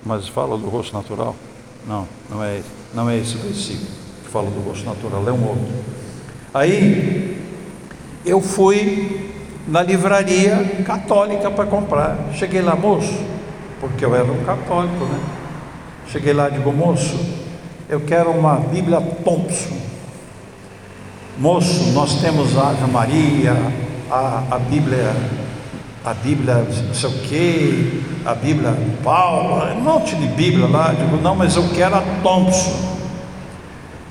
Mas 0.05 0.29
fala 0.29 0.59
do 0.59 0.69
rosto 0.69 0.97
natural? 0.97 1.35
Não, 1.87 2.07
não 2.29 2.43
é, 2.43 2.63
não 2.93 3.09
é 3.09 3.19
esse 3.19 3.37
versículo 3.37 3.87
que 4.25 4.31
fala 4.31 4.51
do 4.51 4.61
rosto 4.61 4.85
natural, 4.85 5.29
é 5.29 5.33
um 5.33 5.49
outro. 5.49 5.85
Aí 6.57 7.37
eu 8.25 8.41
fui 8.41 9.31
na 9.69 9.83
livraria 9.83 10.83
católica 10.85 11.51
para 11.51 11.67
comprar. 11.67 12.17
Cheguei 12.35 12.63
lá, 12.63 12.75
moço, 12.75 13.15
porque 13.81 14.05
eu 14.05 14.15
era 14.15 14.25
um 14.25 14.45
católico, 14.45 15.05
né? 15.05 15.21
Cheguei 16.09 16.33
lá 16.33 16.49
e 16.49 16.53
digo, 16.53 16.73
moço, 16.73 17.19
eu 17.89 18.01
quero 18.01 18.31
uma 18.31 18.57
Bíblia 18.57 19.01
Thompson 19.01 19.87
moço, 21.39 21.91
nós 21.93 22.21
temos 22.21 22.57
a 22.57 22.71
Ave 22.71 22.91
Maria, 22.91 23.55
a, 24.11 24.43
a 24.53 24.59
Bíblia, 24.59 25.15
a 26.05 26.15
Bíblia 26.15 26.67
não 26.87 26.95
sei 26.95 27.11
o 27.11 27.19
quê, 27.23 28.01
a 28.25 28.35
Bíblia 28.35 28.75
Paulo, 29.05 29.63
um 29.73 29.81
monte 29.81 30.17
de 30.17 30.27
Bíblia 30.29 30.67
lá. 30.67 30.95
Eu 30.95 31.05
digo, 31.05 31.17
não, 31.23 31.37
mas 31.37 31.57
eu 31.57 31.69
quero 31.75 31.97
a 31.97 32.03
Thompson. 32.23 32.96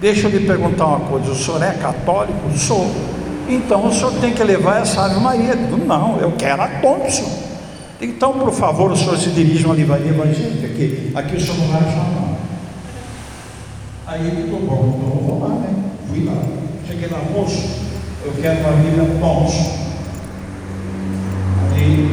Deixa 0.05 0.27
eu 0.27 0.31
lhe 0.31 0.45
perguntar 0.45 0.85
uma 0.85 0.99
coisa: 0.99 1.31
o 1.31 1.35
senhor 1.35 1.63
é 1.63 1.71
católico? 1.71 2.55
Sou. 2.55 2.91
Então 3.49 3.87
o 3.87 3.91
senhor 3.91 4.13
tem 4.21 4.35
que 4.35 4.43
levar 4.43 4.83
essa 4.83 5.01
Ave 5.01 5.19
Maria. 5.19 5.55
Digo, 5.55 5.83
não, 5.83 6.19
eu 6.19 6.31
quero 6.33 6.61
a 6.61 6.67
Thompson. 6.67 7.27
Então, 7.99 8.33
por 8.33 8.51
favor, 8.51 8.91
o 8.91 8.95
senhor 8.95 9.17
se 9.17 9.31
dirige 9.31 9.65
a 9.65 9.69
uma 9.69 9.75
livraria 9.75 10.11
evangélica 10.11 10.67
aqui. 10.67 11.11
Aqui 11.15 11.35
o 11.35 11.41
senhor 11.41 11.57
não 11.57 11.67
vai 11.69 11.81
achar. 11.81 12.37
Aí 14.05 14.27
ele 14.27 14.43
falou, 14.43 14.61
bom, 14.67 14.95
então 14.95 15.09
eu 15.09 15.23
vou 15.25 15.39
lá, 15.39 15.55
né? 15.55 15.73
Fui 16.07 16.23
lá. 16.23 16.39
Cheguei 16.85 17.09
lá, 17.09 17.17
moço, 17.33 17.67
eu 18.23 18.33
quero 18.39 18.59
uma 18.59 18.73
Bíblia 18.73 19.19
Thompson. 19.19 19.87
Aí 21.73 22.11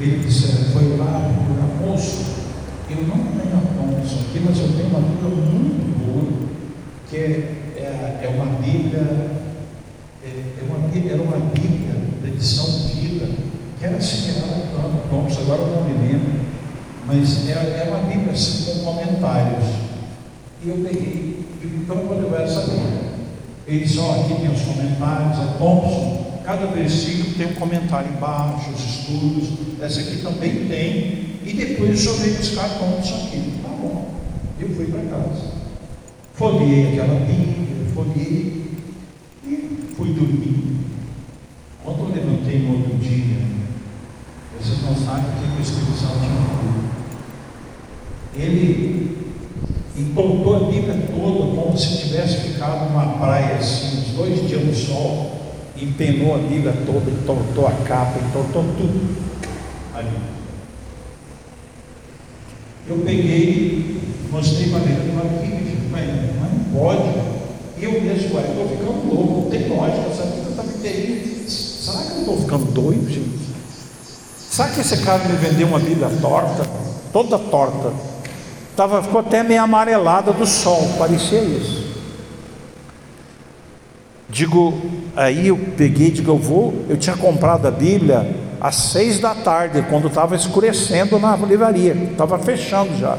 ele 0.00 0.24
disse, 0.24 0.72
foi 0.72 0.96
lá 0.96 1.30
procurar, 1.34 1.86
moço, 1.86 2.24
eu 2.88 2.96
não 3.06 3.18
tenho 3.18 3.54
a 3.54 3.60
Thompson 3.76 4.20
aqui, 4.30 4.40
mas 4.42 4.58
eu 4.58 4.68
tenho 4.68 4.88
uma 4.88 5.00
Bíblia 5.00 5.28
muito 5.28 5.83
que 7.08 7.16
é, 7.16 8.20
é, 8.22 8.28
uma 8.34 8.46
Bíblia, 8.60 9.30
é, 10.22 10.28
é 10.28 10.64
uma, 10.68 11.12
era 11.12 11.22
uma 11.22 11.38
Bíblia 11.50 11.94
da 12.22 12.28
edição 12.28 12.66
Vida, 12.94 13.28
que 13.78 13.84
era 13.84 14.00
similar 14.00 14.62
ao 14.82 15.08
Thompson, 15.10 15.40
agora 15.42 15.62
eu 15.62 15.68
não 15.68 15.84
me 15.84 16.06
lembro, 16.06 16.40
mas 17.06 17.48
é, 17.48 17.52
é 17.52 17.88
uma 17.88 18.08
Bíblia 18.08 18.32
assim 18.32 18.78
com 18.78 18.84
comentários. 18.84 19.64
E 20.64 20.68
eu 20.68 20.76
peguei, 20.76 21.46
então 21.62 21.96
eu 21.96 22.06
vou 22.06 22.20
levar 22.20 22.42
essa 22.42 22.62
Bíblia. 22.62 23.14
Ele 23.66 23.84
disse, 23.84 23.98
ó, 23.98 24.20
aqui 24.20 24.34
tem 24.34 24.50
os 24.50 24.62
comentários, 24.62 25.38
é 25.38 25.58
Thompson, 25.58 26.40
cada 26.44 26.66
versículo 26.66 27.34
tem 27.34 27.46
um 27.48 27.54
comentário 27.54 28.10
embaixo, 28.10 28.70
os 28.70 28.84
estudos, 28.84 29.48
essa 29.80 30.00
aqui 30.00 30.16
também 30.22 30.66
tem, 30.66 31.38
e 31.44 31.52
depois 31.52 31.90
o 31.90 32.02
senhor 32.02 32.18
veio 32.18 32.36
buscar 32.36 32.68
Thompson 32.78 33.26
aqui. 33.26 33.52
Tá 33.62 33.68
bom. 33.68 34.08
Eu 34.58 34.68
fui 34.70 34.86
para 34.86 35.00
casa. 35.02 35.53
Folhei 36.34 36.88
aquela 36.88 37.20
Bíblia, 37.20 37.86
folhei 37.94 38.64
e 39.46 39.94
fui 39.96 40.12
dormir. 40.14 40.78
Quando 41.84 42.00
eu 42.00 42.14
levantei 42.14 42.58
no 42.58 42.78
outro 42.78 42.96
dia, 42.96 43.36
vocês 44.58 44.82
não 44.82 44.96
sabem 44.96 45.30
o 45.30 45.52
que 45.52 45.58
o 45.58 45.62
Espírito 45.62 45.92
Santo 45.92 46.18
tinha. 46.20 46.44
Ele 48.36 49.16
entortou 49.96 50.56
a 50.56 50.70
Bíblia 50.70 51.06
toda, 51.06 51.54
como 51.54 51.78
se 51.78 51.98
tivesse 51.98 52.48
ficado 52.48 52.90
numa 52.90 53.18
praia 53.18 53.56
assim, 53.56 53.98
uns 53.98 54.08
dois 54.16 54.48
dias 54.48 54.64
no 54.64 54.74
sol, 54.74 55.40
empenou 55.80 56.34
a 56.34 56.38
Bíblia 56.38 56.72
toda, 56.84 57.10
entortou 57.10 57.68
a 57.68 57.72
capa, 57.84 58.18
entortou 58.18 58.64
tudo 58.76 59.16
ali. 59.94 60.16
Eu 62.88 62.98
peguei, 62.98 63.93
mostrei 64.34 64.68
para 64.68 64.80
ele, 64.80 65.12
falei, 65.12 65.80
mas, 65.90 66.40
mas 66.40 66.52
não 66.52 66.80
pode. 66.80 67.02
Eu 67.80 67.92
mesmo, 68.02 68.38
eu 68.38 68.40
estou 68.40 68.68
ficando 68.68 69.14
louco, 69.14 69.40
não 69.42 69.50
tem 69.50 69.68
lógica, 69.68 70.08
essa 70.10 70.24
Bíblia 70.24 70.50
está 70.50 70.62
me 70.64 70.72
terrível. 70.74 71.48
Será 71.48 71.98
que 71.98 72.12
eu 72.12 72.18
estou 72.20 72.36
ficando 72.38 72.64
doido, 72.72 73.10
gente? 73.10 73.44
Será 74.50 74.68
que 74.68 74.80
esse 74.80 74.96
cara 74.98 75.24
me 75.24 75.36
vendeu 75.36 75.68
uma 75.68 75.78
Bíblia 75.78 76.10
torta? 76.20 76.66
Toda 77.12 77.38
torta. 77.38 77.92
Tava, 78.76 79.02
ficou 79.02 79.20
até 79.20 79.42
meio 79.42 79.62
amarelada 79.62 80.32
do 80.32 80.46
sol, 80.46 80.88
parecia 80.98 81.40
isso. 81.40 81.84
Digo, 84.28 84.74
aí 85.14 85.48
eu 85.48 85.56
peguei, 85.76 86.10
digo, 86.10 86.32
eu 86.32 86.38
vou. 86.38 86.74
Eu 86.88 86.96
tinha 86.96 87.16
comprado 87.16 87.66
a 87.66 87.70
Bíblia 87.70 88.34
às 88.60 88.74
seis 88.76 89.20
da 89.20 89.34
tarde, 89.34 89.84
quando 89.88 90.08
estava 90.08 90.34
escurecendo 90.34 91.20
na 91.20 91.36
livraria, 91.36 91.92
estava 92.10 92.38
fechando 92.38 92.96
já. 92.96 93.16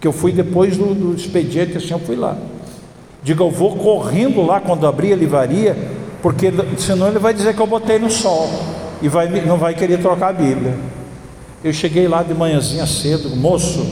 Que 0.00 0.06
eu 0.06 0.12
fui 0.12 0.32
depois 0.32 0.76
do, 0.76 0.94
do 0.94 1.14
expediente, 1.14 1.76
assim, 1.76 1.92
eu 1.92 1.98
fui 1.98 2.16
lá. 2.16 2.36
Digo, 3.22 3.42
eu 3.42 3.50
vou 3.50 3.74
correndo 3.76 4.40
lá 4.42 4.60
quando 4.60 4.86
abrir 4.86 5.12
a 5.12 5.16
livraria, 5.16 5.76
porque 6.22 6.52
senão 6.78 7.08
ele 7.08 7.18
vai 7.18 7.34
dizer 7.34 7.54
que 7.54 7.60
eu 7.60 7.66
botei 7.66 7.98
no 7.98 8.10
sol 8.10 8.48
e 9.02 9.08
vai, 9.08 9.28
não 9.42 9.56
vai 9.56 9.74
querer 9.74 9.98
trocar 9.98 10.28
a 10.28 10.32
Bíblia. 10.32 10.76
Eu 11.64 11.72
cheguei 11.72 12.06
lá 12.06 12.22
de 12.22 12.32
manhãzinha 12.34 12.86
cedo, 12.86 13.34
moço, 13.34 13.84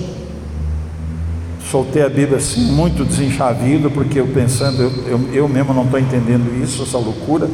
soltei 1.68 2.02
a 2.02 2.08
Bíblia 2.08 2.38
assim, 2.38 2.60
muito 2.70 3.04
desenchavido, 3.04 3.90
porque 3.90 4.20
eu 4.20 4.28
pensando, 4.28 4.80
eu, 4.80 4.92
eu, 5.08 5.34
eu 5.34 5.48
mesmo 5.48 5.74
não 5.74 5.84
estou 5.84 5.98
entendendo 5.98 6.62
isso, 6.62 6.84
essa 6.84 6.98
loucura. 6.98 7.50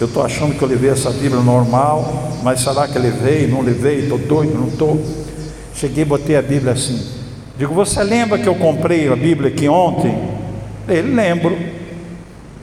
Eu 0.00 0.06
estou 0.06 0.22
achando 0.22 0.54
que 0.54 0.62
eu 0.62 0.68
levei 0.68 0.90
essa 0.90 1.10
Bíblia 1.10 1.42
normal, 1.42 2.30
mas 2.44 2.60
será 2.60 2.86
que 2.86 2.96
eu 2.96 3.02
levei? 3.02 3.48
Não 3.48 3.62
levei? 3.62 4.02
Estou 4.02 4.18
doido? 4.18 4.54
Não 4.54 4.68
estou? 4.68 5.04
Cheguei 5.74 6.04
botei 6.04 6.36
a 6.36 6.42
Bíblia 6.42 6.74
assim. 6.74 7.17
Digo, 7.58 7.74
você 7.74 8.04
lembra 8.04 8.38
que 8.38 8.46
eu 8.46 8.54
comprei 8.54 9.12
a 9.12 9.16
Bíblia 9.16 9.50
aqui 9.50 9.68
ontem? 9.68 10.16
Ele 10.88 11.12
lembro. 11.12 11.58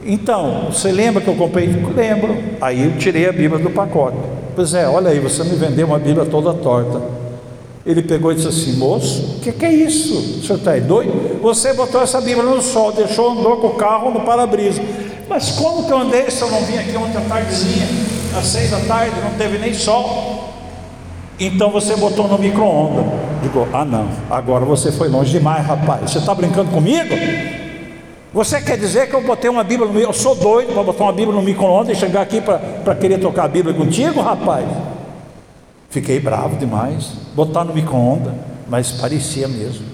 Então, 0.06 0.70
você 0.72 0.89
lembra 0.89 1.22
que 1.22 1.28
eu 1.28 1.36
comprei? 1.36 1.68
Lembro. 1.68 2.38
Aí 2.62 2.82
eu 2.82 2.98
tirei 2.98 3.28
a 3.28 3.34
Bíblia 3.34 3.62
do 3.62 3.70
pacote. 3.70 4.16
Pois 4.56 4.74
é, 4.74 4.88
olha 4.88 5.10
aí, 5.10 5.20
você 5.20 5.43
me 5.43 5.58
vendeu 5.58 5.88
uma 5.88 6.00
Bíblia 6.00 6.26
toda 6.26 6.54
torta. 6.54 7.02
Ele 7.86 8.02
pegou 8.02 8.32
e 8.32 8.36
disse 8.36 8.48
assim: 8.48 8.78
Moço, 8.78 9.36
o 9.36 9.39
que, 9.41 9.52
que, 9.52 9.66
é 9.66 9.74
isso? 9.74 10.39
O 10.39 10.41
senhor 10.41 10.60
está 10.60 10.78
doido? 10.78 11.41
Você 11.41 11.74
botou 11.74 12.02
essa 12.02 12.22
Bíblia 12.22 12.43
no 12.43 12.62
sol, 12.62 12.93
deixou, 12.93 13.32
andou 13.32 13.58
com 13.58 13.68
o 13.68 13.76
carro 13.76 14.12
no 14.12 14.22
para-brisa. 14.22 14.82
Mas 15.28 15.52
como 15.52 15.86
que 15.86 15.91
eu 15.91 15.98
andei 15.98 16.32
se 16.32 16.41
eu 16.41 16.50
não 16.50 16.62
vim 16.62 16.78
aqui 16.78 16.96
ontem 16.96 17.18
à 17.18 17.22
tardezinha, 17.22 17.86
às 18.38 18.46
seis 18.46 18.72
da 18.72 18.80
tarde, 18.80 19.20
não 19.22 19.32
teve 19.38 19.58
nem 19.58 19.74
sol? 19.74 20.34
Então 21.39 21.69
você 21.69 21.95
botou 21.95 22.27
no 22.27 22.38
micro-ondas. 22.38 23.05
Digo: 23.41 23.67
Ah, 23.73 23.83
não, 23.83 24.07
agora 24.29 24.63
você 24.65 24.91
foi 24.91 25.09
longe 25.09 25.31
demais, 25.31 25.65
rapaz. 25.65 26.11
Você 26.11 26.19
está 26.19 26.33
brincando 26.33 26.71
comigo? 26.71 27.15
Você 28.33 28.61
quer 28.61 28.77
dizer 28.77 29.09
que 29.09 29.15
eu 29.15 29.21
botei 29.21 29.49
uma 29.49 29.63
Bíblia 29.63 29.89
no 29.89 29.97
Eu 29.97 30.11
sou 30.11 30.36
doido 30.36 30.73
para 30.73 30.83
botar 30.83 31.05
uma 31.05 31.13
Bíblia 31.13 31.33
no 31.33 31.41
micro-ondas 31.41 31.95
e 31.97 31.99
chegar 31.99 32.21
aqui 32.21 32.41
para 32.41 32.95
querer 32.95 33.19
tocar 33.19 33.45
a 33.45 33.47
Bíblia 33.47 33.73
contigo, 33.73 34.21
rapaz? 34.21 34.65
Fiquei 35.89 36.19
bravo 36.19 36.57
demais. 36.57 37.11
Botar 37.33 37.63
no 37.63 37.73
micro-ondas, 37.73 38.33
mas 38.67 38.91
parecia 38.91 39.47
mesmo. 39.47 39.86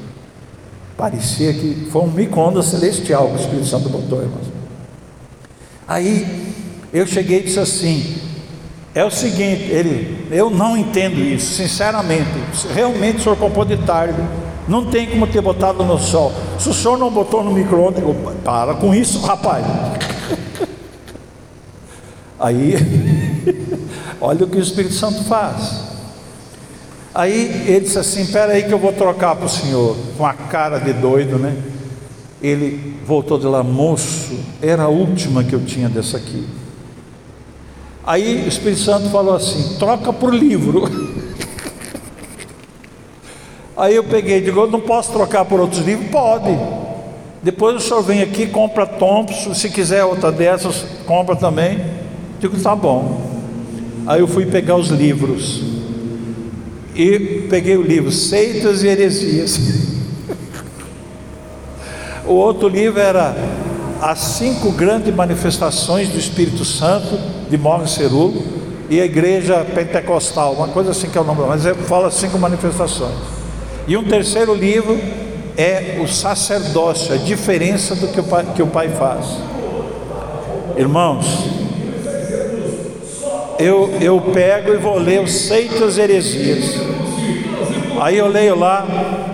Parecia 0.98 1.54
que 1.54 1.88
foi 1.92 2.02
um 2.02 2.08
micro-ondas 2.08 2.66
celestial 2.66 3.28
que 3.28 3.34
o 3.34 3.40
Espírito 3.40 3.66
Santo 3.68 3.90
botou, 3.90 4.22
irmãos. 4.22 4.48
Aí 5.88 6.54
eu 6.94 7.06
cheguei 7.06 7.40
e 7.40 7.44
disse 7.44 7.60
assim: 7.60 8.16
é 8.94 9.06
o 9.06 9.10
seguinte, 9.10 9.64
ele, 9.72 10.28
eu 10.32 10.50
não 10.50 10.76
entendo 10.76 11.20
isso, 11.20 11.54
sinceramente. 11.54 12.28
Realmente 12.74 13.20
o 13.20 13.24
senhor 13.24 13.38
comprou 13.38 13.64
de 13.64 13.78
tarde. 13.78 14.22
Não 14.68 14.86
tem 14.86 15.08
como 15.08 15.26
ter 15.26 15.42
botado 15.42 15.84
no 15.84 15.98
sol. 15.98 16.34
Se 16.60 16.70
o 16.70 16.74
senhor 16.74 16.98
não 16.98 17.10
botou 17.10 17.44
no 17.44 17.52
micro-ondas, 17.52 18.04
para 18.44 18.74
com 18.74 18.94
isso, 18.94 19.22
rapaz. 19.22 19.66
Aí, 22.38 22.76
olha 24.20 24.46
o 24.46 24.50
que 24.50 24.58
o 24.58 24.62
Espírito 24.62 24.94
Santo 24.94 25.24
faz. 25.24 25.92
Aí 27.14 27.66
ele 27.68 27.82
disse 27.82 28.00
assim: 28.00 28.22
Espera 28.22 28.54
aí 28.54 28.64
que 28.64 28.72
eu 28.72 28.80
vou 28.80 28.94
trocar 28.94 29.36
para 29.36 29.46
o 29.46 29.50
senhor, 29.50 29.96
com 30.18 30.26
a 30.26 30.34
cara 30.34 30.80
de 30.80 30.94
doido, 30.94 31.38
né? 31.38 31.56
Ele 32.42 32.98
voltou 33.06 33.38
de 33.38 33.46
lá, 33.46 33.62
moço, 33.62 34.40
era 34.62 34.84
a 34.84 34.88
última 34.88 35.44
que 35.44 35.54
eu 35.54 35.64
tinha 35.64 35.88
dessa 35.88 36.18
aqui. 36.18 36.48
Aí 38.04 38.44
o 38.44 38.48
Espírito 38.48 38.82
Santo 38.82 39.10
falou 39.10 39.36
assim: 39.36 39.78
troca 39.78 40.12
por 40.12 40.34
livro. 40.34 40.84
Aí 43.78 43.96
eu 43.96 44.04
peguei 44.04 44.40
e 44.40 44.42
digo: 44.42 44.66
não 44.68 44.82
posso 44.82 45.12
trocar 45.12 45.46
por 45.46 45.60
outros 45.60 45.86
livros? 45.86 46.10
Pode. 46.10 46.58
Depois 47.44 47.76
o 47.76 47.80
senhor 47.80 48.02
vem 48.04 48.22
aqui, 48.22 48.48
compra 48.48 48.86
Thompson, 48.86 49.54
se 49.54 49.70
quiser 49.70 50.04
outra 50.04 50.32
dessas, 50.32 50.86
compra 51.06 51.36
também. 51.36 51.80
Digo: 52.40 52.60
tá 52.60 52.76
bom. 52.76 53.22
Aí 54.08 54.20
eu 54.20 54.28
fui 54.28 54.48
pegar 54.48 54.76
os 54.76 54.88
livros 54.90 55.62
e 56.96 57.48
peguei 57.50 57.78
o 57.78 57.84
livro 57.84 58.12
Seitas 58.12 58.84
e 58.84 58.88
Heresias. 58.88 59.60
o 62.26 62.34
outro 62.34 62.68
livro 62.68 63.00
era 63.00 63.36
As 64.02 64.18
Cinco 64.18 64.72
Grandes 64.72 65.14
Manifestações 65.14 66.10
do 66.10 66.18
Espírito 66.18 66.66
Santo, 66.66 67.20
de 67.48 67.56
Morgan 67.56 67.86
Cerulo, 67.86 68.44
e 68.90 69.00
a 69.00 69.06
Igreja 69.06 69.64
Pentecostal, 69.64 70.54
uma 70.54 70.70
coisa 70.70 70.90
assim 70.90 71.08
que 71.08 71.18
é 71.18 71.22
o 71.22 71.24
nome, 71.24 71.44
mas 71.48 71.64
fala 71.88 72.10
cinco 72.10 72.40
manifestações. 72.40 73.16
E 73.88 73.96
um 73.96 74.04
terceiro 74.04 74.56
livro 74.56 75.00
é 75.56 76.00
o 76.04 76.08
sacerdócio, 76.08 77.14
a 77.14 77.18
diferença 77.18 77.96
do 77.96 78.08
que 78.08 78.20
o 78.20 78.24
pai, 78.24 78.46
que 78.56 78.64
o 78.64 78.68
pai 78.68 78.90
faz. 78.90 79.26
Irmãos, 80.76 81.26
eu, 83.60 83.96
eu 84.02 84.20
pego 84.34 84.74
e 84.74 84.78
vou 84.78 84.98
ler 84.98 85.22
os 85.22 85.32
Seitas 85.32 86.00
Heresias. 86.00 86.76
Aí 88.00 88.18
eu 88.18 88.28
leio 88.28 88.58
lá 88.58 89.31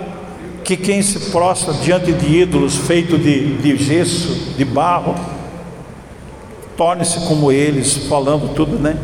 que 0.68 0.76
quem 0.76 1.02
se 1.02 1.32
prostra 1.32 1.74
diante 1.76 2.12
de 2.12 2.40
ídolos 2.40 2.76
feitos 2.76 3.24
de, 3.24 3.56
de 3.56 3.78
gesso, 3.78 4.54
de 4.58 4.66
barro, 4.66 5.16
torne-se 6.76 7.22
como 7.22 7.50
eles, 7.50 7.96
falando 8.10 8.54
tudo, 8.54 8.78
né? 8.78 8.98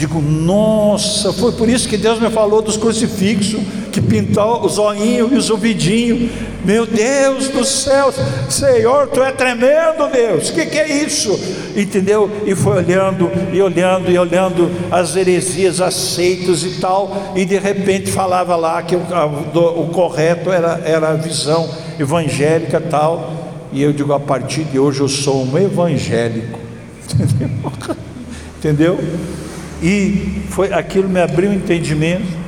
Digo, 0.00 0.18
nossa, 0.18 1.30
foi 1.30 1.52
por 1.52 1.68
isso 1.68 1.86
que 1.86 1.98
Deus 1.98 2.18
me 2.18 2.30
falou 2.30 2.62
dos 2.62 2.78
crucifixos, 2.78 3.60
que 3.92 4.00
pintou 4.00 4.64
os 4.64 4.78
olhinhos 4.78 5.30
e 5.30 5.34
os 5.34 5.50
ouvidinhos. 5.50 6.30
Meu 6.64 6.86
Deus 6.86 7.48
do 7.48 7.62
céu, 7.66 8.10
Senhor, 8.48 9.08
tu 9.08 9.22
é 9.22 9.30
tremendo, 9.30 10.10
Deus. 10.10 10.48
O 10.48 10.54
que, 10.54 10.64
que 10.64 10.78
é 10.78 11.04
isso? 11.04 11.38
Entendeu? 11.76 12.30
E 12.46 12.54
foi 12.54 12.78
olhando 12.78 13.30
e 13.52 13.60
olhando 13.60 14.10
e 14.10 14.16
olhando 14.16 14.70
as 14.90 15.16
heresias 15.16 15.82
aceitas 15.82 16.64
e 16.64 16.80
tal, 16.80 17.34
e 17.36 17.44
de 17.44 17.58
repente 17.58 18.10
falava 18.10 18.56
lá 18.56 18.82
que 18.82 18.96
o, 18.96 19.02
o 19.02 19.88
correto 19.88 20.50
era, 20.50 20.80
era 20.82 21.10
a 21.10 21.14
visão 21.14 21.68
evangélica 21.98 22.80
tal. 22.80 23.34
E 23.70 23.82
eu 23.82 23.92
digo, 23.92 24.14
a 24.14 24.20
partir 24.20 24.64
de 24.64 24.78
hoje 24.78 25.00
eu 25.00 25.08
sou 25.10 25.44
um 25.44 25.58
evangélico. 25.58 26.58
Entendeu? 28.56 28.98
Entendeu? 28.98 29.49
E 29.82 30.42
foi 30.50 30.72
aquilo 30.72 31.08
me 31.08 31.20
abriu 31.20 31.50
o 31.50 31.54
entendimento. 31.54 32.38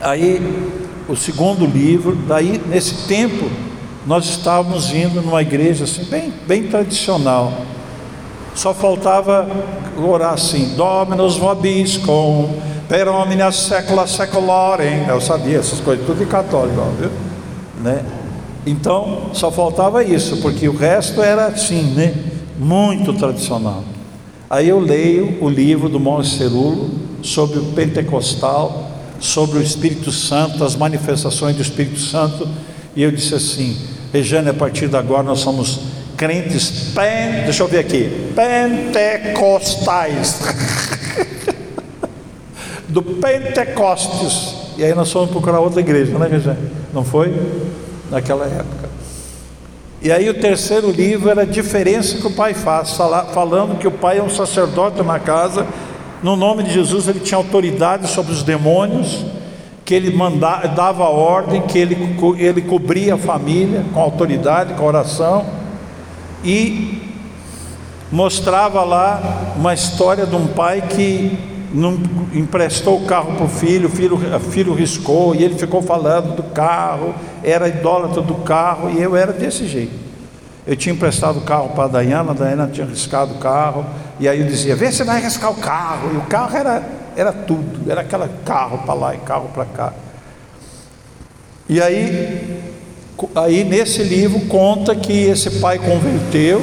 Aí 0.00 0.40
o 1.08 1.16
segundo 1.16 1.66
livro, 1.66 2.14
daí 2.14 2.60
nesse 2.68 3.06
tempo 3.08 3.50
nós 4.06 4.26
estávamos 4.26 4.92
indo 4.92 5.20
numa 5.20 5.42
igreja 5.42 5.84
assim 5.84 6.04
bem, 6.04 6.32
bem 6.46 6.68
tradicional. 6.68 7.52
Só 8.54 8.72
faltava 8.72 9.48
orar 9.96 10.34
assim, 10.34 10.74
Dominus 10.76 11.36
vobiscum, 11.36 12.48
per 12.88 13.08
omnia 13.08 13.52
secula 13.52 14.06
seculorem. 14.06 15.06
Eu 15.06 15.20
sabia 15.20 15.58
essas 15.58 15.80
coisas, 15.80 16.06
tudo 16.06 16.18
de 16.18 16.26
católico, 16.26 16.80
viu? 16.98 17.10
Né? 17.82 18.04
Então, 18.66 19.30
só 19.32 19.50
faltava 19.50 20.02
isso, 20.02 20.38
porque 20.38 20.68
o 20.68 20.76
resto 20.76 21.22
era 21.22 21.46
assim, 21.46 21.82
né? 21.94 22.14
Muito 22.58 23.12
tradicional. 23.12 23.84
Aí 24.50 24.68
eu 24.68 24.80
leio 24.80 25.42
o 25.42 25.48
livro 25.48 25.88
do 25.88 26.00
Monte 26.00 26.28
Cerulo 26.28 26.90
sobre 27.22 27.58
o 27.58 27.64
pentecostal, 27.72 28.90
sobre 29.20 29.58
o 29.58 29.62
Espírito 29.62 30.10
Santo, 30.10 30.64
as 30.64 30.74
manifestações 30.74 31.54
do 31.54 31.62
Espírito 31.62 32.00
Santo, 32.00 32.48
e 32.96 33.02
eu 33.02 33.10
disse 33.10 33.34
assim: 33.34 33.76
Regiane, 34.12 34.48
a 34.48 34.54
partir 34.54 34.88
de 34.88 34.96
agora 34.96 35.22
nós 35.22 35.40
somos 35.40 35.80
crentes 36.16 36.92
pen, 36.94 37.44
deixa 37.44 37.62
eu 37.62 37.68
ver 37.68 37.80
aqui, 37.80 38.32
pentecostais. 38.34 40.40
do 42.88 43.02
Pentecostes. 43.02 44.54
E 44.78 44.84
aí 44.84 44.94
nós 44.94 45.12
fomos 45.12 45.30
procurar 45.30 45.60
outra 45.60 45.80
igreja, 45.80 46.18
né, 46.18 46.26
Regiane? 46.26 46.58
Não 46.92 47.04
foi? 47.04 47.34
Naquela 48.10 48.46
época. 48.46 48.87
E 50.00 50.12
aí 50.12 50.30
o 50.30 50.34
terceiro 50.34 50.90
livro 50.90 51.28
era 51.28 51.42
a 51.42 51.46
diferença 51.46 52.18
que 52.18 52.26
o 52.26 52.30
pai 52.30 52.54
faz, 52.54 52.92
falando 53.34 53.78
que 53.78 53.88
o 53.88 53.90
pai 53.90 54.18
é 54.18 54.22
um 54.22 54.30
sacerdote 54.30 55.02
na 55.02 55.18
casa, 55.18 55.66
no 56.22 56.36
nome 56.36 56.62
de 56.62 56.72
Jesus 56.72 57.08
ele 57.08 57.18
tinha 57.18 57.38
autoridade 57.38 58.08
sobre 58.08 58.32
os 58.32 58.44
demônios, 58.44 59.24
que 59.84 59.94
ele 59.94 60.14
mandava, 60.14 60.68
dava 60.68 61.04
ordem, 61.04 61.62
que 61.62 61.78
ele, 61.78 61.96
ele 62.38 62.62
cobria 62.62 63.14
a 63.14 63.18
família 63.18 63.84
com 63.92 64.00
autoridade, 64.00 64.74
com 64.74 64.84
oração, 64.84 65.46
e 66.44 67.02
mostrava 68.12 68.84
lá 68.84 69.54
uma 69.56 69.74
história 69.74 70.26
de 70.26 70.36
um 70.36 70.46
pai 70.46 70.82
que 70.82 71.57
não 71.72 71.98
emprestou 72.32 73.02
o 73.02 73.06
carro 73.06 73.34
para 73.34 73.44
o 73.44 73.48
filho, 73.48 73.88
o 73.88 73.90
filho, 73.90 74.18
filho 74.50 74.74
riscou, 74.74 75.34
e 75.34 75.44
ele 75.44 75.58
ficou 75.58 75.82
falando 75.82 76.34
do 76.34 76.42
carro, 76.42 77.14
era 77.42 77.68
idólatra 77.68 78.22
do 78.22 78.34
carro, 78.36 78.90
e 78.90 79.02
eu 79.02 79.16
era 79.16 79.32
desse 79.32 79.66
jeito. 79.66 79.92
Eu 80.66 80.76
tinha 80.76 80.94
emprestado 80.94 81.38
o 81.38 81.42
carro 81.42 81.70
para 81.70 81.84
a 81.84 81.88
Dayana, 81.88 82.30
a 82.32 82.34
Dayana 82.34 82.70
tinha 82.72 82.86
riscado 82.86 83.34
o 83.34 83.38
carro, 83.38 83.84
e 84.20 84.28
aí 84.28 84.40
eu 84.40 84.46
dizia, 84.46 84.76
vê 84.76 84.90
se 84.92 85.02
vai 85.04 85.20
riscar 85.20 85.50
o 85.50 85.56
carro, 85.56 86.10
e 86.14 86.16
o 86.16 86.22
carro 86.22 86.56
era, 86.56 86.82
era 87.16 87.32
tudo, 87.32 87.90
era 87.90 88.02
aquele 88.02 88.28
carro 88.44 88.78
para 88.78 88.94
lá 88.94 89.14
e 89.14 89.18
carro 89.18 89.48
para 89.52 89.64
cá. 89.64 89.92
E 91.68 91.80
aí, 91.80 92.62
aí 93.34 93.64
nesse 93.64 94.02
livro 94.02 94.40
conta 94.46 94.94
que 94.94 95.12
esse 95.12 95.58
pai 95.60 95.78
converteu 95.78 96.62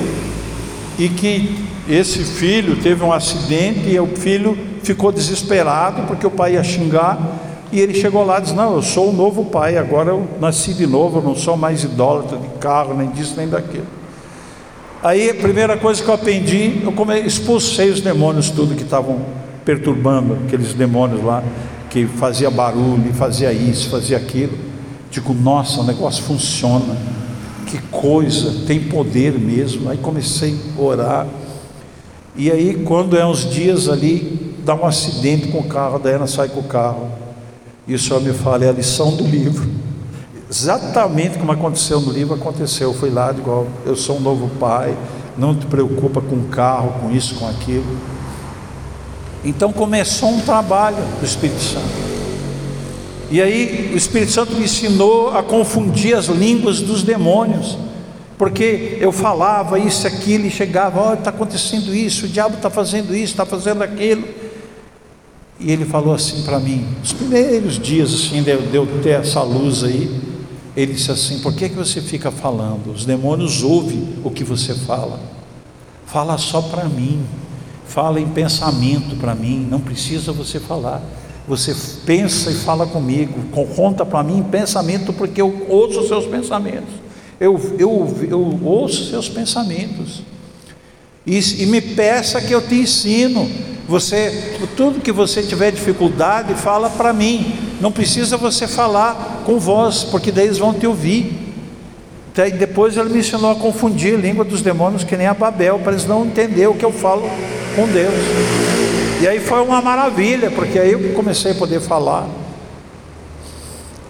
e 0.98 1.10
que 1.10 1.64
esse 1.88 2.24
filho 2.24 2.78
teve 2.78 3.04
um 3.04 3.14
acidente 3.14 3.90
e 3.90 4.00
o 4.00 4.08
filho 4.08 4.75
ficou 4.86 5.12
desesperado 5.12 6.04
porque 6.04 6.26
o 6.26 6.32
pai 6.32 6.54
ia 6.54 6.64
xingar. 6.64 7.20
E 7.72 7.80
ele 7.80 7.94
chegou 7.94 8.24
lá 8.24 8.38
e 8.38 8.44
disse: 8.44 8.54
Não, 8.54 8.76
eu 8.76 8.82
sou 8.82 9.10
o 9.10 9.14
novo 9.14 9.46
pai, 9.46 9.78
agora 9.78 10.12
eu 10.12 10.28
nasci 10.40 10.74
de 10.74 10.86
novo, 10.86 11.20
eu 11.20 11.24
não 11.24 11.36
sou 11.36 11.58
mais 11.58 11.84
idólatra 11.84 12.38
de 12.38 12.48
carro, 12.60 12.94
nem 12.94 13.10
disso, 13.10 13.34
nem 13.36 13.50
daquilo. 13.50 13.88
Aí 15.04 15.30
a 15.30 15.36
primeira 15.36 15.78
coisa 15.78 16.02
que 16.02 16.10
eu 16.10 16.14
aprendi, 16.14 16.82
eu 16.84 17.26
expulsei 17.26 17.90
os 17.90 18.02
demônios, 18.02 18.50
tudo 18.50 18.76
que 18.76 18.84
estavam 18.84 19.20
perturbando, 19.64 20.38
aqueles 20.46 20.74
demônios 20.74 21.24
lá, 21.24 21.44
que 21.90 22.06
fazia 22.06 22.50
barulho, 22.50 23.14
fazia 23.14 23.52
isso, 23.52 23.90
fazia 23.90 24.18
aquilo. 24.18 24.58
Digo, 25.12 25.34
nossa, 25.34 25.82
o 25.82 25.84
negócio 25.84 26.24
funciona, 26.24 26.96
que 27.68 27.80
coisa, 27.92 28.66
tem 28.66 28.80
poder 28.80 29.40
mesmo. 29.40 29.90
Aí 29.90 29.98
comecei 29.98 30.58
a 30.78 30.82
orar. 30.82 31.28
E 32.36 32.52
aí, 32.52 32.82
quando 32.84 33.18
é 33.18 33.26
uns 33.26 33.50
dias 33.50 33.88
ali, 33.88 34.45
dá 34.66 34.74
um 34.74 34.86
acidente 34.86 35.48
com 35.50 35.60
o 35.60 35.64
carro, 35.64 35.98
a 35.98 36.00
Diana 36.00 36.26
sai 36.26 36.50
com 36.50 36.60
o 36.60 36.64
carro. 36.64 37.10
E 37.88 37.94
o 37.94 38.00
Senhor 38.00 38.20
me 38.20 38.34
fala, 38.34 38.66
é 38.66 38.70
a 38.70 38.72
lição 38.72 39.16
do 39.16 39.24
livro. 39.24 39.70
Exatamente 40.50 41.38
como 41.38 41.52
aconteceu 41.52 42.02
no 42.02 42.12
livro, 42.12 42.34
aconteceu. 42.34 42.90
Eu 42.92 42.98
fui 42.98 43.12
lá, 43.12 43.32
igual 43.32 43.68
eu 43.86 43.96
sou 43.96 44.18
um 44.18 44.20
novo 44.20 44.50
pai, 44.60 44.98
não 45.38 45.56
te 45.56 45.68
preocupa 45.68 46.20
com 46.20 46.36
o 46.36 46.48
carro, 46.50 46.94
com 47.00 47.12
isso, 47.12 47.36
com 47.36 47.48
aquilo. 47.48 47.86
Então 49.44 49.72
começou 49.72 50.30
um 50.30 50.42
trabalho 50.42 50.98
do 51.20 51.26
Espírito 51.26 51.62
Santo. 51.62 52.06
E 53.30 53.42
aí 53.42 53.92
o 53.94 53.98
Espírito 53.98 54.32
Santo 54.32 54.56
me 54.56 54.64
ensinou 54.64 55.36
a 55.36 55.44
confundir 55.44 56.16
as 56.16 56.26
línguas 56.26 56.82
dos 56.82 57.04
demônios. 57.04 57.78
Porque 58.38 58.98
eu 59.00 59.12
falava 59.12 59.80
isso, 59.80 60.06
aquilo, 60.06 60.46
e 60.46 60.52
chegava, 60.52 61.00
olha, 61.00 61.20
está 61.20 61.30
acontecendo 61.30 61.96
isso, 61.96 62.26
o 62.26 62.28
diabo 62.28 62.56
está 62.56 62.70
fazendo 62.70 63.16
isso, 63.16 63.32
está 63.32 63.46
fazendo 63.46 63.82
aquilo. 63.82 64.26
E 65.60 65.72
ele 65.72 65.86
falou 65.86 66.14
assim 66.14 66.44
para 66.44 66.60
mim, 66.60 66.86
nos 67.00 67.14
primeiros 67.14 67.80
dias 67.80 68.14
assim, 68.14 68.44
de 68.44 68.52
eu 68.74 68.86
ter 69.02 69.22
essa 69.22 69.42
luz 69.42 69.84
aí, 69.84 70.22
ele 70.76 70.94
disse 70.94 71.12
assim: 71.12 71.40
por 71.40 71.54
que, 71.54 71.70
que 71.70 71.76
você 71.76 72.02
fica 72.02 72.30
falando? 72.30 72.92
Os 72.92 73.06
demônios 73.06 73.64
ouvem 73.64 74.16
o 74.24 74.30
que 74.30 74.44
você 74.44 74.74
fala. 74.74 75.20
Fala 76.06 76.38
só 76.38 76.62
para 76.62 76.86
mim, 76.86 77.22
fala 77.86 78.20
em 78.20 78.28
pensamento 78.28 79.16
para 79.16 79.34
mim, 79.34 79.66
não 79.70 79.80
precisa 79.80 80.32
você 80.32 80.60
falar. 80.60 81.02
Você 81.48 81.76
pensa 82.06 82.50
e 82.50 82.56
fala 82.56 82.88
comigo, 82.88 83.40
conta 83.76 84.04
para 84.04 84.24
mim 84.24 84.40
em 84.40 84.44
pensamento, 84.44 85.14
porque 85.14 85.42
eu 85.42 85.68
ouço 85.70 86.00
os 86.00 86.08
seus 86.08 86.26
pensamentos 86.26 87.06
eu, 87.40 87.60
eu, 87.78 88.18
eu 88.30 88.60
ouço 88.64 89.10
seus 89.10 89.28
pensamentos. 89.30 90.22
E, 91.26 91.64
e 91.64 91.66
me 91.66 91.82
peça 91.82 92.42
que 92.42 92.54
eu 92.54 92.62
te 92.62 92.76
ensino. 92.76 93.50
Você, 93.88 94.58
tudo 94.76 95.00
que 95.00 95.12
você 95.12 95.44
tiver 95.44 95.72
dificuldade, 95.72 96.56
fala 96.56 96.90
para 96.90 97.14
mim. 97.14 97.56
Não 97.80 97.92
precisa 97.92 98.36
você 98.36 98.68
falar 98.68 99.44
com 99.46 99.60
voz, 99.60 100.04
porque 100.04 100.32
daí 100.32 100.46
eles 100.46 100.58
vão 100.58 100.74
te 100.74 100.88
ouvir. 100.88 101.46
Daí 102.34 102.52
depois 102.52 102.98
ele 102.98 103.10
me 103.10 103.20
ensinou 103.20 103.52
a 103.52 103.56
confundir 103.56 104.16
a 104.16 104.18
língua 104.18 104.44
dos 104.44 104.62
demônios 104.62 105.04
que 105.04 105.16
nem 105.16 105.28
a 105.28 105.34
Babel, 105.34 105.80
para 105.80 105.94
eles 105.94 106.06
não 106.06 106.26
entender 106.26 106.68
o 106.68 106.74
que 106.74 106.84
eu 106.84 106.92
falo 106.92 107.30
com 107.76 107.88
Deus. 107.88 108.14
E 109.22 109.28
aí 109.28 109.40
foi 109.40 109.62
uma 109.62 109.82
maravilha, 109.82 110.52
porque 110.52 110.80
aí 110.80 110.92
eu 110.92 111.14
comecei 111.14 111.52
a 111.52 111.56
poder 111.56 111.80
falar. 111.80 112.28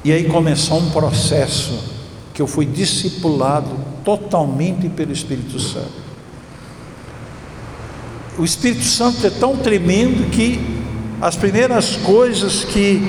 E 0.03 0.11
aí 0.11 0.23
começou 0.23 0.77
um 0.77 0.89
processo 0.89 1.95
que 2.33 2.41
eu 2.41 2.47
fui 2.47 2.65
discipulado 2.65 3.69
totalmente 4.03 4.87
pelo 4.87 5.11
Espírito 5.11 5.59
Santo. 5.59 6.04
O 8.37 8.43
Espírito 8.43 8.83
Santo 8.83 9.25
é 9.25 9.29
tão 9.29 9.55
tremendo 9.55 10.29
que 10.29 10.59
as 11.21 11.37
primeiras 11.37 11.95
coisas 11.95 12.65
que 12.65 13.01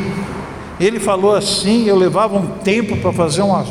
ele 0.79 1.01
falou 1.01 1.35
assim, 1.35 1.87
eu 1.87 1.97
levava 1.97 2.37
um 2.37 2.47
tempo 2.59 2.97
para 2.99 3.13
fazer 3.13 3.43
uma, 3.43 3.67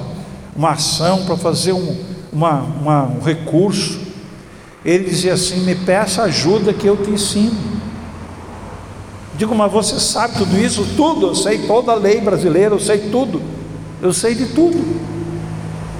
uma 0.53 0.71
ação, 0.71 1.23
para 1.25 1.37
fazer 1.37 1.71
um, 1.71 1.97
uma, 2.33 2.59
uma, 2.59 3.03
um 3.03 3.21
recurso. 3.21 4.01
Ele 4.83 5.05
dizia 5.05 5.33
assim: 5.33 5.61
Me 5.61 5.75
peça 5.75 6.23
ajuda 6.23 6.73
que 6.73 6.85
eu 6.85 6.97
te 6.97 7.09
ensino. 7.09 7.55
Digo, 9.37 9.55
mas 9.55 9.71
você 9.71 9.99
sabe 9.99 10.37
tudo 10.37 10.57
isso? 10.57 10.85
Tudo, 10.97 11.27
eu 11.27 11.35
sei 11.35 11.59
toda 11.59 11.91
a 11.91 11.95
lei 11.95 12.19
brasileira, 12.19 12.75
eu 12.75 12.79
sei 12.79 12.97
tudo, 13.09 13.41
eu 14.01 14.11
sei 14.11 14.35
de 14.35 14.47
tudo. 14.47 14.83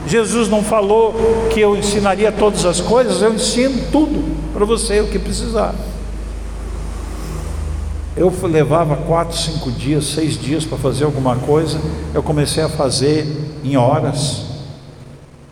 Jesus 0.07 0.47
não 0.49 0.63
falou 0.63 1.47
que 1.51 1.59
eu 1.59 1.75
ensinaria 1.75 2.31
todas 2.31 2.63
as 2.65 2.79
coisas, 2.79 3.21
eu 3.21 3.33
ensino 3.33 3.81
tudo 3.91 4.23
para 4.53 4.63
você 4.63 4.99
o 4.99 5.07
que 5.07 5.17
precisar. 5.17 5.73
Eu 8.15 8.33
levava 8.43 8.95
quatro, 8.95 9.35
cinco 9.37 9.71
dias, 9.71 10.05
seis 10.05 10.39
dias 10.39 10.63
para 10.63 10.77
fazer 10.77 11.03
alguma 11.03 11.35
coisa, 11.35 11.79
eu 12.13 12.23
comecei 12.23 12.63
a 12.63 12.69
fazer 12.69 13.27
em 13.63 13.75
horas. 13.75 14.43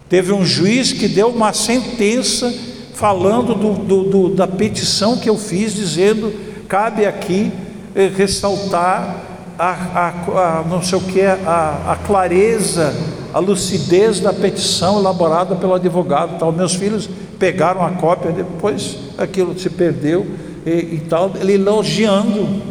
Teve 0.08 0.32
um 0.32 0.45
juiz 0.45 0.93
que 0.93 1.08
deu 1.08 1.30
uma 1.30 1.51
sentença 1.51 2.54
falando 2.93 3.56
do, 3.56 3.74
do, 3.74 4.04
do, 4.04 4.30
da 4.36 4.47
petição 4.47 5.18
que 5.18 5.30
eu 5.30 5.38
fiz, 5.38 5.74
dizendo: 5.74 6.32
cabe 6.68 7.06
aqui 7.06 7.51
eh, 7.95 8.12
ressaltar 8.16 9.18
a, 9.58 9.70
a, 9.70 10.60
a 10.60 10.64
não 10.64 10.82
sei 10.82 10.97
o 10.97 11.01
que, 11.01 11.22
a, 11.22 11.82
a 11.88 11.95
clareza 12.06 12.93
a 13.34 13.39
lucidez 13.39 14.19
da 14.19 14.31
petição 14.31 14.99
elaborada 14.99 15.55
pelo 15.55 15.73
advogado. 15.73 16.38
Tal. 16.38 16.51
Meus 16.51 16.75
filhos 16.75 17.09
pegaram 17.39 17.84
a 17.84 17.89
cópia, 17.91 18.31
depois 18.31 18.97
aquilo 19.17 19.57
se 19.57 19.69
perdeu 19.69 20.25
e, 20.65 20.69
e 20.69 21.05
tal, 21.09 21.31
ele 21.39 21.53
elogiando. 21.53 22.61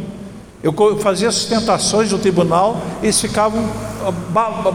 Eu 0.62 0.72
fazia 1.00 1.30
sustentações 1.32 2.12
no 2.12 2.18
tribunal, 2.18 2.80
eles 3.02 3.20
ficavam 3.20 3.64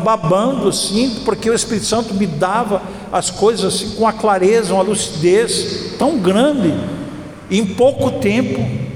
babando 0.03 0.67
assim, 0.67 1.21
porque 1.23 1.49
o 1.49 1.53
Espírito 1.53 1.85
Santo 1.85 2.13
me 2.13 2.27
dava 2.27 2.81
as 3.11 3.29
coisas 3.29 3.73
assim 3.73 3.95
com 3.95 4.05
a 4.05 4.11
clareza, 4.11 4.73
uma 4.73 4.83
lucidez 4.83 5.93
tão 5.97 6.19
grande 6.19 6.73
em 7.49 7.65
pouco 7.65 8.11
tempo. 8.11 8.86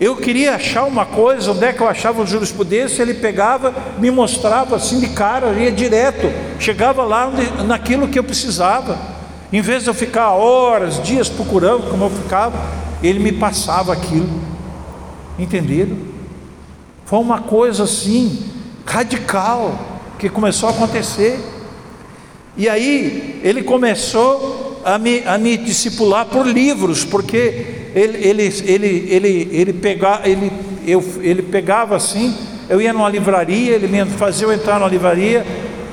Eu 0.00 0.16
queria 0.16 0.54
achar 0.54 0.84
uma 0.84 1.04
coisa, 1.04 1.52
onde 1.52 1.62
é 1.62 1.74
que 1.74 1.82
eu 1.82 1.86
achava 1.86 2.22
o 2.22 2.26
jurisprudência, 2.26 3.02
ele 3.02 3.12
pegava, 3.12 3.74
me 3.98 4.10
mostrava 4.10 4.76
assim 4.76 4.98
de 4.98 5.10
cara, 5.10 5.52
ia 5.52 5.70
direto, 5.70 6.32
chegava 6.58 7.04
lá 7.04 7.30
naquilo 7.66 8.08
que 8.08 8.18
eu 8.18 8.24
precisava. 8.24 8.98
Em 9.52 9.60
vez 9.60 9.82
de 9.82 9.90
eu 9.90 9.94
ficar 9.94 10.30
horas, 10.30 11.02
dias 11.02 11.28
procurando 11.28 11.90
como 11.90 12.06
eu 12.06 12.10
ficava, 12.10 12.58
ele 13.02 13.18
me 13.18 13.30
passava 13.32 13.92
aquilo. 13.92 14.26
Entenderam? 15.38 15.98
Foi 17.04 17.18
uma 17.18 17.42
coisa 17.42 17.84
assim, 17.84 18.42
radical, 18.86 19.78
que 20.18 20.30
começou 20.30 20.70
a 20.70 20.72
acontecer. 20.72 21.38
E 22.56 22.70
aí 22.70 23.38
ele 23.44 23.62
começou 23.62 24.80
a 24.82 24.96
me, 24.98 25.22
a 25.26 25.36
me 25.36 25.58
discipular 25.58 26.24
por 26.24 26.46
livros, 26.46 27.04
porque 27.04 27.79
ele, 27.94 28.18
ele, 28.18 28.42
ele, 28.64 29.06
ele, 29.08 29.48
ele, 29.52 29.72
pega, 29.72 30.20
ele, 30.24 30.52
eu, 30.86 31.04
ele 31.22 31.42
pegava 31.42 31.96
assim, 31.96 32.36
eu 32.68 32.80
ia 32.80 32.92
numa 32.92 33.08
livraria, 33.08 33.74
ele 33.74 33.88
me 33.88 34.04
fazia 34.04 34.46
eu 34.46 34.52
entrar 34.52 34.78
numa 34.78 34.88
livraria, 34.88 35.44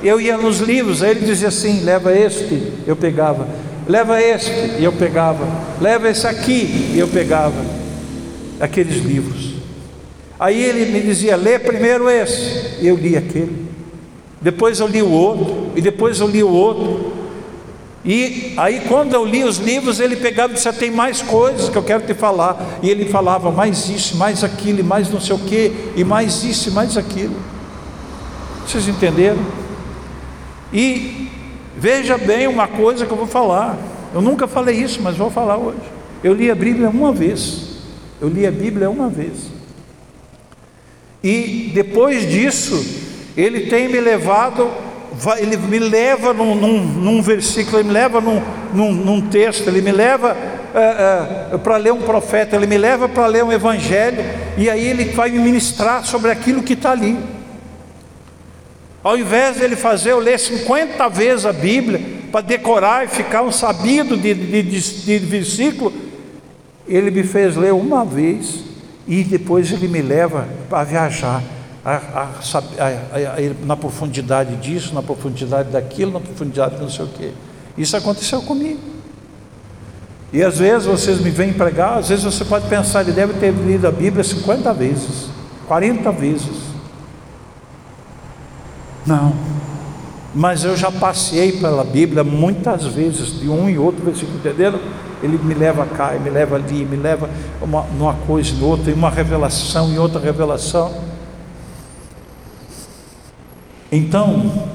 eu 0.02 0.20
ia 0.20 0.36
nos 0.36 0.60
livros, 0.60 1.02
aí 1.02 1.10
ele 1.10 1.26
dizia 1.26 1.48
assim: 1.48 1.82
leva 1.82 2.16
este, 2.16 2.72
eu 2.86 2.94
pegava, 2.94 3.48
leva 3.88 4.22
este, 4.22 4.76
e 4.78 4.84
eu 4.84 4.92
pegava, 4.92 5.46
leva 5.80 6.08
esse 6.08 6.26
aqui, 6.26 6.92
e 6.94 6.98
eu 6.98 7.08
pegava, 7.08 7.64
aqueles 8.60 9.04
livros. 9.04 9.54
Aí 10.38 10.62
ele 10.62 10.92
me 10.92 11.00
dizia: 11.00 11.34
lê 11.36 11.58
primeiro 11.58 12.08
esse, 12.08 12.80
e 12.80 12.86
eu 12.86 12.96
li 12.96 13.16
aquele, 13.16 13.66
depois 14.40 14.78
eu 14.78 14.86
li 14.86 15.02
o 15.02 15.10
outro, 15.10 15.72
e 15.74 15.80
depois 15.80 16.20
eu 16.20 16.28
li 16.28 16.44
o 16.44 16.48
outro, 16.48 17.07
e 18.04 18.54
aí, 18.56 18.82
quando 18.86 19.12
eu 19.14 19.24
li 19.24 19.42
os 19.42 19.58
livros, 19.58 19.98
ele 19.98 20.16
pegava 20.16 20.52
e 20.52 20.54
disse: 20.54 20.72
Tem 20.72 20.90
mais 20.90 21.20
coisas 21.20 21.68
que 21.68 21.76
eu 21.76 21.82
quero 21.82 22.06
te 22.06 22.14
falar. 22.14 22.78
E 22.82 22.88
ele 22.88 23.06
falava 23.06 23.50
mais 23.50 23.88
isso, 23.88 24.16
mais 24.16 24.44
aquilo, 24.44 24.80
e 24.80 24.82
mais 24.82 25.10
não 25.10 25.20
sei 25.20 25.34
o 25.34 25.38
que, 25.38 25.72
e 25.96 26.04
mais 26.04 26.44
isso, 26.44 26.68
e 26.68 26.72
mais 26.72 26.96
aquilo. 26.96 27.36
Vocês 28.66 28.86
entenderam? 28.86 29.40
E 30.72 31.28
veja 31.76 32.16
bem 32.16 32.46
uma 32.46 32.68
coisa 32.68 33.04
que 33.04 33.12
eu 33.12 33.16
vou 33.16 33.26
falar. 33.26 33.76
Eu 34.14 34.22
nunca 34.22 34.46
falei 34.46 34.76
isso, 34.76 35.00
mas 35.02 35.16
vou 35.16 35.30
falar 35.30 35.56
hoje. 35.56 35.78
Eu 36.22 36.34
li 36.34 36.50
a 36.50 36.54
Bíblia 36.54 36.88
uma 36.88 37.12
vez. 37.12 37.68
Eu 38.20 38.28
li 38.28 38.46
a 38.46 38.50
Bíblia 38.50 38.88
uma 38.88 39.08
vez. 39.08 39.50
E 41.22 41.70
depois 41.74 42.28
disso, 42.28 42.84
ele 43.36 43.62
tem 43.66 43.88
me 43.88 44.00
levado 44.00 44.70
ele 45.38 45.56
me 45.56 45.78
leva 45.78 46.32
num, 46.32 46.54
num, 46.54 46.80
num, 46.80 47.22
versículo, 47.22 47.78
ele 47.78 47.88
me 47.88 47.94
leva 47.94 48.20
num, 48.20 48.92
num 48.92 49.20
texto, 49.22 49.66
ele 49.68 49.80
me 49.80 49.90
leva 49.90 50.36
é, 50.74 51.54
é, 51.54 51.58
para 51.58 51.76
ler 51.76 51.92
um 51.92 52.02
profeta, 52.02 52.56
ele 52.56 52.66
me 52.66 52.78
leva 52.78 53.08
para 53.08 53.26
ler 53.26 53.42
um 53.42 53.52
evangelho, 53.52 54.24
e 54.56 54.68
aí 54.68 54.86
ele 54.86 55.06
vai 55.06 55.30
me 55.30 55.38
ministrar 55.38 56.04
sobre 56.04 56.30
aquilo 56.30 56.62
que 56.62 56.74
está 56.74 56.92
ali. 56.92 57.18
Ao 59.02 59.16
invés 59.16 59.56
de 59.56 59.64
ele 59.64 59.76
fazer 59.76 60.12
eu 60.12 60.18
ler 60.18 60.38
50 60.38 61.08
vezes 61.08 61.46
a 61.46 61.52
Bíblia, 61.52 62.18
para 62.30 62.42
decorar 62.42 63.04
e 63.04 63.08
ficar 63.08 63.42
um 63.42 63.50
sabido 63.50 64.16
de, 64.16 64.34
de, 64.34 64.62
de, 64.62 65.18
de 65.18 65.26
versículo, 65.26 65.92
ele 66.86 67.10
me 67.10 67.22
fez 67.22 67.56
ler 67.56 67.72
uma 67.72 68.04
vez, 68.04 68.64
e 69.06 69.24
depois 69.24 69.72
ele 69.72 69.88
me 69.88 70.02
leva 70.02 70.46
para 70.68 70.84
viajar 70.84 71.42
a, 71.96 72.22
a, 72.22 73.64
na 73.64 73.76
profundidade 73.76 74.56
disso, 74.56 74.94
na 74.94 75.02
profundidade 75.02 75.70
daquilo, 75.70 76.12
na 76.12 76.20
profundidade 76.20 76.76
de 76.76 76.82
não 76.82 76.90
sei 76.90 77.04
o 77.04 77.08
que. 77.08 77.32
Isso 77.76 77.96
aconteceu 77.96 78.42
comigo. 78.42 78.80
E 80.32 80.42
às 80.42 80.58
vezes 80.58 80.86
vocês 80.86 81.20
me 81.20 81.30
vêm 81.30 81.52
pregar, 81.52 81.98
às 81.98 82.10
vezes 82.10 82.24
você 82.24 82.44
pode 82.44 82.68
pensar, 82.68 83.00
ele 83.00 83.12
deve 83.12 83.34
ter 83.34 83.50
lido 83.52 83.86
a 83.86 83.90
Bíblia 83.90 84.22
50 84.22 84.74
vezes, 84.74 85.30
40 85.66 86.12
vezes. 86.12 86.68
Não. 89.06 89.32
Mas 90.34 90.64
eu 90.64 90.76
já 90.76 90.92
passei 90.92 91.52
pela 91.52 91.82
Bíblia 91.82 92.22
muitas 92.22 92.84
vezes, 92.84 93.40
de 93.40 93.48
um 93.48 93.70
e 93.70 93.78
outro 93.78 94.04
versículo, 94.04 94.36
entenderam? 94.38 94.78
Ele 95.22 95.38
me 95.38 95.54
leva 95.54 95.86
cá, 95.86 96.14
ele 96.14 96.24
me 96.24 96.30
leva 96.30 96.56
ali, 96.56 96.84
me 96.84 96.96
leva 96.96 97.30
uma, 97.62 97.82
numa 97.98 98.12
coisa 98.12 98.54
e 98.54 98.62
outra, 98.62 98.90
em 98.90 98.94
uma 98.94 99.08
revelação, 99.08 99.88
em 99.88 99.98
outra 99.98 100.20
revelação. 100.20 101.07
Então, 103.90 104.68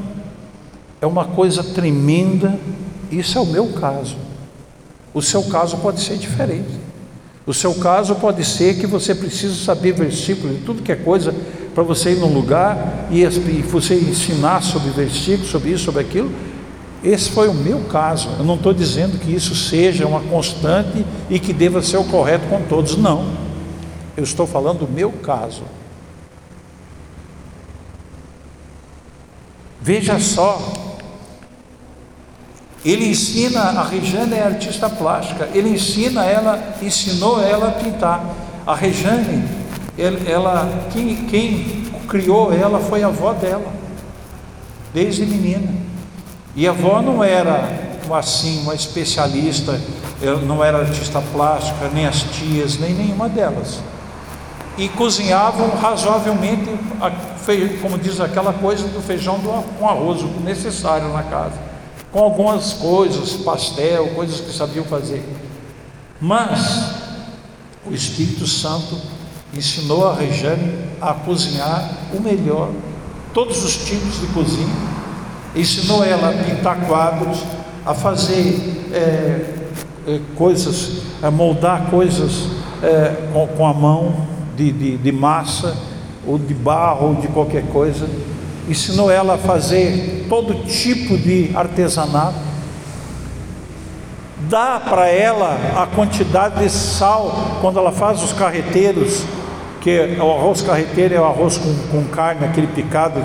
é 1.00 1.06
uma 1.06 1.26
coisa 1.26 1.64
tremenda, 1.64 2.58
isso 3.12 3.38
é 3.38 3.42
o 3.42 3.46
meu 3.46 3.68
caso. 3.74 4.16
O 5.14 5.22
seu 5.22 5.44
caso 5.44 5.78
pode 5.78 6.02
ser 6.02 6.18
diferente. 6.18 6.82
O 7.46 7.54
seu 7.54 7.76
caso 7.76 8.16
pode 8.16 8.44
ser 8.46 8.80
que 8.80 8.88
você 8.88 9.14
precisa 9.14 9.54
saber 9.54 9.94
versículos 9.94 10.56
e 10.56 10.60
tudo 10.62 10.82
que 10.82 10.92
é 10.92 10.96
coisa 10.96 11.36
para 11.76 11.84
você 11.84 12.14
ir 12.14 12.20
num 12.20 12.34
lugar 12.34 13.08
e 13.12 13.26
você 13.62 13.96
ensinar 13.96 14.64
sobre 14.64 14.90
versículos, 14.92 15.52
sobre 15.52 15.72
isso, 15.72 15.84
sobre 15.84 16.02
aquilo. 16.02 16.32
Esse 17.04 17.30
foi 17.30 17.50
o 17.50 17.54
meu 17.54 17.82
caso. 17.82 18.30
Eu 18.40 18.46
não 18.46 18.56
estou 18.56 18.74
dizendo 18.74 19.20
que 19.20 19.30
isso 19.30 19.54
seja 19.54 20.08
uma 20.08 20.22
constante 20.22 21.06
e 21.30 21.38
que 21.38 21.52
deva 21.52 21.82
ser 21.82 21.98
o 21.98 22.06
correto 22.06 22.48
com 22.48 22.62
todos, 22.62 22.96
não. 22.96 23.26
Eu 24.16 24.24
estou 24.24 24.48
falando 24.48 24.86
do 24.86 24.88
meu 24.88 25.12
caso. 25.12 25.64
Veja 29.84 30.18
só, 30.18 30.62
ele 32.86 33.10
ensina, 33.10 33.60
a 33.60 33.84
Rejane 33.84 34.34
é 34.34 34.46
artista 34.46 34.90
plástica, 34.90 35.50
ele 35.54 35.72
ensina 35.72 36.24
ela, 36.24 36.74
ensinou 36.82 37.44
ela 37.44 37.68
a 37.68 37.72
pintar. 37.72 38.24
A 38.66 38.74
Rejane, 38.74 39.44
ela, 40.26 40.88
quem, 40.94 41.26
quem 41.26 41.84
criou 42.08 42.54
ela 42.54 42.80
foi 42.80 43.04
a 43.04 43.08
avó 43.08 43.34
dela, 43.34 43.74
desde 44.94 45.26
menina. 45.26 45.70
E 46.56 46.66
a 46.66 46.72
avó 46.72 47.02
não 47.02 47.22
era 47.22 47.70
assim, 48.10 48.62
uma 48.62 48.76
especialista, 48.76 49.78
não 50.48 50.64
era 50.64 50.78
artista 50.78 51.22
plástica, 51.34 51.90
nem 51.94 52.06
as 52.06 52.22
tias, 52.22 52.78
nem 52.80 52.94
nenhuma 52.94 53.28
delas. 53.28 53.82
E 54.78 54.90
cozinhavam 54.90 55.70
razoavelmente 55.70 56.70
como 57.82 57.98
diz 57.98 58.20
aquela 58.22 58.54
coisa 58.54 58.88
do 58.88 59.02
feijão 59.02 59.40
com 59.78 59.88
arroz, 59.88 60.22
o 60.22 60.28
necessário 60.44 61.10
na 61.10 61.24
casa, 61.24 61.60
com 62.12 62.20
algumas 62.20 62.74
coisas, 62.74 63.34
pastel, 63.34 64.08
coisas 64.16 64.40
que 64.40 64.54
sabiam 64.54 64.86
fazer. 64.86 65.24
Mas 66.22 66.96
o 67.86 67.94
Espírito 67.94 68.48
Santo 68.48 68.98
ensinou 69.54 70.08
a 70.08 70.16
Rejane 70.16 70.74
a 71.02 71.14
cozinhar 71.14 71.98
o 72.14 72.22
melhor, 72.22 72.70
todos 73.34 73.64
os 73.64 73.86
tipos 73.86 74.22
de 74.22 74.28
cozinha, 74.28 74.74
ensinou 75.56 76.04
ela 76.04 76.30
a 76.30 76.44
pintar 76.44 76.88
quadros, 76.88 77.44
a 77.86 77.94
fazer 77.94 78.88
é, 78.94 79.54
é, 80.08 80.20
coisas, 80.36 81.02
a 81.22 81.30
moldar 81.30 81.90
coisas 81.90 82.48
é, 82.82 83.30
com, 83.34 83.48
com, 83.48 83.68
a 83.68 83.74
mão 83.74 84.33
de, 84.56 84.72
de, 84.72 84.98
de 84.98 85.12
massa 85.12 85.76
ou 86.26 86.38
de 86.38 86.54
barro, 86.54 87.08
ou 87.08 87.16
de 87.16 87.28
qualquer 87.28 87.64
coisa, 87.68 88.08
ensinou 88.68 89.12
ela 89.12 89.36
a 89.36 89.38
fazer 89.38 90.26
todo 90.30 90.66
tipo 90.66 91.18
de 91.18 91.52
artesanato, 91.54 92.38
dá 94.50 94.80
para 94.80 95.08
ela 95.10 95.58
a 95.76 95.86
quantidade 95.88 96.64
de 96.64 96.70
sal 96.70 97.58
quando 97.62 97.80
ela 97.80 97.92
faz 97.92 98.24
os 98.24 98.34
carreteiros, 98.34 99.24
que 99.82 100.18
o 100.18 100.32
arroz 100.32 100.62
carreteiro 100.62 101.14
é 101.14 101.20
o 101.20 101.26
arroz 101.26 101.58
com, 101.58 101.74
com 101.92 102.06
carne, 102.06 102.46
aquele 102.46 102.68
picado 102.68 103.22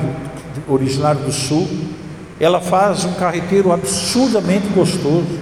originário 0.66 1.20
do 1.20 1.32
sul. 1.32 1.68
Ela 2.40 2.60
faz 2.60 3.04
um 3.04 3.12
carreteiro 3.12 3.72
absurdamente 3.72 4.66
gostoso. 4.68 5.38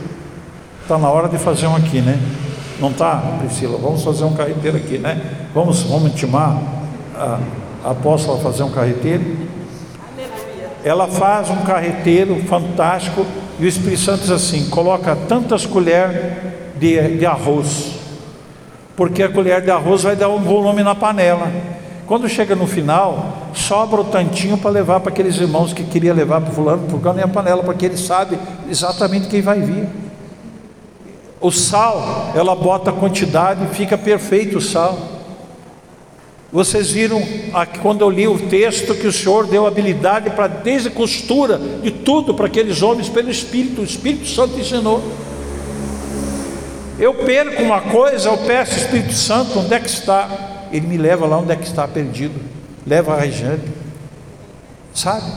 Está 0.82 0.98
na 0.98 1.08
hora 1.08 1.28
de 1.28 1.38
fazer 1.38 1.66
um 1.66 1.76
aqui, 1.76 2.00
né? 2.00 2.18
Não 2.78 2.90
está, 2.90 3.16
Priscila? 3.38 3.78
Vamos 3.78 4.04
fazer 4.04 4.24
um 4.24 4.34
carreteiro 4.34 4.76
aqui, 4.76 4.98
né? 4.98 5.20
Vamos, 5.54 5.82
vamos 5.84 6.12
intimar 6.12 6.58
a, 7.14 7.38
a 7.84 7.90
apóstola 7.92 8.38
fazer 8.40 8.64
um 8.64 8.70
carreteiro. 8.70 9.24
Ela 10.84 11.08
faz 11.08 11.48
um 11.48 11.62
carreteiro 11.62 12.36
fantástico 12.44 13.24
e 13.58 13.64
o 13.64 13.68
Espírito 13.68 14.02
Santo 14.02 14.20
diz 14.20 14.30
assim: 14.30 14.68
coloca 14.68 15.16
tantas 15.26 15.64
colheres 15.64 16.20
de, 16.78 17.16
de 17.16 17.24
arroz, 17.24 17.92
porque 18.94 19.22
a 19.22 19.28
colher 19.30 19.62
de 19.62 19.70
arroz 19.70 20.02
vai 20.02 20.14
dar 20.14 20.28
um 20.28 20.40
volume 20.40 20.82
na 20.82 20.94
panela. 20.94 21.50
Quando 22.06 22.28
chega 22.28 22.54
no 22.54 22.66
final, 22.66 23.48
sobra 23.52 24.02
o 24.02 24.04
tantinho 24.04 24.58
para 24.58 24.70
levar 24.70 25.00
para 25.00 25.10
aqueles 25.10 25.36
irmãos 25.38 25.72
que 25.72 25.82
queria 25.82 26.14
levar 26.14 26.40
para 26.40 26.52
fulano, 26.52 26.86
por 26.86 27.00
causa 27.00 27.24
a 27.24 27.26
panela, 27.26 27.64
porque 27.64 27.86
ele 27.86 27.96
sabe 27.96 28.38
exatamente 28.68 29.26
quem 29.28 29.40
vai 29.40 29.60
vir. 29.60 29.88
O 31.40 31.50
sal, 31.50 32.32
ela 32.34 32.54
bota 32.54 32.90
a 32.90 32.92
quantidade, 32.92 33.66
fica 33.74 33.96
perfeito 33.98 34.58
o 34.58 34.60
sal. 34.60 34.98
Vocês 36.52 36.90
viram 36.90 37.22
aqui, 37.52 37.78
quando 37.80 38.00
eu 38.00 38.08
li 38.08 38.26
o 38.26 38.48
texto 38.48 38.94
que 38.94 39.06
o 39.06 39.12
Senhor 39.12 39.46
deu 39.46 39.66
habilidade 39.66 40.30
para 40.30 40.46
desde 40.46 40.88
costura 40.88 41.58
de 41.58 41.90
tudo 41.90 42.32
para 42.32 42.46
aqueles 42.46 42.82
homens 42.82 43.08
pelo 43.08 43.30
Espírito, 43.30 43.82
o 43.82 43.84
Espírito 43.84 44.26
Santo 44.26 44.58
ensinou. 44.58 45.02
Eu 46.98 47.12
perco 47.12 47.62
uma 47.62 47.82
coisa, 47.82 48.30
eu 48.30 48.38
peço 48.38 48.78
Espírito 48.78 49.12
Santo, 49.12 49.58
onde 49.58 49.74
é 49.74 49.80
que 49.80 49.88
está? 49.88 50.68
Ele 50.72 50.86
me 50.86 50.96
leva 50.96 51.26
lá 51.26 51.36
onde 51.36 51.52
é 51.52 51.56
que 51.56 51.66
está 51.66 51.86
perdido, 51.86 52.40
leva 52.86 53.14
a 53.14 53.20
Rejane, 53.20 53.60
sabe? 54.94 55.30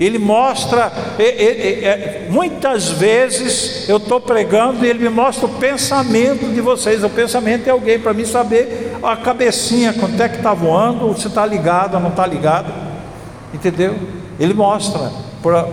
Ele 0.00 0.18
mostra, 0.18 0.90
é, 1.18 2.26
muitas 2.30 2.88
vezes 2.88 3.86
eu 3.86 3.98
estou 3.98 4.18
pregando 4.18 4.82
e 4.82 4.88
ele 4.88 5.00
me 5.00 5.10
mostra 5.10 5.44
o 5.44 5.50
pensamento 5.50 6.46
de 6.46 6.60
vocês. 6.62 7.04
O 7.04 7.10
pensamento 7.10 7.68
é 7.68 7.70
alguém 7.70 8.00
para 8.00 8.14
mim 8.14 8.24
saber 8.24 8.96
a 9.02 9.14
cabecinha, 9.14 9.92
quanto 9.92 10.18
é 10.18 10.26
que 10.26 10.38
está 10.38 10.54
voando, 10.54 11.14
se 11.20 11.26
está 11.28 11.44
ligado 11.44 11.96
ou 11.96 12.00
não 12.00 12.08
está 12.08 12.26
ligado, 12.26 12.72
entendeu? 13.52 13.94
Ele 14.38 14.54
mostra, 14.54 15.12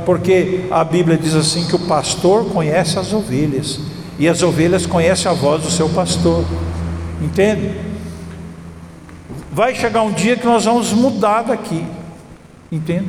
porque 0.05 0.65
a 0.69 0.83
Bíblia 0.83 1.15
diz 1.15 1.33
assim: 1.33 1.65
que 1.65 1.77
o 1.77 1.87
pastor 1.87 2.49
conhece 2.49 2.99
as 2.99 3.13
ovelhas 3.13 3.79
e 4.19 4.27
as 4.27 4.43
ovelhas 4.43 4.85
conhecem 4.85 5.31
a 5.31 5.33
voz 5.33 5.63
do 5.63 5.71
seu 5.71 5.87
pastor, 5.87 6.43
entende? 7.21 7.79
Vai 9.53 9.73
chegar 9.73 10.01
um 10.01 10.11
dia 10.11 10.35
que 10.35 10.45
nós 10.45 10.65
vamos 10.65 10.91
mudar 10.91 11.43
daqui, 11.43 11.85
entende? 12.69 13.07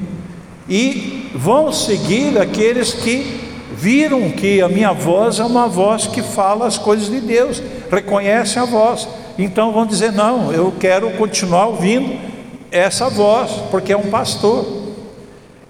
E 0.68 1.30
vão 1.34 1.72
seguir 1.72 2.38
aqueles 2.38 2.92
que 2.92 3.40
viram 3.76 4.30
que 4.30 4.60
a 4.60 4.68
minha 4.68 4.92
voz 4.92 5.38
é 5.38 5.44
uma 5.44 5.68
voz 5.68 6.06
que 6.06 6.22
fala 6.22 6.66
as 6.66 6.76
coisas 6.76 7.08
de 7.08 7.20
Deus, 7.20 7.62
reconhecem 7.90 8.60
a 8.60 8.64
voz. 8.64 9.08
Então 9.38 9.72
vão 9.72 9.86
dizer: 9.86 10.12
não, 10.12 10.52
eu 10.52 10.72
quero 10.78 11.10
continuar 11.12 11.66
ouvindo 11.66 12.18
essa 12.70 13.08
voz, 13.08 13.50
porque 13.70 13.92
é 13.92 13.96
um 13.96 14.10
pastor. 14.10 14.88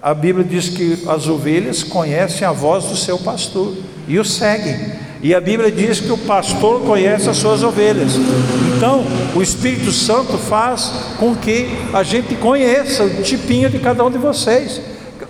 A 0.00 0.14
Bíblia 0.14 0.44
diz 0.44 0.68
que 0.68 1.04
as 1.08 1.26
ovelhas 1.26 1.82
conhecem 1.82 2.46
a 2.46 2.52
voz 2.52 2.84
do 2.84 2.96
seu 2.96 3.18
pastor 3.18 3.74
e 4.06 4.18
o 4.18 4.24
seguem. 4.24 5.08
E 5.20 5.34
a 5.34 5.40
Bíblia 5.40 5.72
diz 5.72 6.00
que 6.00 6.12
o 6.12 6.18
pastor 6.18 6.82
conhece 6.82 7.28
as 7.28 7.36
suas 7.36 7.64
ovelhas. 7.64 8.12
Então, 8.76 9.04
o 9.34 9.42
Espírito 9.42 9.90
Santo 9.90 10.38
faz 10.38 10.92
com 11.18 11.34
que 11.34 11.68
a 11.92 12.04
gente 12.04 12.36
conheça 12.36 13.02
o 13.02 13.22
tipinho 13.22 13.68
de 13.68 13.80
cada 13.80 14.04
um 14.04 14.10
de 14.10 14.18
vocês. 14.18 14.80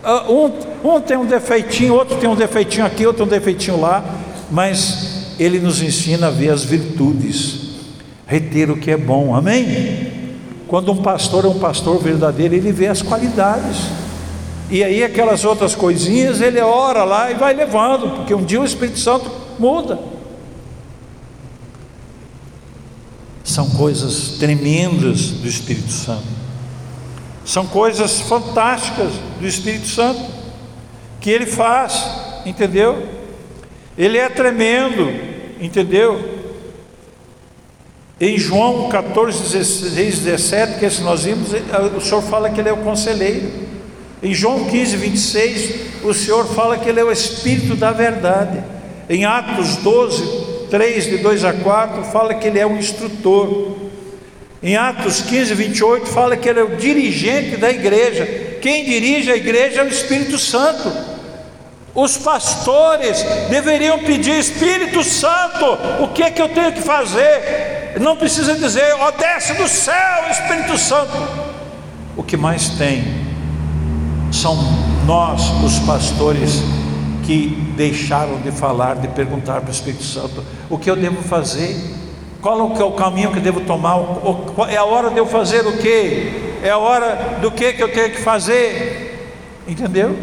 Ah, 0.02 0.30
um, 0.30 0.52
um 0.84 1.00
tem 1.00 1.16
um 1.16 1.26
defeitinho, 1.26 1.94
outro 1.94 2.16
tem 2.16 2.28
um 2.28 2.36
defeitinho 2.36 2.86
aqui, 2.86 3.06
outro 3.06 3.24
tem 3.24 3.26
um 3.26 3.38
defeitinho 3.38 3.80
lá, 3.80 4.04
mas 4.50 5.34
ele 5.38 5.58
nos 5.58 5.82
ensina 5.82 6.28
a 6.28 6.30
ver 6.30 6.50
as 6.50 6.64
virtudes, 6.64 7.60
reter 8.26 8.70
o 8.70 8.76
que 8.76 8.90
é 8.90 8.96
bom, 8.96 9.34
amém? 9.34 10.12
Quando 10.66 10.92
um 10.92 11.02
pastor 11.02 11.44
é 11.44 11.48
um 11.48 11.58
pastor 11.58 11.98
verdadeiro, 11.98 12.54
ele 12.54 12.72
vê 12.72 12.86
as 12.86 13.02
qualidades. 13.02 13.88
E 14.70 14.84
aí 14.84 15.02
aquelas 15.02 15.44
outras 15.44 15.74
coisinhas 15.74 16.40
ele 16.40 16.60
ora 16.60 17.04
lá 17.04 17.30
e 17.30 17.34
vai 17.34 17.54
levando, 17.54 18.16
porque 18.16 18.34
um 18.34 18.44
dia 18.44 18.60
o 18.60 18.64
Espírito 18.64 18.98
Santo 18.98 19.30
muda. 19.58 19.98
São 23.42 23.70
coisas 23.70 24.36
tremendas 24.38 25.30
do 25.30 25.48
Espírito 25.48 25.90
Santo. 25.90 26.37
São 27.48 27.66
coisas 27.66 28.20
fantásticas 28.20 29.10
do 29.40 29.48
Espírito 29.48 29.88
Santo 29.88 30.20
que 31.18 31.30
ele 31.30 31.46
faz, 31.46 32.04
entendeu? 32.44 33.08
Ele 33.96 34.18
é 34.18 34.28
tremendo, 34.28 35.10
entendeu? 35.58 36.28
Em 38.20 38.36
João 38.36 38.90
14, 38.90 39.56
16, 39.56 40.18
17, 40.18 40.78
que 40.78 40.84
esse 40.84 41.00
nós 41.00 41.24
vimos, 41.24 41.48
o 41.96 42.00
Senhor 42.02 42.20
fala 42.20 42.50
que 42.50 42.60
Ele 42.60 42.68
é 42.68 42.72
o 42.72 42.84
conselheiro. 42.84 43.50
Em 44.22 44.34
João 44.34 44.66
15, 44.66 44.96
26, 44.98 46.04
o 46.04 46.12
Senhor 46.12 46.44
fala 46.48 46.76
que 46.76 46.86
Ele 46.86 47.00
é 47.00 47.04
o 47.04 47.10
Espírito 47.10 47.74
da 47.74 47.92
verdade. 47.92 48.62
Em 49.08 49.24
Atos 49.24 49.76
12, 49.76 50.68
3, 50.68 51.04
de 51.04 51.16
2 51.16 51.44
a 51.44 51.54
4, 51.54 52.02
fala 52.04 52.34
que 52.34 52.46
ele 52.46 52.58
é 52.58 52.66
um 52.66 52.76
instrutor. 52.76 53.87
Em 54.62 54.76
Atos 54.76 55.20
15, 55.22 55.54
28, 55.54 56.06
fala 56.06 56.36
que 56.36 56.48
ele 56.48 56.58
é 56.58 56.64
o 56.64 56.76
dirigente 56.76 57.56
da 57.56 57.70
igreja. 57.70 58.26
Quem 58.60 58.84
dirige 58.84 59.30
a 59.30 59.36
igreja 59.36 59.82
é 59.82 59.84
o 59.84 59.88
Espírito 59.88 60.36
Santo. 60.36 60.92
Os 61.94 62.16
pastores 62.16 63.22
deveriam 63.48 64.00
pedir: 64.00 64.38
Espírito 64.38 65.04
Santo, 65.04 65.64
o 66.02 66.08
que 66.08 66.22
é 66.22 66.30
que 66.30 66.42
eu 66.42 66.48
tenho 66.48 66.72
que 66.72 66.82
fazer? 66.82 67.94
Não 68.00 68.16
precisa 68.16 68.54
dizer, 68.56 68.94
ó, 68.94 69.08
oh, 69.08 69.12
desce 69.12 69.54
do 69.54 69.68
céu, 69.68 70.28
Espírito 70.30 70.76
Santo. 70.76 71.16
O 72.16 72.22
que 72.22 72.36
mais 72.36 72.70
tem 72.70 73.04
são 74.32 74.56
nós, 75.06 75.42
os 75.64 75.78
pastores, 75.80 76.62
que 77.24 77.48
deixaram 77.76 78.40
de 78.40 78.50
falar, 78.50 78.96
de 78.96 79.08
perguntar 79.08 79.60
para 79.60 79.68
o 79.68 79.72
Espírito 79.72 80.02
Santo: 80.02 80.44
o 80.68 80.76
que 80.76 80.90
eu 80.90 80.96
devo 80.96 81.22
fazer? 81.22 81.97
Qual 82.40 82.58
é 82.78 82.84
o 82.84 82.92
caminho 82.92 83.32
que 83.32 83.40
devo 83.40 83.60
tomar? 83.62 83.96
É 84.68 84.76
a 84.76 84.84
hora 84.84 85.10
de 85.10 85.18
eu 85.18 85.26
fazer 85.26 85.66
o 85.66 85.76
que? 85.78 86.58
É 86.62 86.70
a 86.70 86.78
hora 86.78 87.38
do 87.40 87.50
que 87.50 87.72
que 87.72 87.82
eu 87.82 87.92
tenho 87.92 88.10
que 88.10 88.20
fazer? 88.20 89.34
Entendeu? 89.66 90.16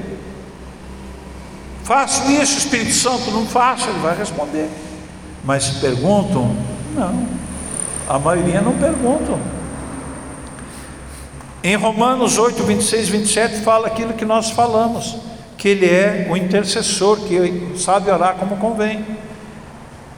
Faço 1.84 2.32
isso, 2.32 2.58
Espírito 2.58 2.94
Santo, 2.94 3.30
não 3.32 3.46
faço, 3.46 3.90
ele 3.90 4.00
vai 4.00 4.18
responder. 4.18 4.70
Mas 5.44 5.64
se 5.66 5.80
perguntam, 5.80 6.56
não. 6.96 7.28
A 8.08 8.18
maioria 8.18 8.62
não 8.62 8.74
perguntam. 8.74 9.40
Em 11.64 11.76
Romanos 11.76 12.38
8, 12.38 12.64
26, 12.64 13.10
27 13.10 13.62
fala 13.62 13.88
aquilo 13.88 14.14
que 14.14 14.26
nós 14.26 14.52
falamos 14.52 15.18
que 15.58 15.70
ele 15.70 15.88
é 15.88 16.28
o 16.30 16.38
intercessor, 16.38 17.20
que 17.22 17.74
sabe 17.78 18.12
orar 18.12 18.36
como 18.36 18.58
convém. 18.58 19.04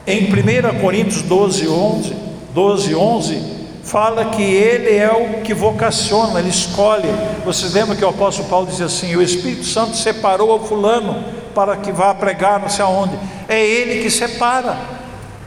Em 0.08 0.24
1 0.24 0.80
Coríntios 0.80 1.20
12, 1.20 1.68
11, 1.68 2.16
12, 2.54 2.94
11, 2.94 3.42
fala 3.84 4.24
que 4.30 4.42
ele 4.42 4.96
é 4.96 5.12
o 5.12 5.42
que 5.42 5.52
vocaciona, 5.52 6.40
ele 6.40 6.48
escolhe. 6.48 7.08
Vocês 7.44 7.74
lembram 7.74 7.94
que 7.94 8.02
o 8.02 8.08
apóstolo 8.08 8.48
Paulo 8.48 8.66
dizia 8.66 8.86
assim: 8.86 9.14
o 9.14 9.20
Espírito 9.20 9.66
Santo 9.66 9.94
separou 9.94 10.56
o 10.56 10.64
fulano 10.64 11.22
para 11.54 11.76
que 11.76 11.92
vá 11.92 12.14
pregar 12.14 12.58
não 12.58 12.70
sei 12.70 12.86
aonde. 12.86 13.18
É 13.46 13.62
ele 13.62 14.02
que 14.02 14.10
separa. 14.10 14.78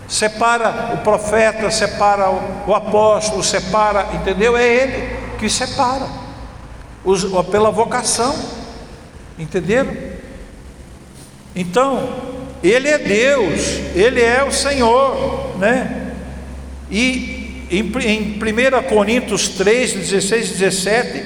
Separa 0.07 0.91
o 0.93 0.97
profeta, 0.97 1.71
separa 1.71 2.29
o, 2.67 2.75
apóstolo, 2.75 3.41
separa, 3.41 4.09
entendeu? 4.13 4.55
É 4.55 4.67
ele 4.67 5.17
que 5.39 5.49
separa. 5.49 6.05
Pela 7.49 7.71
vocação. 7.71 8.35
Entenderam? 9.39 9.91
Então, 11.55 12.30
Ele 12.63 12.87
é 12.87 12.97
Deus, 12.97 13.79
Ele 13.95 14.21
é 14.21 14.43
o 14.43 14.51
Senhor, 14.51 15.57
né? 15.57 16.13
E 16.89 17.65
em, 17.71 17.79
em 17.79 18.39
1 18.39 18.83
Coríntios 18.89 19.49
3, 19.49 19.93
16 19.93 20.49
e 20.49 20.53
17, 20.53 21.23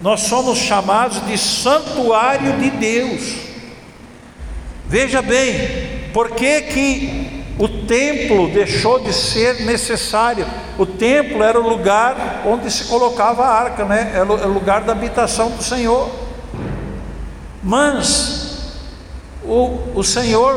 nós 0.00 0.20
somos 0.20 0.58
chamados 0.58 1.26
de 1.26 1.36
santuário 1.36 2.52
de 2.58 2.70
Deus. 2.70 3.34
Veja 4.86 5.20
bem, 5.20 6.10
por 6.12 6.30
que, 6.30 6.62
que 6.62 7.44
o 7.58 7.68
templo 7.68 8.48
deixou 8.48 9.00
de 9.00 9.12
ser 9.12 9.62
necessário? 9.62 10.46
O 10.78 10.86
templo 10.86 11.42
era 11.42 11.58
o 11.60 11.68
lugar 11.68 12.42
onde 12.46 12.70
se 12.70 12.84
colocava 12.84 13.44
a 13.44 13.62
arca, 13.62 13.84
né? 13.84 14.12
Era 14.14 14.24
o 14.24 14.52
lugar 14.52 14.82
da 14.82 14.92
habitação 14.92 15.50
do 15.50 15.62
Senhor. 15.62 16.10
Mas 17.62 18.53
o, 19.44 19.78
o 19.94 20.02
Senhor 20.02 20.56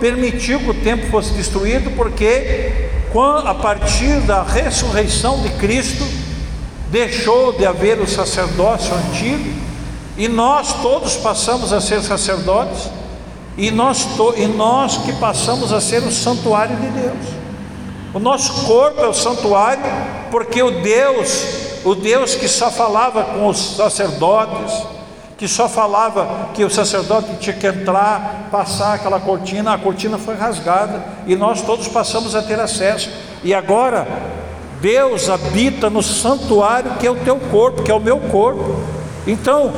permitiu 0.00 0.60
que 0.60 0.70
o 0.70 0.74
templo 0.74 1.10
fosse 1.10 1.32
destruído, 1.32 1.90
porque 1.96 2.88
a 3.44 3.54
partir 3.54 4.20
da 4.20 4.42
ressurreição 4.42 5.40
de 5.42 5.48
Cristo, 5.50 6.04
deixou 6.90 7.52
de 7.52 7.66
haver 7.66 8.00
o 8.00 8.06
sacerdócio 8.06 8.94
antigo, 8.94 9.58
e 10.16 10.28
nós 10.28 10.72
todos 10.82 11.16
passamos 11.16 11.72
a 11.72 11.80
ser 11.80 12.00
sacerdotes, 12.02 12.90
e 13.56 13.70
nós, 13.70 14.04
to, 14.16 14.34
e 14.36 14.46
nós 14.46 14.98
que 14.98 15.12
passamos 15.14 15.72
a 15.72 15.80
ser 15.80 16.02
o 16.02 16.12
santuário 16.12 16.76
de 16.76 16.86
Deus. 16.88 17.26
O 18.14 18.18
nosso 18.18 18.66
corpo 18.66 19.00
é 19.00 19.08
o 19.08 19.14
santuário, 19.14 19.82
porque 20.30 20.62
o 20.62 20.80
Deus, 20.80 21.44
o 21.84 21.94
Deus 21.94 22.34
que 22.34 22.48
só 22.48 22.70
falava 22.70 23.22
com 23.24 23.48
os 23.48 23.76
sacerdotes, 23.76 24.72
que 25.38 25.46
só 25.46 25.68
falava 25.68 26.50
que 26.52 26.64
o 26.64 26.68
sacerdote 26.68 27.36
tinha 27.36 27.54
que 27.54 27.66
entrar, 27.68 28.48
passar 28.50 28.94
aquela 28.94 29.20
cortina, 29.20 29.72
a 29.72 29.78
cortina 29.78 30.18
foi 30.18 30.34
rasgada 30.34 31.04
e 31.28 31.36
nós 31.36 31.62
todos 31.62 31.86
passamos 31.86 32.34
a 32.34 32.42
ter 32.42 32.58
acesso. 32.58 33.08
E 33.44 33.54
agora 33.54 34.06
Deus 34.80 35.30
habita 35.30 35.88
no 35.88 36.02
santuário 36.02 36.96
que 36.96 37.06
é 37.06 37.10
o 37.10 37.20
teu 37.20 37.36
corpo, 37.36 37.84
que 37.84 37.90
é 37.90 37.94
o 37.94 38.00
meu 38.00 38.18
corpo. 38.18 38.82
Então, 39.28 39.72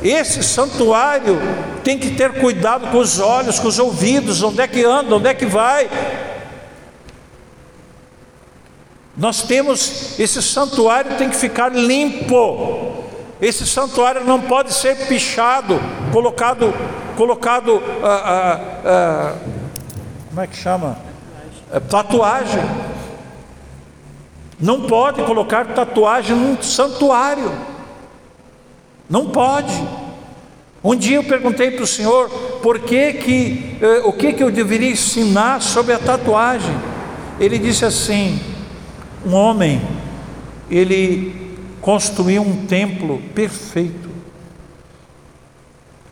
esse 0.00 0.44
santuário 0.44 1.40
tem 1.82 1.98
que 1.98 2.12
ter 2.12 2.34
cuidado 2.34 2.86
com 2.92 2.98
os 2.98 3.18
olhos, 3.18 3.58
com 3.58 3.66
os 3.66 3.80
ouvidos, 3.80 4.44
onde 4.44 4.60
é 4.60 4.68
que 4.68 4.84
anda, 4.84 5.16
onde 5.16 5.28
é 5.28 5.34
que 5.34 5.46
vai. 5.46 5.90
Nós 9.16 9.42
temos, 9.42 10.20
esse 10.20 10.40
santuário 10.40 11.16
tem 11.16 11.28
que 11.28 11.36
ficar 11.36 11.68
limpo. 11.72 12.99
Esse 13.40 13.66
santuário 13.66 14.24
não 14.24 14.40
pode 14.40 14.74
ser 14.74 15.06
pichado, 15.06 15.80
colocado, 16.12 16.74
colocado, 17.16 17.82
ah, 18.02 18.22
ah, 18.24 18.60
ah, 18.84 19.34
como 20.28 20.40
é 20.42 20.46
que 20.46 20.56
chama? 20.56 20.98
É, 21.72 21.80
tatuagem. 21.80 22.62
Não 24.60 24.82
pode 24.82 25.22
colocar 25.22 25.66
tatuagem 25.68 26.36
num 26.36 26.60
santuário. 26.62 27.50
Não 29.08 29.30
pode. 29.30 29.72
Um 30.84 30.94
dia 30.94 31.16
eu 31.16 31.24
perguntei 31.24 31.70
para 31.70 31.84
o 31.84 31.86
Senhor 31.86 32.28
por 32.62 32.78
que 32.78 33.14
que, 33.14 33.76
eh, 33.80 34.02
o 34.04 34.12
que 34.12 34.32
que 34.32 34.42
eu 34.42 34.50
deveria 34.50 34.90
ensinar 34.90 35.60
sobre 35.60 35.92
a 35.94 35.98
tatuagem. 35.98 36.74
Ele 37.38 37.58
disse 37.58 37.84
assim: 37.84 38.38
um 39.26 39.34
homem, 39.34 39.80
ele 40.70 41.49
construiu 41.80 42.42
um 42.42 42.66
templo 42.66 43.20
perfeito. 43.34 44.10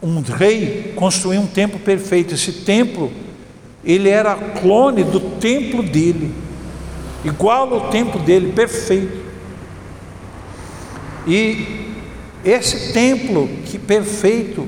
Um 0.02 0.20
rei 0.20 0.92
construiu 0.96 1.40
um 1.40 1.46
templo 1.46 1.78
perfeito. 1.78 2.34
Esse 2.34 2.52
templo, 2.52 3.12
ele 3.84 4.08
era 4.08 4.34
clone 4.34 5.04
do 5.04 5.20
templo 5.38 5.82
dele, 5.82 6.32
igual 7.24 7.74
ao 7.74 7.90
templo 7.90 8.20
dele, 8.20 8.52
perfeito. 8.52 9.26
E 11.26 11.94
esse 12.44 12.92
templo 12.92 13.48
que 13.66 13.78
perfeito, 13.78 14.66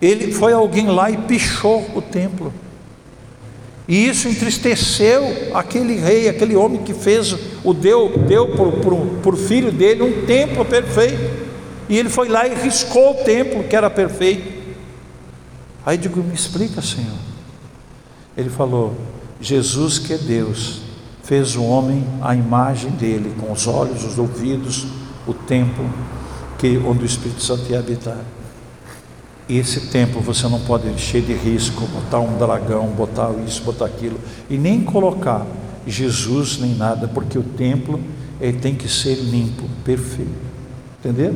ele 0.00 0.32
foi 0.32 0.52
alguém 0.52 0.86
lá 0.86 1.10
e 1.10 1.16
pichou 1.16 1.84
o 1.94 2.02
templo. 2.02 2.52
E 3.88 4.06
isso 4.06 4.28
entristeceu 4.28 5.24
aquele 5.54 5.94
rei, 5.94 6.28
aquele 6.28 6.54
homem 6.54 6.82
que 6.82 6.92
fez 6.92 7.34
o 7.64 7.72
deu, 7.72 8.18
deu 8.28 8.48
para 8.48 9.30
o 9.30 9.36
filho 9.36 9.72
dele 9.72 10.02
um 10.02 10.26
templo 10.26 10.62
perfeito. 10.62 11.48
E 11.88 11.96
ele 11.96 12.10
foi 12.10 12.28
lá 12.28 12.46
e 12.46 12.54
riscou 12.54 13.12
o 13.12 13.24
templo 13.24 13.64
que 13.64 13.74
era 13.74 13.88
perfeito. 13.88 14.58
Aí 15.86 15.96
digo, 15.96 16.22
me 16.22 16.34
explica, 16.34 16.82
Senhor. 16.82 17.16
Ele 18.36 18.50
falou: 18.50 18.94
Jesus, 19.40 19.98
que 19.98 20.12
é 20.12 20.18
Deus, 20.18 20.82
fez 21.22 21.56
o 21.56 21.64
homem 21.64 22.06
à 22.20 22.34
imagem 22.34 22.90
dele, 22.90 23.34
com 23.40 23.50
os 23.50 23.66
olhos, 23.66 24.04
os 24.04 24.18
ouvidos, 24.18 24.86
o 25.26 25.32
templo 25.32 25.88
que 26.58 26.76
onde 26.76 27.04
o 27.04 27.06
Espírito 27.06 27.42
Santo 27.42 27.70
ia 27.70 27.78
habitar. 27.78 28.18
Esse 29.48 29.88
templo 29.88 30.20
você 30.20 30.46
não 30.46 30.60
pode 30.60 30.88
encher 30.88 31.22
de 31.22 31.32
risco, 31.32 31.86
botar 31.86 32.20
um 32.20 32.36
dragão, 32.36 32.88
botar 32.88 33.30
isso, 33.46 33.62
botar 33.62 33.86
aquilo, 33.86 34.20
e 34.50 34.58
nem 34.58 34.82
colocar 34.82 35.46
Jesus 35.86 36.58
nem 36.58 36.74
nada, 36.74 37.08
porque 37.08 37.38
o 37.38 37.42
templo 37.42 37.98
ele 38.38 38.58
tem 38.58 38.74
que 38.74 38.88
ser 38.88 39.14
limpo, 39.14 39.64
perfeito. 39.84 40.48
Entendeu? 40.98 41.34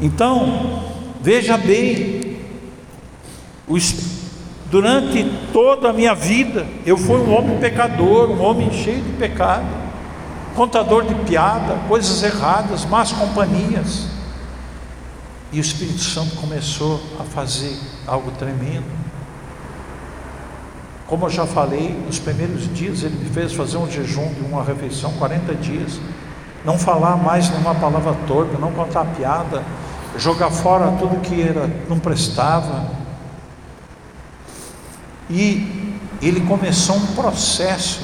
Então, 0.00 0.82
veja 1.20 1.58
bem, 1.58 2.38
durante 4.70 5.30
toda 5.52 5.90
a 5.90 5.92
minha 5.92 6.14
vida, 6.14 6.66
eu 6.86 6.96
fui 6.96 7.16
um 7.16 7.34
homem 7.36 7.58
pecador, 7.58 8.30
um 8.30 8.42
homem 8.42 8.72
cheio 8.72 9.02
de 9.02 9.12
pecado, 9.12 9.66
contador 10.56 11.04
de 11.04 11.14
piada, 11.26 11.74
coisas 11.86 12.22
erradas, 12.22 12.84
más 12.86 13.12
companhias. 13.12 14.13
E 15.54 15.58
o 15.58 15.60
Espírito 15.60 16.00
Santo 16.00 16.34
começou 16.34 17.00
a 17.20 17.22
fazer 17.22 17.78
algo 18.08 18.32
tremendo. 18.32 18.90
Como 21.06 21.26
eu 21.26 21.30
já 21.30 21.46
falei, 21.46 21.96
nos 22.04 22.18
primeiros 22.18 22.74
dias 22.74 23.04
ele 23.04 23.14
me 23.14 23.30
fez 23.30 23.52
fazer 23.52 23.76
um 23.76 23.88
jejum 23.88 24.34
de 24.34 24.40
uma 24.40 24.64
refeição, 24.64 25.12
40 25.12 25.54
dias. 25.54 26.00
Não 26.64 26.76
falar 26.76 27.16
mais 27.16 27.48
nenhuma 27.50 27.72
palavra 27.72 28.16
torta, 28.26 28.58
não 28.58 28.72
contar 28.72 29.04
piada, 29.04 29.62
jogar 30.18 30.50
fora 30.50 30.90
tudo 30.98 31.20
que 31.20 31.40
era, 31.40 31.70
não 31.88 32.00
prestava. 32.00 32.90
E 35.30 36.00
ele 36.20 36.40
começou 36.40 36.96
um 36.96 37.06
processo 37.14 38.00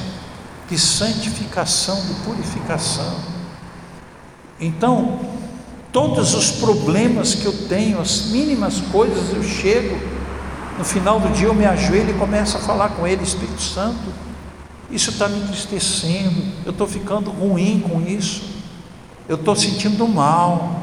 de 0.69 0.79
santificação, 0.79 2.01
de 2.05 2.13
purificação. 2.23 3.13
Então, 4.57 5.19
Todos 5.91 6.33
os 6.33 6.51
problemas 6.51 7.35
que 7.35 7.45
eu 7.45 7.67
tenho, 7.67 7.99
as 7.99 8.27
mínimas 8.27 8.79
coisas, 8.91 9.33
eu 9.35 9.43
chego, 9.43 9.99
no 10.77 10.85
final 10.85 11.19
do 11.19 11.29
dia 11.29 11.47
eu 11.47 11.53
me 11.53 11.65
ajoelho 11.65 12.11
e 12.11 12.13
começo 12.13 12.55
a 12.55 12.61
falar 12.61 12.89
com 12.89 13.05
Ele, 13.05 13.23
Espírito 13.23 13.61
Santo, 13.61 14.13
isso 14.89 15.09
está 15.09 15.27
me 15.27 15.39
entristecendo, 15.39 16.41
eu 16.65 16.71
estou 16.71 16.87
ficando 16.87 17.29
ruim 17.29 17.83
com 17.85 18.01
isso, 18.01 18.43
eu 19.27 19.35
estou 19.35 19.55
sentindo 19.55 20.07
mal. 20.07 20.81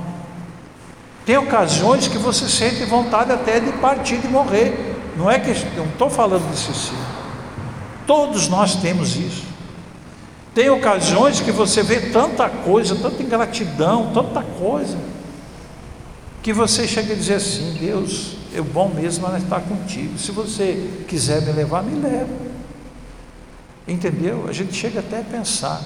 Tem 1.24 1.36
ocasiões 1.36 2.06
que 2.06 2.16
você 2.16 2.48
sente 2.48 2.84
vontade 2.84 3.32
até 3.32 3.60
de 3.60 3.72
partir, 3.72 4.18
de 4.18 4.28
morrer. 4.28 4.96
Não 5.16 5.30
é 5.30 5.38
que 5.38 5.50
eu 5.50 5.84
não 5.84 5.86
estou 5.86 6.08
falando 6.08 6.50
de 6.50 6.56
suicídio. 6.56 6.98
Todos 8.06 8.48
nós 8.48 8.76
temos 8.76 9.16
isso. 9.16 9.47
Tem 10.58 10.70
ocasiões 10.70 11.40
que 11.40 11.52
você 11.52 11.84
vê 11.84 12.10
tanta 12.10 12.48
coisa, 12.50 12.96
tanta 12.96 13.22
ingratidão, 13.22 14.10
tanta 14.12 14.42
coisa, 14.42 14.98
que 16.42 16.52
você 16.52 16.84
chega 16.84 17.12
a 17.12 17.16
dizer 17.16 17.34
assim: 17.34 17.76
Deus, 17.78 18.34
é 18.52 18.60
bom 18.60 18.88
mesmo 18.88 19.24
estar 19.36 19.60
contigo. 19.60 20.18
Se 20.18 20.32
você 20.32 21.04
quiser 21.06 21.42
me 21.42 21.52
levar, 21.52 21.84
me 21.84 22.00
leva. 22.00 22.34
Entendeu? 23.86 24.46
A 24.48 24.52
gente 24.52 24.74
chega 24.74 24.98
até 24.98 25.20
a 25.20 25.22
pensar. 25.22 25.80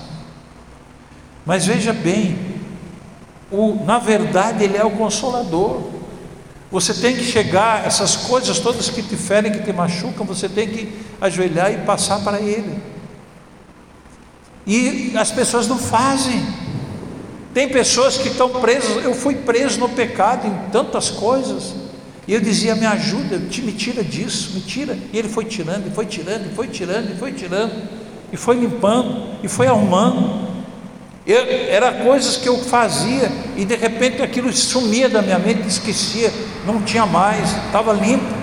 Mas 1.44 1.66
veja 1.66 1.92
bem, 1.92 2.38
o, 3.50 3.84
na 3.84 3.98
verdade 3.98 4.64
ele 4.64 4.78
é 4.78 4.84
o 4.86 4.92
consolador. 4.92 5.82
Você 6.70 6.94
tem 6.94 7.14
que 7.14 7.24
chegar, 7.24 7.86
essas 7.86 8.16
coisas 8.16 8.58
todas 8.58 8.88
que 8.88 9.02
te 9.02 9.16
ferem, 9.16 9.52
que 9.52 9.60
te 9.60 9.72
machucam, 9.74 10.24
você 10.24 10.48
tem 10.48 10.66
que 10.66 10.98
ajoelhar 11.20 11.70
e 11.70 11.76
passar 11.84 12.20
para 12.20 12.40
ele. 12.40 12.91
E 14.66 15.12
as 15.16 15.30
pessoas 15.30 15.66
não 15.66 15.78
fazem. 15.78 16.44
Tem 17.52 17.68
pessoas 17.68 18.16
que 18.16 18.28
estão 18.28 18.48
presas. 18.48 19.04
Eu 19.04 19.14
fui 19.14 19.34
preso 19.34 19.80
no 19.80 19.88
pecado 19.88 20.46
em 20.46 20.70
tantas 20.70 21.10
coisas. 21.10 21.74
E 22.26 22.34
eu 22.34 22.40
dizia: 22.40 22.74
Me 22.74 22.86
ajuda, 22.86 23.38
me 23.38 23.72
tira 23.72 24.02
disso, 24.02 24.52
me 24.54 24.60
tira. 24.60 24.96
E 25.12 25.18
ele 25.18 25.28
foi 25.28 25.44
tirando, 25.44 25.86
e 25.86 25.90
foi 25.90 26.06
tirando, 26.06 26.50
e 26.50 26.54
foi 26.54 26.68
tirando, 26.68 27.12
e 27.12 27.18
foi 27.18 27.32
tirando, 27.32 27.88
e 28.32 28.36
foi 28.36 28.56
limpando, 28.56 29.36
e 29.42 29.48
foi 29.48 29.66
arrumando. 29.66 30.52
Eu, 31.26 31.38
era 31.38 31.92
coisas 32.04 32.36
que 32.36 32.48
eu 32.48 32.58
fazia 32.58 33.30
e 33.56 33.64
de 33.64 33.76
repente 33.76 34.20
aquilo 34.20 34.52
sumia 34.52 35.08
da 35.08 35.22
minha 35.22 35.38
mente, 35.38 35.68
esquecia, 35.68 36.32
não 36.66 36.82
tinha 36.82 37.06
mais, 37.06 37.48
estava 37.66 37.92
limpo. 37.92 38.42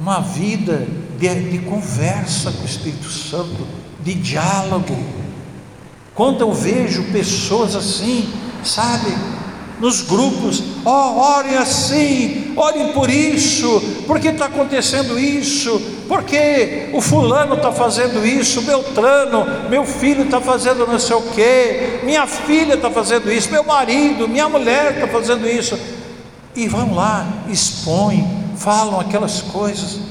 uma 0.00 0.20
vida 0.20 0.86
de, 1.20 1.50
de, 1.50 1.58
conversa 1.58 2.50
com 2.50 2.62
o 2.62 2.66
Espírito 2.66 3.10
Santo, 3.10 3.66
de 4.00 4.14
diálogo. 4.14 4.96
Quando 6.14 6.40
eu 6.40 6.52
vejo 6.52 7.12
pessoas 7.12 7.76
assim, 7.76 8.26
sabe, 8.64 9.14
nos 9.78 10.00
grupos, 10.00 10.62
ó, 10.84 11.12
oh, 11.12 11.20
orem 11.36 11.56
assim, 11.56 12.54
orem 12.56 12.92
por 12.92 13.10
isso, 13.10 13.82
porque 14.06 14.28
está 14.28 14.46
acontecendo 14.46 15.18
isso, 15.18 15.80
porque 16.08 16.88
o 16.92 17.00
fulano 17.00 17.54
está 17.54 17.70
fazendo 17.70 18.24
isso, 18.26 18.62
Beltrano, 18.62 19.68
meu 19.68 19.84
filho 19.84 20.24
está 20.24 20.40
fazendo 20.40 20.86
não 20.86 20.98
sei 20.98 21.16
o 21.16 21.22
quê, 21.22 22.00
minha 22.02 22.26
filha 22.26 22.74
está 22.74 22.90
fazendo 22.90 23.30
isso, 23.30 23.50
meu 23.50 23.64
marido, 23.64 24.26
minha 24.26 24.48
mulher 24.48 24.94
está 24.94 25.06
fazendo 25.06 25.46
isso, 25.46 25.78
e 26.54 26.66
vão 26.66 26.94
lá, 26.94 27.26
expõem, 27.48 28.26
falam 28.56 29.00
aquelas 29.00 29.40
coisas 29.40 30.09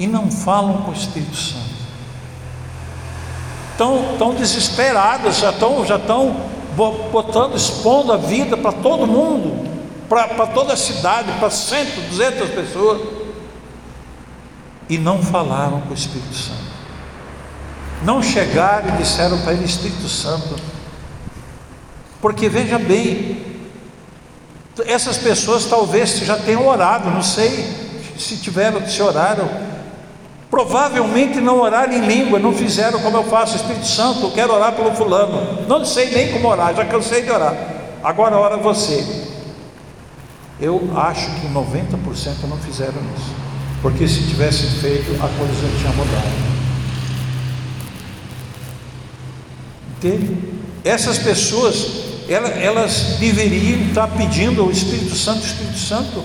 e 0.00 0.06
não 0.06 0.30
falam 0.30 0.78
com 0.82 0.90
o 0.92 0.94
Espírito 0.94 1.36
Santo. 1.36 1.70
Estão, 3.72 4.12
estão 4.12 4.34
desesperadas, 4.34 5.36
já 5.36 5.50
estão, 5.50 5.84
já 5.84 5.96
estão 5.96 6.34
botando, 7.12 7.54
expondo 7.54 8.10
a 8.10 8.16
vida 8.16 8.56
para 8.56 8.72
todo 8.72 9.06
mundo, 9.06 9.68
para 10.08 10.46
toda 10.46 10.72
a 10.72 10.76
cidade, 10.76 11.30
para 11.38 11.50
100, 11.50 11.84
200 12.08 12.48
pessoas, 12.48 13.02
e 14.88 14.96
não 14.96 15.22
falaram 15.22 15.82
com 15.82 15.90
o 15.90 15.94
Espírito 15.94 16.34
Santo. 16.34 16.70
Não 18.02 18.22
chegaram 18.22 18.94
e 18.94 19.02
disseram 19.02 19.38
para 19.42 19.52
ele, 19.52 19.66
Espírito 19.66 20.08
Santo, 20.08 20.56
porque 22.22 22.48
veja 22.48 22.78
bem, 22.78 23.44
essas 24.86 25.18
pessoas 25.18 25.66
talvez 25.66 26.18
já 26.20 26.38
tenham 26.38 26.66
orado, 26.66 27.10
não 27.10 27.22
sei 27.22 27.68
se 28.18 28.38
tiveram, 28.38 28.86
se 28.88 29.02
oraram. 29.02 29.69
Provavelmente 30.50 31.40
não 31.40 31.60
oraram 31.60 31.92
em 31.92 32.00
língua, 32.00 32.38
não 32.40 32.52
fizeram 32.52 33.00
como 33.00 33.16
eu 33.16 33.24
faço, 33.24 33.54
Espírito 33.54 33.86
Santo, 33.86 34.22
eu 34.22 34.30
quero 34.32 34.52
orar 34.52 34.72
pelo 34.72 34.90
fulano. 34.92 35.66
Não 35.68 35.84
sei 35.84 36.10
nem 36.10 36.32
como 36.32 36.48
orar, 36.48 36.74
já 36.74 36.84
cansei 36.84 37.22
de 37.22 37.30
orar. 37.30 37.54
Agora 38.02 38.36
ora 38.36 38.56
você. 38.56 39.06
Eu 40.60 40.90
acho 40.96 41.30
que 41.40 41.46
90% 41.46 42.48
não 42.48 42.58
fizeram 42.58 43.00
isso. 43.16 43.32
Porque 43.80 44.06
se 44.08 44.24
tivesse 44.24 44.66
feito, 44.80 45.12
a 45.22 45.28
coisa 45.28 45.54
já 45.54 45.78
tinha 45.78 45.92
mudado. 45.92 46.50
Entende? 49.96 50.36
Essas 50.84 51.18
pessoas, 51.18 51.86
elas, 52.28 52.56
elas 52.56 53.02
deveriam 53.20 53.80
estar 53.88 54.08
pedindo 54.08 54.62
ao 54.62 54.70
Espírito 54.70 55.14
Santo, 55.14 55.46
Espírito 55.46 55.78
Santo, 55.78 56.24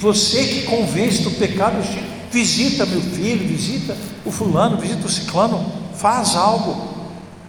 você 0.00 0.44
que 0.44 0.62
convence 0.62 1.22
do 1.22 1.30
pecado, 1.32 1.82
visita 2.30 2.86
meu 2.86 3.00
filho, 3.00 3.46
visita 3.46 3.96
o 4.24 4.30
fulano, 4.30 4.76
visita 4.76 5.06
o 5.06 5.10
ciclano, 5.10 5.64
faz 5.94 6.36
algo. 6.36 6.88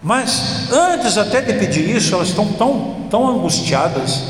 Mas 0.01 0.71
antes 0.71 1.17
até 1.17 1.41
de 1.41 1.53
pedir 1.53 1.87
isso, 1.95 2.15
elas 2.15 2.29
estão 2.29 2.53
tão, 2.53 3.07
tão 3.09 3.27
angustiadas 3.27 4.23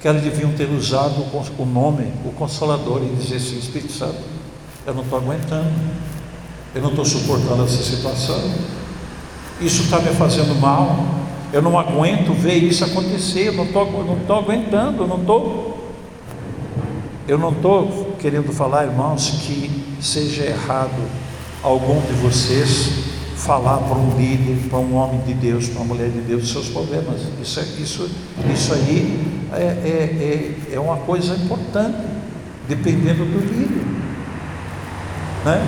que 0.00 0.08
elas 0.08 0.22
deviam 0.22 0.52
ter 0.52 0.68
usado 0.70 1.24
o 1.58 1.64
nome, 1.64 2.12
o 2.24 2.32
Consolador, 2.32 3.02
e 3.02 3.14
dizer 3.16 3.36
assim: 3.36 3.58
Espírito 3.58 3.92
Santo, 3.92 4.18
eu 4.84 4.94
não 4.94 5.02
estou 5.02 5.18
aguentando, 5.18 5.70
eu 6.74 6.82
não 6.82 6.90
estou 6.90 7.04
suportando 7.04 7.64
essa 7.64 7.82
situação, 7.82 8.40
isso 9.60 9.84
está 9.84 10.00
me 10.00 10.10
fazendo 10.10 10.60
mal, 10.60 10.96
eu 11.52 11.62
não 11.62 11.78
aguento 11.78 12.32
ver 12.32 12.56
isso 12.56 12.84
acontecer, 12.84 13.48
eu 13.48 13.52
não 13.52 13.64
estou 13.64 14.04
não 14.28 14.38
aguentando, 14.38 15.02
eu 15.04 15.06
não 15.06 15.20
estou. 15.20 15.76
Eu 17.28 17.38
não 17.38 17.50
estou 17.50 18.05
querendo 18.18 18.52
falar, 18.52 18.84
irmãos, 18.84 19.42
que 19.42 19.70
seja 20.00 20.44
errado 20.44 21.02
algum 21.62 22.00
de 22.00 22.12
vocês 22.14 22.90
falar 23.36 23.78
para 23.78 23.96
um 23.96 24.16
líder, 24.16 24.68
para 24.68 24.78
um 24.78 24.94
homem 24.96 25.20
de 25.20 25.34
Deus, 25.34 25.68
para 25.68 25.82
uma 25.82 25.94
mulher 25.94 26.10
de 26.10 26.20
Deus, 26.20 26.50
seus 26.50 26.68
problemas. 26.68 27.20
Isso, 27.40 27.60
é, 27.60 27.62
isso, 27.78 28.10
isso 28.52 28.74
aí 28.74 29.20
é, 29.52 29.62
é, 29.62 30.66
é, 30.72 30.74
é 30.74 30.80
uma 30.80 30.96
coisa 30.98 31.34
importante, 31.34 31.98
dependendo 32.68 33.24
do 33.24 33.38
líder. 33.38 33.86
Né? 35.44 35.62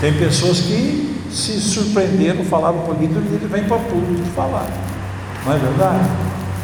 Tem 0.00 0.12
pessoas 0.14 0.60
que 0.60 1.16
se 1.32 1.60
surpreenderam, 1.60 2.44
falaram 2.44 2.80
para 2.80 2.94
o 2.94 3.00
líder 3.00 3.22
e 3.30 3.34
ele 3.34 3.48
vem 3.48 3.64
para 3.64 3.76
o 3.76 3.80
público 3.80 4.24
falar. 4.36 4.68
Não 5.44 5.52
é 5.52 5.58
verdade? 5.58 6.08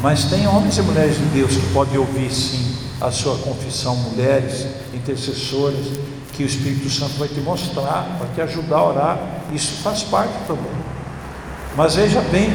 Mas 0.01 0.25
tem 0.25 0.47
homens 0.47 0.77
e 0.77 0.81
mulheres 0.81 1.17
de 1.17 1.25
Deus 1.25 1.55
que 1.55 1.73
podem 1.73 1.97
ouvir 1.97 2.31
sim 2.31 2.84
a 3.01 3.11
sua 3.11 3.37
confissão, 3.37 3.95
mulheres, 3.95 4.67
intercessoras, 4.93 5.85
que 6.33 6.43
o 6.43 6.45
Espírito 6.45 6.89
Santo 6.89 7.13
vai 7.13 7.27
te 7.27 7.39
mostrar, 7.39 8.17
vai 8.19 8.27
te 8.33 8.41
ajudar 8.41 8.77
a 8.77 8.89
orar. 8.89 9.19
Isso 9.53 9.81
faz 9.81 10.03
parte 10.03 10.33
também. 10.47 10.71
Mas 11.75 11.95
veja 11.95 12.21
bem, 12.21 12.49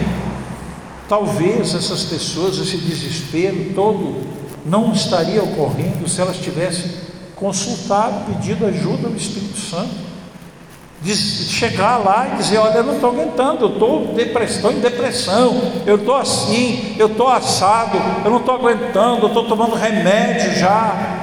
talvez 1.09 1.75
essas 1.75 2.05
pessoas, 2.05 2.59
esse 2.59 2.77
desespero 2.77 3.73
todo, 3.75 4.27
não 4.65 4.93
estaria 4.93 5.43
ocorrendo 5.43 6.09
se 6.09 6.21
elas 6.21 6.37
tivessem 6.37 6.91
consultado, 7.37 8.27
pedido 8.27 8.67
ajuda 8.67 9.09
ao 9.09 9.15
Espírito 9.15 9.59
Santo. 9.59 10.10
De 11.03 11.15
chegar 11.15 11.97
lá 11.97 12.33
e 12.35 12.37
dizer, 12.37 12.59
olha, 12.59 12.79
eu 12.79 12.85
não 12.85 12.95
estou 12.95 13.11
aguentando, 13.11 13.65
eu 13.65 13.73
estou 13.73 14.15
depressão, 14.15 14.71
em 14.71 14.81
depressão, 14.81 15.73
eu 15.87 15.97
estou 15.97 16.15
assim, 16.15 16.95
eu 16.99 17.07
estou 17.07 17.29
assado, 17.29 17.97
eu 18.23 18.31
não 18.31 18.39
estou 18.39 18.57
aguentando, 18.57 19.23
eu 19.23 19.29
estou 19.29 19.47
tomando 19.47 19.75
remédio 19.75 20.55
já, 20.59 21.21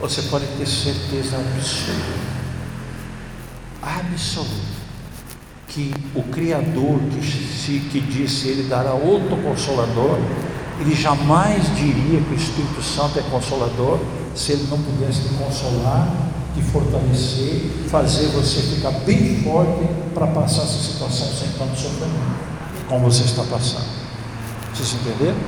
você 0.00 0.22
pode 0.22 0.46
ter 0.58 0.66
certeza 0.66 1.36
absoluta, 1.36 2.20
absoluta, 3.82 4.50
que 5.68 5.92
o 6.14 6.22
Criador 6.24 7.00
que, 7.64 7.80
que 7.90 8.00
disse 8.00 8.48
Ele 8.48 8.64
dará 8.64 8.92
outro 8.92 9.36
consolador, 9.38 10.18
Ele 10.80 10.94
jamais 10.94 11.74
diria 11.76 12.20
que 12.20 12.34
o 12.34 12.36
Espírito 12.36 12.82
Santo 12.82 13.18
é 13.18 13.22
consolador 13.22 13.98
se 14.34 14.52
Ele 14.52 14.66
não 14.70 14.78
pudesse 14.80 15.22
te 15.22 15.34
consolar, 15.34 16.08
te 16.54 16.62
fortalecer, 16.62 17.70
fazer 17.88 18.28
você 18.28 18.62
ficar 18.62 18.92
bem 19.00 19.42
forte 19.42 19.88
para 20.14 20.28
passar 20.28 20.62
essa 20.62 20.78
situação 20.78 21.26
sem 21.26 21.48
tanto 21.58 21.76
sofrimento, 21.76 22.36
como 22.88 23.10
você 23.10 23.24
está 23.24 23.42
passando. 23.42 23.88
Vocês 24.72 24.94
entenderam? 24.94 25.38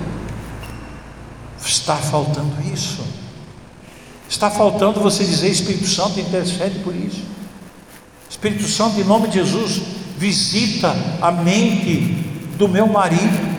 Está 1.65 1.97
faltando 1.97 2.55
isso. 2.73 3.03
Está 4.29 4.51
faltando 4.51 5.01
você 5.01 5.25
dizer, 5.25 5.49
Espírito 5.49 5.87
Santo, 5.87 6.19
intercede 6.19 6.81
por 6.81 6.95
isso. 6.95 7.23
Espírito 8.29 8.65
Santo, 8.65 9.01
em 9.01 9.05
nome 9.05 9.29
de 9.29 9.35
Jesus, 9.35 9.81
visita 10.19 10.95
a 11.21 11.31
mente 11.31 12.25
do 12.59 12.69
meu 12.69 12.87
marido, 12.87 13.57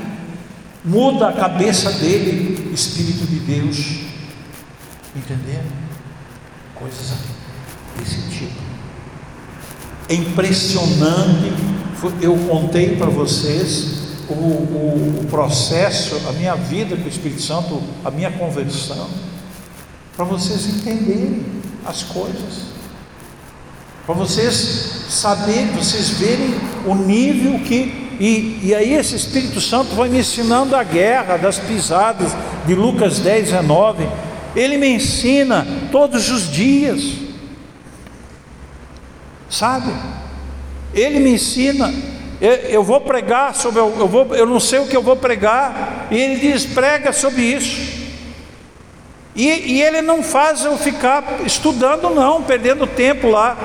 muda 0.84 1.30
a 1.30 1.34
cabeça 1.34 1.92
dele, 1.94 2.72
Espírito 2.74 3.26
de 3.26 3.40
Deus. 3.40 3.78
Entenderam? 5.16 5.88
Coisas 6.76 7.12
desse 8.00 8.22
tipo. 8.30 8.62
É 10.10 10.14
impressionante. 10.14 11.54
Eu 12.22 12.38
contei 12.48 12.96
para 12.96 13.08
vocês 13.08 14.20
o, 14.30 14.34
o, 14.34 15.20
o 15.22 15.26
processo, 15.30 16.22
a 16.28 16.32
minha 16.34 16.56
vida 16.56 16.96
com 16.96 17.06
o 17.06 17.08
Espírito 17.08 17.42
Santo, 17.42 17.82
a 18.06 18.12
minha 18.12 18.32
conversão 18.32 19.08
para 20.18 20.26
vocês 20.26 20.66
entenderem 20.66 21.46
as 21.86 22.02
coisas, 22.02 22.64
para 24.04 24.16
vocês 24.16 25.06
saberem, 25.10 25.68
vocês 25.68 26.10
verem 26.10 26.56
o 26.88 26.96
nível 26.96 27.60
que. 27.60 28.08
E, 28.20 28.62
e 28.64 28.74
aí 28.74 28.96
esse 28.96 29.16
Espírito 29.16 29.62
Santo 29.62 29.94
vai 29.94 30.10
me 30.10 30.18
ensinando 30.18 30.76
a 30.76 30.82
guerra 30.84 31.38
das 31.38 31.60
pisadas 31.60 32.36
de 32.66 32.74
Lucas 32.74 33.20
10, 33.20 33.52
19. 33.52 34.10
Ele 34.56 34.76
me 34.78 34.90
ensina 34.90 35.68
todos 35.92 36.32
os 36.32 36.52
dias. 36.52 37.27
Sabe? 39.50 39.92
Ele 40.94 41.20
me 41.20 41.32
ensina. 41.32 41.94
Eu, 42.40 42.52
eu 42.52 42.84
vou 42.84 43.02
pregar 43.02 43.56
sobre. 43.56 43.80
Eu, 43.80 44.08
vou, 44.08 44.36
eu 44.36 44.46
não 44.46 44.60
sei 44.60 44.80
o 44.80 44.88
que 44.88 44.96
eu 44.96 45.02
vou 45.02 45.16
pregar. 45.16 46.08
E 46.12 46.18
ele 46.18 46.36
diz: 46.40 46.66
prega 46.66 47.12
sobre 47.12 47.42
isso. 47.42 47.98
E, 49.36 49.46
e, 49.46 49.82
ele 49.84 50.02
não 50.02 50.24
faz 50.24 50.66
eu 50.66 50.76
ficar 50.80 51.42
estudando, 51.46 52.10
não, 52.10 52.42
perdendo 52.42 52.88
tempo 52.88 53.30
lá, 53.30 53.56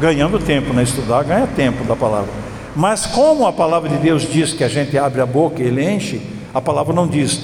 ganhando 0.00 0.38
tempo, 0.38 0.72
né? 0.72 0.84
Estudar 0.84 1.24
ganha 1.24 1.48
tempo 1.56 1.82
da 1.82 1.96
palavra. 1.96 2.30
Mas 2.76 3.04
como 3.04 3.44
a 3.44 3.52
palavra 3.52 3.88
de 3.88 3.96
Deus 3.96 4.22
diz 4.22 4.52
que 4.52 4.62
a 4.62 4.68
gente 4.68 4.96
abre 4.96 5.20
a 5.20 5.26
boca 5.26 5.60
e 5.60 5.66
ele 5.66 5.82
enche, 5.84 6.22
a 6.54 6.60
palavra 6.60 6.94
não 6.94 7.08
diz, 7.08 7.42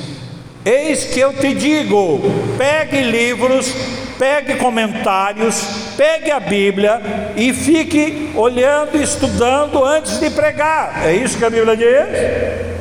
eis 0.64 1.04
que 1.04 1.20
eu 1.20 1.32
te 1.32 1.54
digo, 1.54 2.20
pegue 2.56 3.02
livros, 3.02 3.72
pegue 4.18 4.56
comentários, 4.56 5.62
pegue 5.96 6.30
a 6.30 6.40
Bíblia 6.40 7.32
e 7.36 7.52
fique 7.52 8.30
olhando, 8.34 8.96
estudando 8.96 9.84
antes 9.84 10.18
de 10.18 10.30
pregar. 10.30 11.06
É 11.06 11.14
isso 11.14 11.36
que 11.38 11.44
a 11.44 11.50
Bíblia 11.50 11.76
diz? 11.76 12.74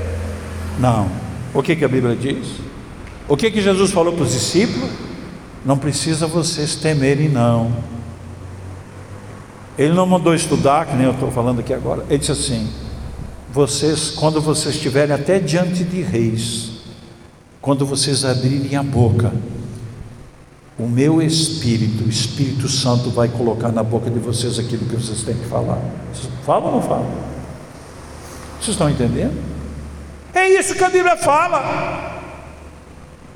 Não. 0.80 1.10
O 1.54 1.62
que, 1.62 1.76
que 1.76 1.86
a 1.86 1.90
Bíblia 1.90 2.16
diz? 2.16 2.48
O 3.28 3.38
que, 3.38 3.52
que 3.52 3.62
Jesus 3.62 3.92
falou 3.92 4.14
para 4.14 4.24
os 4.24 4.32
discípulos? 4.32 4.90
Não 5.66 5.78
precisa 5.78 6.28
vocês 6.28 6.76
temerem, 6.76 7.30
não. 7.30 7.72
Ele 9.78 9.94
não 9.94 10.06
mandou 10.06 10.36
estudar, 10.36 10.86
que 10.86 10.96
nem 10.96 11.06
eu 11.06 11.14
estou 11.14 11.32
falando 11.32 11.60
aqui 11.60 11.74
agora. 11.74 12.06
Ele 12.10 12.20
disse 12.20 12.32
assim: 12.32 12.70
vocês, 13.52 14.12
quando 14.12 14.42
vocês 14.42 14.76
estiverem 14.76 15.16
até 15.16 15.40
diante 15.40 15.84
de 15.84 16.02
reis, 16.02 16.73
quando 17.64 17.86
vocês 17.86 18.26
abrirem 18.26 18.76
a 18.76 18.84
boca, 18.84 19.32
o 20.78 20.86
meu 20.86 21.22
Espírito, 21.22 22.04
o 22.04 22.10
Espírito 22.10 22.68
Santo, 22.68 23.10
vai 23.10 23.30
colocar 23.30 23.72
na 23.72 23.82
boca 23.82 24.10
de 24.10 24.20
vocês 24.20 24.60
aquilo 24.60 24.86
que 24.86 24.98
vocês 24.98 25.24
têm 25.24 25.34
que 25.34 25.46
falar. 25.46 25.80
Fala 26.46 26.66
ou 26.66 26.72
não 26.74 26.82
fala? 26.82 27.10
Vocês 28.60 28.72
estão 28.72 28.90
entendendo? 28.90 29.42
É 30.34 30.50
isso 30.60 30.76
que 30.76 30.84
a 30.84 30.90
Bíblia 30.90 31.16
fala. 31.16 32.22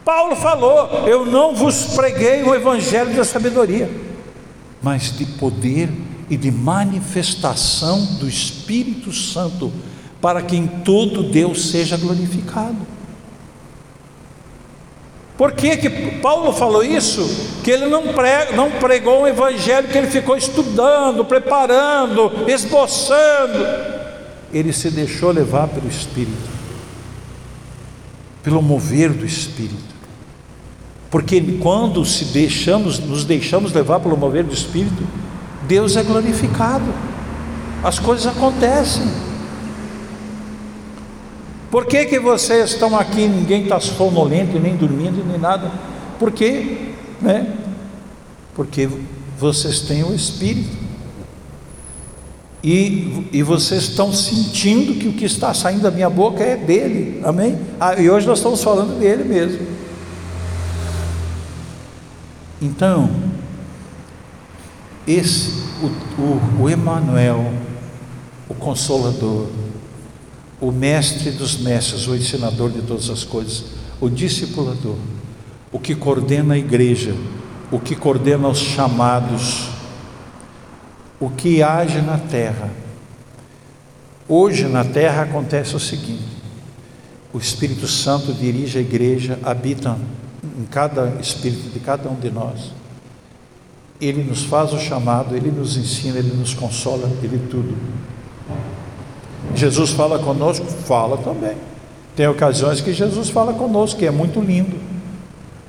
Paulo 0.03 0.35
falou: 0.35 1.07
Eu 1.07 1.25
não 1.25 1.55
vos 1.55 1.95
preguei 1.95 2.43
o 2.43 2.53
evangelho 2.53 3.15
da 3.15 3.23
sabedoria, 3.23 3.89
mas 4.81 5.17
de 5.17 5.25
poder 5.25 5.89
e 6.29 6.35
de 6.35 6.51
manifestação 6.51 8.03
do 8.19 8.27
Espírito 8.27 9.13
Santo, 9.13 9.71
para 10.19 10.41
que 10.41 10.57
em 10.57 10.67
todo 10.67 11.23
Deus 11.23 11.69
seja 11.69 11.95
glorificado. 11.95 12.96
Por 15.37 15.51
que, 15.51 15.77
que 15.77 15.89
Paulo 16.19 16.51
falou 16.51 16.83
isso? 16.83 17.59
Que 17.63 17.69
ele 17.69 17.85
não, 17.85 18.07
prega, 18.07 18.53
não 18.53 18.71
pregou 18.71 19.21
um 19.21 19.27
evangelho 19.27 19.87
que 19.87 19.97
ele 19.97 20.07
ficou 20.07 20.35
estudando, 20.35 21.23
preparando, 21.23 22.31
esboçando. 22.47 23.65
Ele 24.51 24.73
se 24.73 24.89
deixou 24.89 25.31
levar 25.31 25.67
pelo 25.67 25.87
Espírito, 25.87 26.49
pelo 28.41 28.63
mover 28.63 29.11
do 29.11 29.25
Espírito. 29.25 29.95
Porque 31.11 31.39
quando 31.61 32.03
se 32.03 32.25
deixamos, 32.25 32.97
nos 32.97 33.23
deixamos 33.23 33.71
levar 33.71 33.99
pelo 33.99 34.17
mover 34.17 34.43
do 34.43 34.53
Espírito, 34.53 35.07
Deus 35.67 35.95
é 35.95 36.03
glorificado, 36.03 36.91
as 37.83 37.99
coisas 37.99 38.25
acontecem. 38.25 39.26
Por 41.69 41.85
que, 41.85 42.05
que 42.05 42.19
vocês 42.19 42.71
estão 42.71 42.97
aqui, 42.97 43.27
ninguém 43.27 43.63
está 43.63 43.79
sonolento, 43.79 44.57
nem 44.57 44.75
dormindo, 44.75 45.23
nem 45.25 45.37
nada? 45.37 45.71
Por 46.17 46.31
quê? 46.31 46.93
Né? 47.21 47.53
Porque 48.55 48.87
vocês 49.37 49.81
têm 49.81 50.03
o 50.03 50.13
Espírito. 50.13 50.87
E, 52.63 53.29
e 53.31 53.43
vocês 53.43 53.83
estão 53.83 54.11
sentindo 54.11 54.95
que 54.95 55.07
o 55.07 55.13
que 55.13 55.25
está 55.25 55.53
saindo 55.53 55.83
da 55.83 55.91
minha 55.91 56.09
boca 56.09 56.43
é 56.43 56.57
dele, 56.57 57.21
amém? 57.23 57.57
Ah, 57.79 57.95
e 57.95 58.09
hoje 58.09 58.25
nós 58.25 58.39
estamos 58.39 58.63
falando 58.63 58.99
dele 58.99 59.23
mesmo. 59.23 59.67
Então, 62.61 63.09
esse, 65.07 65.63
o, 65.81 66.21
o, 66.21 66.63
o 66.63 66.69
Emmanuel, 66.69 67.53
o 68.49 68.55
Consolador, 68.55 69.47
o 70.59 70.71
Mestre 70.71 71.31
dos 71.31 71.57
Mestres, 71.57 72.07
o 72.07 72.15
ensinador 72.15 72.71
de 72.71 72.81
todas 72.81 73.09
as 73.09 73.23
coisas, 73.23 73.65
o 74.01 74.09
discipulador, 74.09 74.97
o 75.71 75.79
que 75.79 75.95
coordena 75.95 76.55
a 76.55 76.57
igreja, 76.57 77.15
o 77.71 77.79
que 77.79 77.95
coordena 77.95 78.47
os 78.47 78.59
chamados, 78.59 79.69
o 81.19 81.29
que 81.29 81.61
age 81.61 82.01
na 82.01 82.17
terra. 82.17 82.71
Hoje 84.27 84.67
na 84.67 84.83
terra 84.83 85.23
acontece 85.23 85.75
o 85.75 85.79
seguinte: 85.79 86.37
o 87.33 87.37
Espírito 87.37 87.87
Santo 87.87 88.33
dirige 88.33 88.77
a 88.77 88.81
igreja, 88.81 89.39
habita 89.43 89.97
em 90.57 90.65
cada 90.65 91.17
espírito 91.21 91.69
de 91.69 91.79
cada 91.79 92.09
um 92.09 92.15
de 92.15 92.31
nós. 92.31 92.71
Ele 93.99 94.23
nos 94.23 94.43
faz 94.43 94.73
o 94.73 94.79
chamado, 94.79 95.35
ele 95.35 95.51
nos 95.51 95.75
ensina, 95.75 96.19
ele 96.19 96.35
nos 96.35 96.53
consola, 96.53 97.11
ele 97.23 97.39
tudo. 97.49 97.75
Jesus 99.55 99.91
fala 99.91 100.19
conosco? 100.19 100.65
Fala 100.65 101.17
também. 101.17 101.55
Tem 102.15 102.27
ocasiões 102.27 102.81
que 102.81 102.93
Jesus 102.93 103.29
fala 103.29 103.53
conosco, 103.53 103.99
que 103.99 104.05
é 104.05 104.11
muito 104.11 104.39
lindo. 104.39 104.75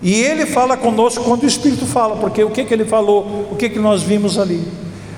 E 0.00 0.14
ele 0.14 0.46
fala 0.46 0.76
conosco 0.76 1.24
quando 1.24 1.42
o 1.42 1.46
Espírito 1.46 1.84
fala, 1.84 2.16
porque 2.16 2.42
o 2.44 2.50
que, 2.50 2.64
que 2.64 2.72
ele 2.72 2.84
falou, 2.84 3.48
o 3.50 3.56
que, 3.56 3.68
que 3.68 3.78
nós 3.78 4.02
vimos 4.02 4.38
ali? 4.38 4.66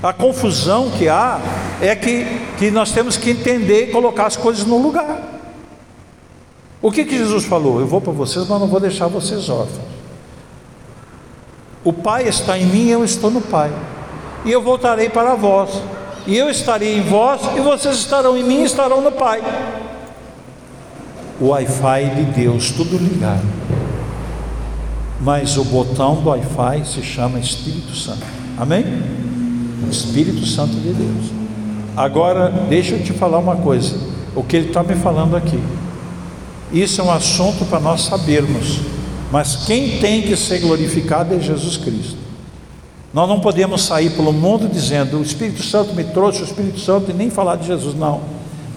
A 0.03 0.13
confusão 0.13 0.91
que 0.91 1.09
há 1.09 1.39
é 1.81 1.95
que, 1.95 2.25
que 2.59 2.71
nós 2.71 2.91
temos 2.91 3.17
que 3.17 3.31
entender 3.31 3.89
e 3.89 3.93
colocar 3.93 4.27
as 4.27 4.37
coisas 4.37 4.65
no 4.65 4.81
lugar. 4.83 5.41
O 6.81 6.91
que, 6.91 7.05
que 7.05 7.19
Jesus 7.19 7.45
falou? 7.45 7.79
Eu 7.79 7.87
vou 7.87 8.01
para 8.01 8.13
vocês, 8.13 8.49
mas 8.49 8.59
não 8.59 8.67
vou 8.67 8.81
deixar 8.81 9.07
vocês 9.07 9.51
órfãos. 9.51 9.91
O 11.85 11.93
Pai 11.93 12.27
está 12.27 12.59
em 12.59 12.65
mim, 12.67 12.89
eu 12.89 13.05
estou 13.05 13.31
no 13.31 13.41
Pai. 13.41 13.71
E 14.45 14.51
eu 14.51 14.63
voltarei 14.63 15.11
para 15.11 15.35
vós. 15.35 15.83
E 16.27 16.37
eu 16.37 16.49
estarei 16.51 16.99
em 16.99 17.03
vós, 17.03 17.41
e 17.57 17.61
vocês 17.61 17.97
estarão 17.97 18.37
em 18.37 18.43
mim 18.43 18.61
e 18.61 18.65
estarão 18.65 19.01
no 19.01 19.13
Pai. 19.13 19.43
O 21.41 21.49
Wi-Fi 21.49 22.11
de 22.15 22.23
Deus, 22.25 22.71
tudo 22.71 22.97
ligado 22.99 23.61
mas 25.21 25.59
o 25.59 25.65
botão 25.65 26.15
do 26.17 26.31
Wi-Fi 26.31 26.85
se 26.85 27.03
chama 27.03 27.39
Espírito 27.39 27.95
Santo. 27.95 28.25
Amém? 28.57 28.85
Espírito 29.91 30.47
Santo 30.47 30.75
de 30.75 30.93
Deus. 30.93 31.31
Agora, 31.97 32.49
deixa 32.69 32.95
eu 32.95 33.03
te 33.03 33.13
falar 33.13 33.39
uma 33.39 33.57
coisa. 33.57 33.99
O 34.35 34.43
que 34.43 34.57
ele 34.57 34.69
está 34.69 34.83
me 34.83 34.95
falando 34.95 35.37
aqui. 35.37 35.61
Isso 36.73 37.01
é 37.01 37.05
um 37.05 37.11
assunto 37.11 37.67
para 37.67 37.81
nós 37.81 38.03
sabermos. 38.03 38.81
Mas 39.31 39.65
quem 39.67 39.99
tem 39.99 40.23
que 40.23 40.37
ser 40.37 40.61
glorificado 40.61 41.35
é 41.35 41.41
Jesus 41.41 41.77
Cristo. 41.77 42.17
Nós 43.13 43.29
não 43.29 43.41
podemos 43.41 43.83
sair 43.83 44.11
pelo 44.11 44.33
mundo 44.33 44.69
dizendo 44.69 45.19
o 45.19 45.23
Espírito 45.23 45.63
Santo 45.63 45.95
me 45.95 46.05
trouxe 46.05 46.43
o 46.43 46.45
Espírito 46.45 46.79
Santo 46.79 47.11
e 47.11 47.15
nem 47.15 47.29
falar 47.29 47.57
de 47.57 47.67
Jesus. 47.67 47.95
Não. 47.95 48.21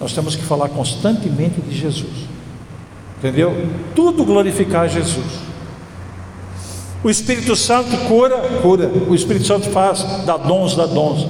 Nós 0.00 0.12
temos 0.12 0.34
que 0.34 0.42
falar 0.42 0.68
constantemente 0.70 1.60
de 1.60 1.76
Jesus. 1.76 2.12
Entendeu? 3.18 3.68
Tudo 3.94 4.24
glorificar 4.24 4.88
Jesus. 4.88 5.44
O 7.02 7.08
Espírito 7.08 7.54
Santo 7.54 7.96
cura, 8.08 8.36
cura. 8.60 8.88
O 9.08 9.14
Espírito 9.14 9.46
Santo 9.46 9.70
faz, 9.70 10.04
dá 10.24 10.36
dons, 10.36 10.74
dá 10.74 10.86
dons. 10.86 11.28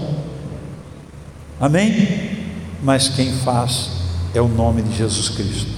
Amém? 1.60 2.31
Mas 2.82 3.09
quem 3.09 3.32
faz 3.32 3.90
é 4.35 4.40
o 4.40 4.48
nome 4.48 4.82
de 4.82 4.97
Jesus 4.97 5.28
Cristo. 5.28 5.70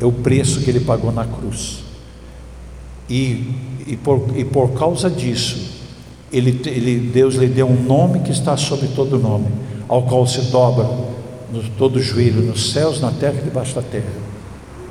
É 0.00 0.04
o 0.06 0.12
preço 0.12 0.60
que 0.60 0.70
ele 0.70 0.80
pagou 0.80 1.12
na 1.12 1.26
cruz. 1.26 1.80
E, 3.08 3.54
e, 3.86 3.96
por, 3.96 4.28
e 4.34 4.44
por 4.44 4.70
causa 4.72 5.10
disso, 5.10 5.79
ele, 6.32 6.60
ele, 6.66 7.10
Deus 7.12 7.34
lhe 7.34 7.46
deu 7.46 7.66
um 7.66 7.82
nome 7.82 8.20
que 8.20 8.30
está 8.30 8.56
sobre 8.56 8.88
todo 8.88 9.18
nome, 9.18 9.48
ao 9.88 10.02
qual 10.02 10.26
se 10.26 10.40
dobra 10.42 10.84
no, 11.52 11.62
todo 11.76 12.00
joelho, 12.00 12.42
nos 12.42 12.72
céus, 12.72 13.00
na 13.00 13.10
terra 13.10 13.38
e 13.40 13.44
debaixo 13.44 13.74
da 13.74 13.82
terra. 13.82 14.12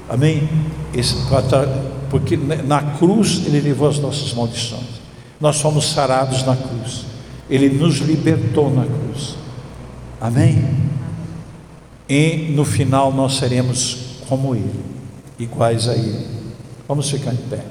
Amém? 0.09 0.49
Esse, 0.93 1.15
porque 2.09 2.35
na 2.37 2.81
cruz 2.81 3.43
ele 3.45 3.61
levou 3.61 3.87
as 3.87 3.99
nossas 3.99 4.33
maldições. 4.33 4.99
Nós 5.39 5.61
fomos 5.61 5.89
sarados 5.91 6.43
na 6.45 6.55
cruz. 6.55 7.05
Ele 7.49 7.69
nos 7.69 7.97
libertou 7.99 8.69
na 8.73 8.85
cruz. 8.85 9.35
Amém? 10.19 10.65
E 12.09 12.51
no 12.51 12.65
final 12.65 13.13
nós 13.13 13.35
seremos 13.35 14.19
como 14.27 14.55
Ele, 14.55 14.83
iguais 15.37 15.87
a 15.87 15.93
Ele. 15.93 16.27
Vamos 16.87 17.09
ficar 17.09 17.33
em 17.33 17.37
pé. 17.37 17.63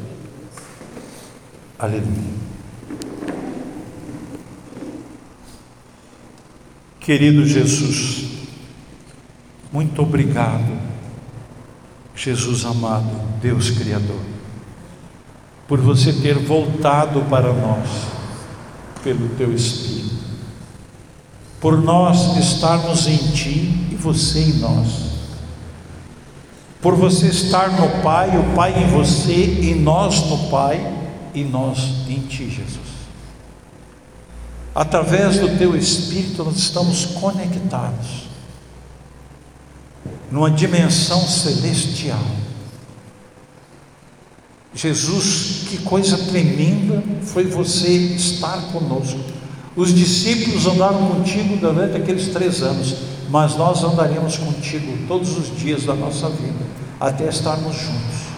Aleluia. 1.78 2.47
Querido 7.09 7.47
Jesus, 7.47 8.22
muito 9.72 10.02
obrigado 10.02 10.78
Jesus 12.14 12.66
amado, 12.66 13.09
Deus 13.40 13.70
Criador, 13.70 14.20
por 15.66 15.80
você 15.80 16.12
ter 16.12 16.39
voltado 16.39 17.22
para 17.30 17.51
nós 17.51 17.89
pelo 19.02 19.26
teu 19.36 19.55
Espírito, 19.55 20.16
por 21.59 21.80
nós 21.80 22.36
estarmos 22.36 23.06
em 23.06 23.16
Ti 23.16 23.89
e 23.90 23.97
você 23.98 24.40
em 24.40 24.59
nós, 24.59 24.89
por 26.82 26.94
você 26.94 27.28
estar 27.28 27.70
no 27.70 28.02
Pai, 28.02 28.36
o 28.36 28.55
Pai 28.55 28.85
em 28.85 28.86
você 28.89 29.32
e 29.62 29.74
nós 29.74 30.28
no 30.28 30.51
Pai 30.51 30.78
e 31.32 31.43
nós 31.43 32.06
em 32.06 32.18
Ti, 32.18 32.51
Jesus. 32.51 32.97
Através 34.78 35.40
do 35.40 35.59
Teu 35.59 35.74
Espírito 35.74 36.44
nós 36.44 36.56
estamos 36.56 37.05
conectados 37.06 38.28
numa 40.30 40.48
dimensão 40.48 41.20
celestial. 41.26 42.22
Jesus, 44.72 45.64
que 45.68 45.78
coisa 45.78 46.16
tremenda 46.16 47.02
foi 47.24 47.46
você 47.46 47.88
estar 47.88 48.70
conosco. 48.70 49.18
Os 49.74 49.92
discípulos 49.92 50.64
andaram 50.68 51.09
contigo 51.09 51.56
durante 51.56 51.96
aqueles 51.96 52.28
três 52.28 52.62
anos, 52.62 52.98
mas 53.28 53.56
nós 53.56 53.82
andaremos 53.82 54.36
contigo 54.36 54.96
todos 55.09 55.36
os 55.36 55.59
dias 55.59 55.86
da 55.86 55.94
nossa 55.94 56.28
vida, 56.28 56.64
até 57.00 57.28
estarmos 57.28 57.74
juntos. 57.74 58.28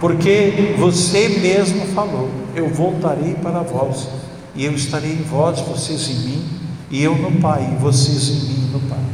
Porque 0.00 0.74
você 0.78 1.28
mesmo 1.28 1.84
falou: 1.88 2.30
Eu 2.54 2.70
voltarei 2.70 3.34
para 3.34 3.60
vós, 3.60 4.08
e 4.56 4.64
eu 4.64 4.72
estarei 4.72 5.12
em 5.12 5.22
vós, 5.22 5.60
vocês 5.60 6.08
em 6.08 6.14
mim, 6.14 6.48
e 6.90 7.02
eu 7.02 7.14
no 7.16 7.40
Pai, 7.40 7.62
e 7.72 7.76
vocês 7.76 8.28
em 8.30 8.40
mim 8.48 8.70
no 8.72 8.80
Pai. 8.80 9.04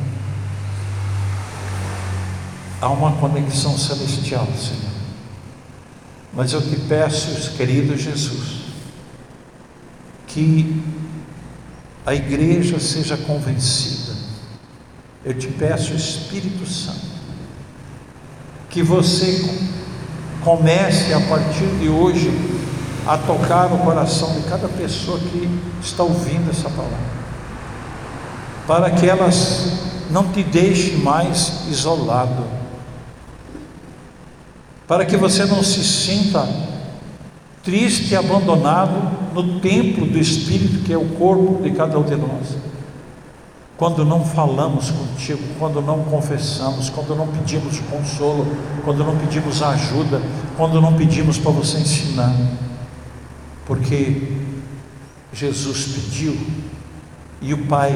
Há 2.81 2.89
uma 2.89 3.12
conexão 3.12 3.77
celestial, 3.77 4.47
Senhor. 4.56 4.93
Mas 6.32 6.52
eu 6.52 6.62
te 6.62 6.77
peço, 6.77 7.52
querido 7.56 7.97
Jesus, 7.97 8.62
que 10.28 10.81
a 12.06 12.14
igreja 12.14 12.78
seja 12.78 13.16
convencida. 13.16 14.12
Eu 15.24 15.35
te 15.35 15.48
peço, 15.48 15.93
Espírito 15.93 16.66
Santo, 16.66 17.06
que 18.70 18.82
você 18.82 19.44
comece 20.43 21.12
a 21.12 21.20
partir 21.20 21.66
de 21.78 21.89
hoje 21.89 22.31
a 23.06 23.18
tocar 23.18 23.72
o 23.72 23.78
coração 23.78 24.32
de 24.34 24.42
cada 24.42 24.68
pessoa 24.68 25.18
que 25.18 25.48
está 25.82 26.02
ouvindo 26.02 26.50
essa 26.50 26.68
palavra, 26.70 26.98
para 28.66 28.90
que 28.90 29.08
elas 29.08 29.92
não 30.10 30.28
te 30.28 30.42
deixem 30.42 30.98
mais 30.98 31.66
isolado. 31.68 32.44
Para 34.86 35.06
que 35.06 35.16
você 35.16 35.46
não 35.46 35.62
se 35.62 35.82
sinta 35.82 36.46
triste 37.62 38.12
e 38.12 38.16
abandonado 38.16 39.32
no 39.32 39.60
templo 39.60 40.06
do 40.06 40.18
Espírito, 40.18 40.84
que 40.84 40.92
é 40.92 40.98
o 40.98 41.08
corpo 41.10 41.62
de 41.62 41.70
cada 41.70 41.98
um 41.98 42.02
de 42.02 42.16
nós. 42.16 42.56
Quando 43.76 44.04
não 44.04 44.24
falamos 44.24 44.90
contigo, 44.90 45.40
quando 45.58 45.80
não 45.80 46.04
confessamos, 46.04 46.90
quando 46.90 47.16
não 47.16 47.26
pedimos 47.28 47.80
consolo, 47.80 48.46
quando 48.84 49.02
não 49.02 49.16
pedimos 49.16 49.62
ajuda, 49.62 50.20
quando 50.56 50.80
não 50.80 50.92
pedimos 50.92 51.38
para 51.38 51.50
você 51.52 51.78
ensinar, 51.78 52.34
porque 53.66 54.22
Jesus 55.32 55.86
pediu 55.86 56.36
e 57.40 57.55
o 57.55 57.66
Pai 57.66 57.93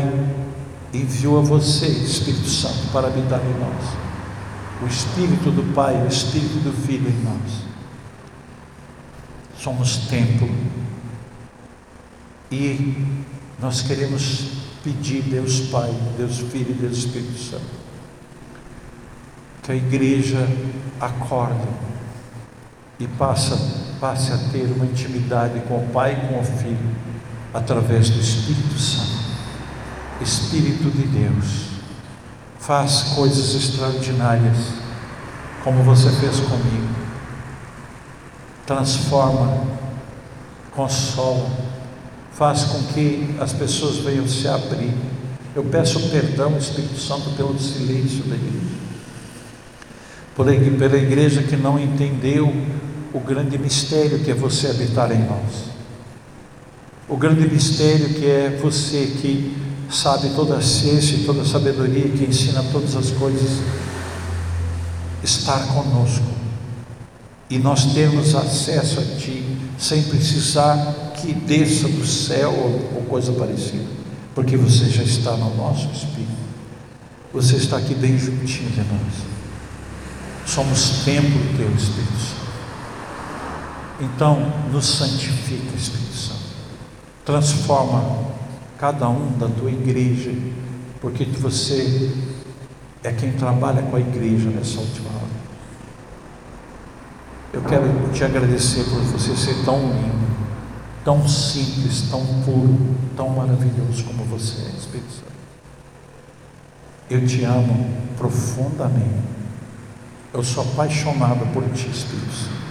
enviou 0.92 1.38
a 1.38 1.42
você, 1.42 1.86
Espírito 1.86 2.48
Santo, 2.48 2.90
para 2.92 3.08
habitar 3.08 3.40
em 3.40 3.60
nós 3.60 4.06
o 4.82 4.86
Espírito 4.86 5.50
do 5.50 5.74
Pai, 5.74 5.94
o 6.02 6.06
Espírito 6.06 6.58
do 6.60 6.72
Filho 6.86 7.08
em 7.08 7.22
nós. 7.22 7.66
Somos 9.58 9.96
templo 10.08 10.48
E 12.50 12.94
nós 13.58 13.82
queremos 13.82 14.50
pedir, 14.84 15.22
Deus 15.22 15.60
Pai, 15.60 15.92
Deus 16.16 16.38
Filho 16.38 16.70
e 16.70 16.74
Deus 16.74 16.98
Espírito 16.98 17.38
Santo, 17.38 17.64
que 19.62 19.72
a 19.72 19.74
igreja 19.74 20.46
acorde 21.00 21.66
e 23.00 23.08
passa, 23.08 23.56
passe 24.00 24.32
a 24.32 24.38
ter 24.52 24.64
uma 24.74 24.84
intimidade 24.84 25.60
com 25.68 25.78
o 25.78 25.88
Pai 25.88 26.12
e 26.12 26.28
com 26.28 26.40
o 26.40 26.44
Filho, 26.44 26.96
através 27.52 28.10
do 28.10 28.20
Espírito 28.20 28.78
Santo. 28.78 29.16
Espírito 30.20 30.90
de 30.90 31.06
Deus, 31.06 31.66
faz 32.58 33.12
coisas 33.14 33.54
extraordinárias, 33.54 34.56
como 35.62 35.82
você 35.82 36.10
fez 36.10 36.40
comigo. 36.40 36.88
Transforma, 38.66 39.64
consola, 40.72 41.48
faz 42.32 42.64
com 42.64 42.82
que 42.92 43.36
as 43.40 43.52
pessoas 43.52 43.98
venham 43.98 44.26
se 44.26 44.48
abrir. 44.48 44.94
Eu 45.54 45.64
peço 45.64 46.10
perdão, 46.10 46.56
Espírito 46.58 46.98
Santo, 46.98 47.30
pelo 47.36 47.58
silêncio 47.58 48.24
da 48.24 48.34
igreja, 48.34 48.76
pela 50.78 50.96
igreja 50.96 51.42
que 51.42 51.56
não 51.56 51.78
entendeu 51.78 52.52
o 53.16 53.20
grande 53.20 53.56
mistério 53.56 54.18
que 54.18 54.30
é 54.30 54.34
você 54.34 54.66
habitar 54.66 55.10
em 55.10 55.24
nós. 55.24 55.70
O 57.08 57.16
grande 57.16 57.48
mistério 57.48 58.10
que 58.10 58.26
é 58.26 58.60
você 58.62 59.10
que 59.22 59.56
sabe 59.90 60.28
toda 60.36 60.58
a 60.58 60.60
ciência 60.60 61.16
e 61.16 61.24
toda 61.24 61.40
a 61.40 61.44
sabedoria, 61.46 62.10
que 62.10 62.24
ensina 62.24 62.62
todas 62.70 62.94
as 62.94 63.10
coisas, 63.12 63.62
estar 65.24 65.66
conosco 65.68 66.26
e 67.48 67.58
nós 67.58 67.94
termos 67.94 68.34
acesso 68.34 69.00
a 69.00 69.18
Ti 69.18 69.56
sem 69.78 70.02
precisar 70.02 71.12
que 71.16 71.32
desça 71.32 71.88
do 71.88 72.04
céu 72.06 72.50
ou, 72.50 72.96
ou 72.96 73.02
coisa 73.08 73.32
parecida, 73.32 73.86
porque 74.34 74.58
você 74.58 74.90
já 74.90 75.02
está 75.02 75.36
no 75.36 75.56
nosso 75.56 75.88
espírito, 75.90 76.36
você 77.32 77.56
está 77.56 77.78
aqui 77.78 77.94
bem 77.94 78.18
juntinho 78.18 78.70
de 78.70 78.80
nós, 78.80 79.14
somos 80.44 81.04
templo 81.04 81.30
do 81.30 81.56
Teu 81.56 81.68
Espírito 81.74 82.18
Santo. 82.18 82.45
Então, 83.98 84.52
nos 84.70 84.86
santifica, 84.86 85.74
Espírito 85.74 86.14
Santo, 86.14 86.40
transforma 87.24 88.26
cada 88.78 89.08
um 89.08 89.38
da 89.38 89.48
tua 89.48 89.70
igreja, 89.70 90.32
porque 91.00 91.24
você 91.24 92.12
é 93.02 93.10
quem 93.12 93.32
trabalha 93.32 93.82
com 93.82 93.96
a 93.96 94.00
igreja 94.00 94.50
nessa 94.50 94.80
última 94.80 95.08
hora. 95.08 95.36
Eu 97.54 97.62
quero 97.62 98.12
te 98.12 98.22
agradecer 98.22 98.84
por 98.84 99.00
você 99.00 99.34
ser 99.34 99.64
tão 99.64 99.78
lindo, 99.78 100.36
tão 101.02 101.26
simples, 101.26 102.02
tão 102.10 102.22
puro, 102.44 102.94
tão 103.16 103.30
maravilhoso 103.30 104.04
como 104.04 104.24
você 104.24 104.60
é, 104.60 104.78
Espírito 104.78 105.10
Santo. 105.10 105.32
Eu 107.08 107.26
te 107.26 107.44
amo 107.44 107.88
profundamente. 108.18 109.24
Eu 110.34 110.44
sou 110.44 110.64
apaixonado 110.64 111.50
por 111.54 111.62
ti, 111.70 111.88
Espírito 111.88 112.32
Santo. 112.32 112.65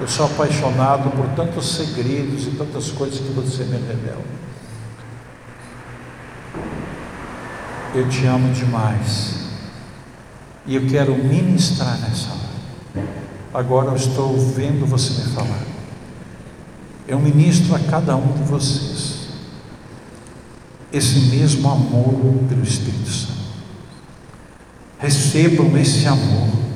Eu 0.00 0.06
sou 0.06 0.26
apaixonado 0.26 1.10
por 1.10 1.26
tantos 1.34 1.74
segredos 1.74 2.46
e 2.46 2.50
tantas 2.52 2.90
coisas 2.90 3.18
que 3.18 3.32
você 3.32 3.64
me 3.64 3.78
revela. 3.78 4.24
Eu 7.94 8.08
te 8.08 8.24
amo 8.26 8.52
demais. 8.52 9.48
E 10.66 10.76
eu 10.76 10.86
quero 10.86 11.16
ministrar 11.16 11.98
nessa 12.00 12.30
hora. 12.30 13.08
Agora 13.52 13.88
eu 13.88 13.96
estou 13.96 14.38
vendo 14.38 14.86
você 14.86 15.20
me 15.20 15.34
falar. 15.34 15.62
Eu 17.08 17.18
ministro 17.18 17.74
a 17.74 17.78
cada 17.80 18.14
um 18.14 18.32
de 18.34 18.42
vocês 18.44 19.18
esse 20.92 21.20
mesmo 21.26 21.68
amor 21.70 22.14
pelo 22.48 22.62
Espírito 22.62 23.10
Santo. 23.10 23.38
Recebam 24.98 25.76
esse 25.78 26.06
amor 26.06 26.67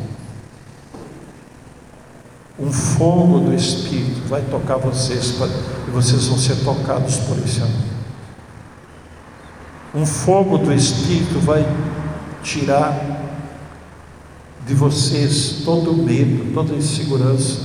um 2.63 2.73
fogo 2.73 3.41
do 3.41 3.55
Espírito 3.55 4.29
vai 4.29 4.41
tocar 4.43 4.77
vocês 4.77 5.35
e 5.89 5.91
vocês 5.91 6.27
vão 6.29 6.39
ser 6.39 6.55
tocados 6.65 7.17
por 7.17 7.37
esse 7.39 7.61
amor. 7.61 7.93
Um 9.93 10.07
fogo 10.07 10.59
do 10.59 10.73
Espírito 10.73 11.41
vai 11.41 11.67
tirar 12.41 12.97
de 14.65 14.75
vocês 14.75 15.63
todo 15.65 15.91
o 15.91 15.97
medo, 16.05 16.55
toda 16.55 16.73
a 16.73 16.77
insegurança, 16.77 17.61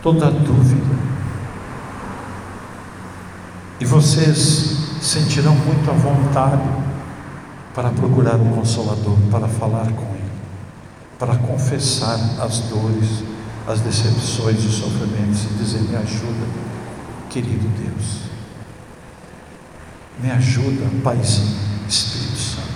toda 0.00 0.28
a 0.28 0.30
dúvida. 0.30 1.02
E 3.80 3.84
vocês 3.84 4.76
sentirão 5.02 5.56
muito 5.56 5.90
à 5.90 5.94
vontade 5.94 6.62
para 7.74 7.90
procurar 7.90 8.36
um 8.36 8.52
consolador, 8.52 9.16
para 9.32 9.48
falar 9.48 9.90
com 9.92 10.11
para 11.22 11.36
confessar 11.36 12.18
as 12.40 12.58
dores, 12.62 13.22
as 13.68 13.78
decepções 13.78 14.64
os 14.64 14.74
sofrimentos 14.74 15.44
e 15.44 15.54
dizer: 15.54 15.80
Me 15.82 15.94
ajuda, 15.94 16.48
querido 17.30 17.68
Deus. 17.78 18.22
Me 20.20 20.32
ajuda, 20.32 20.84
Paizinho, 21.04 21.56
Espírito 21.88 22.36
Santo. 22.36 22.72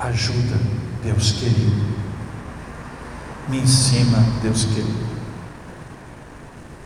Ajuda, 0.00 0.58
Deus 1.04 1.30
querido. 1.30 1.86
Me 3.48 3.60
ensina, 3.60 4.26
Deus 4.42 4.64
querido. 4.64 5.06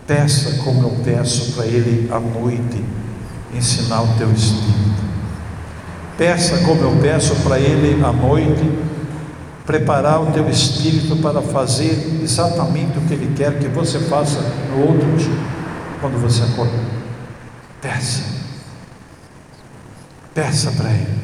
Peça 0.07 0.63
como 0.63 0.83
eu 0.83 0.91
peço 1.03 1.55
para 1.55 1.65
Ele 1.65 2.13
à 2.13 2.21
noite, 2.21 2.85
ensinar 3.55 4.03
o 4.03 4.19
teu 4.19 4.31
Espírito. 4.31 5.06
Peça 6.17 6.65
como 6.65 6.81
eu 6.81 6.97
peço 7.03 7.35
para 7.43 7.61
Ele 7.61 8.03
à 8.03 8.11
noite, 8.11 8.63
preparar 9.67 10.23
o 10.23 10.33
teu 10.33 10.49
espírito 10.49 11.17
para 11.17 11.43
fazer 11.43 12.21
exatamente 12.23 12.97
o 12.97 13.03
que 13.03 13.13
Ele 13.13 13.35
quer 13.37 13.59
que 13.59 13.69
você 13.69 13.99
faça 13.99 14.41
no 14.71 14.87
outro 14.87 15.15
dia, 15.17 15.39
quando 16.01 16.19
você 16.19 16.43
acordar. 16.43 16.87
Peça, 17.83 18.23
peça 20.35 20.71
para 20.71 20.91
Ele. 20.91 21.17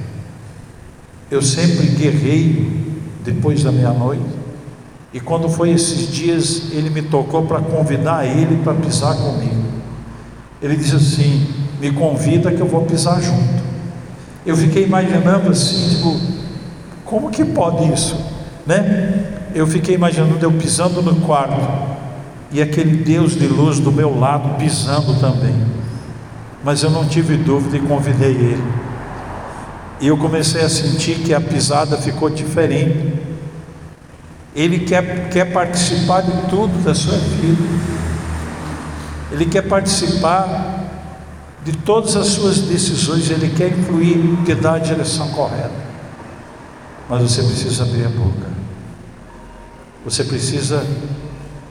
Eu 1.30 1.40
sempre 1.40 1.86
guerrei 1.86 2.82
depois 3.24 3.62
da 3.62 3.72
meia-noite, 3.72 4.26
e 5.14 5.20
quando 5.20 5.48
foi 5.48 5.70
esses 5.70 6.08
dias, 6.08 6.70
Ele 6.70 6.90
me 6.90 7.00
tocou 7.00 7.46
para 7.46 7.60
convidar 7.60 8.26
Ele 8.26 8.62
para 8.62 8.74
pisar 8.74 9.16
comigo. 9.16 9.62
Ele 10.60 10.76
disse 10.76 10.96
assim: 10.96 11.46
Me 11.80 11.90
convida 11.92 12.52
que 12.52 12.60
eu 12.60 12.66
vou 12.66 12.84
pisar 12.84 13.20
junto. 13.22 13.61
Eu 14.44 14.56
fiquei 14.56 14.84
imaginando 14.84 15.50
assim, 15.50 15.96
tipo, 15.96 16.20
como 17.04 17.30
que 17.30 17.44
pode 17.44 17.92
isso? 17.92 18.32
né? 18.66 19.24
Eu 19.54 19.66
fiquei 19.66 19.94
imaginando 19.94 20.38
eu 20.40 20.52
pisando 20.52 21.02
no 21.02 21.16
quarto 21.26 21.60
e 22.50 22.62
aquele 22.62 22.98
Deus 22.98 23.34
de 23.34 23.46
luz 23.46 23.78
do 23.78 23.92
meu 23.92 24.18
lado 24.18 24.56
pisando 24.56 25.18
também. 25.20 25.54
Mas 26.64 26.82
eu 26.82 26.90
não 26.90 27.06
tive 27.06 27.36
dúvida 27.36 27.76
e 27.76 27.80
convidei 27.80 28.30
ele. 28.30 28.64
E 30.00 30.08
eu 30.08 30.16
comecei 30.16 30.62
a 30.62 30.68
sentir 30.68 31.16
que 31.16 31.34
a 31.34 31.40
pisada 31.40 31.96
ficou 31.96 32.30
diferente. 32.30 33.12
Ele 34.54 34.80
quer, 34.80 35.28
quer 35.30 35.46
participar 35.52 36.22
de 36.22 36.48
tudo 36.48 36.82
da 36.84 36.94
sua 36.94 37.16
vida. 37.16 37.62
Ele 39.32 39.46
quer 39.46 39.62
participar 39.62 40.81
de 41.64 41.72
todas 41.78 42.16
as 42.16 42.26
suas 42.26 42.58
decisões, 42.62 43.30
ele 43.30 43.50
quer 43.50 43.68
influir, 43.78 44.18
que 44.44 44.54
dá 44.54 44.74
a 44.74 44.78
direção 44.78 45.28
correta. 45.28 45.70
Mas 47.08 47.22
você 47.22 47.42
precisa 47.42 47.84
abrir 47.84 48.06
a 48.06 48.08
boca. 48.08 48.50
Você 50.04 50.24
precisa 50.24 50.84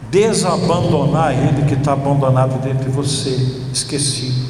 desabandonar 0.10 1.34
ele 1.34 1.66
que 1.66 1.74
está 1.74 1.94
abandonado 1.94 2.62
dentro 2.62 2.86
de 2.86 2.90
você, 2.90 3.32
esquecido, 3.74 4.50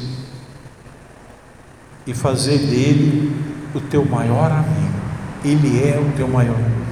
e 2.06 2.14
fazer 2.14 2.58
dele 2.58 3.32
o 3.74 3.80
teu 3.80 4.04
maior 4.04 4.50
amigo. 4.50 5.02
Ele 5.44 5.82
é 5.82 5.98
o 5.98 6.16
teu 6.16 6.28
maior 6.28 6.54
amigo. 6.54 6.82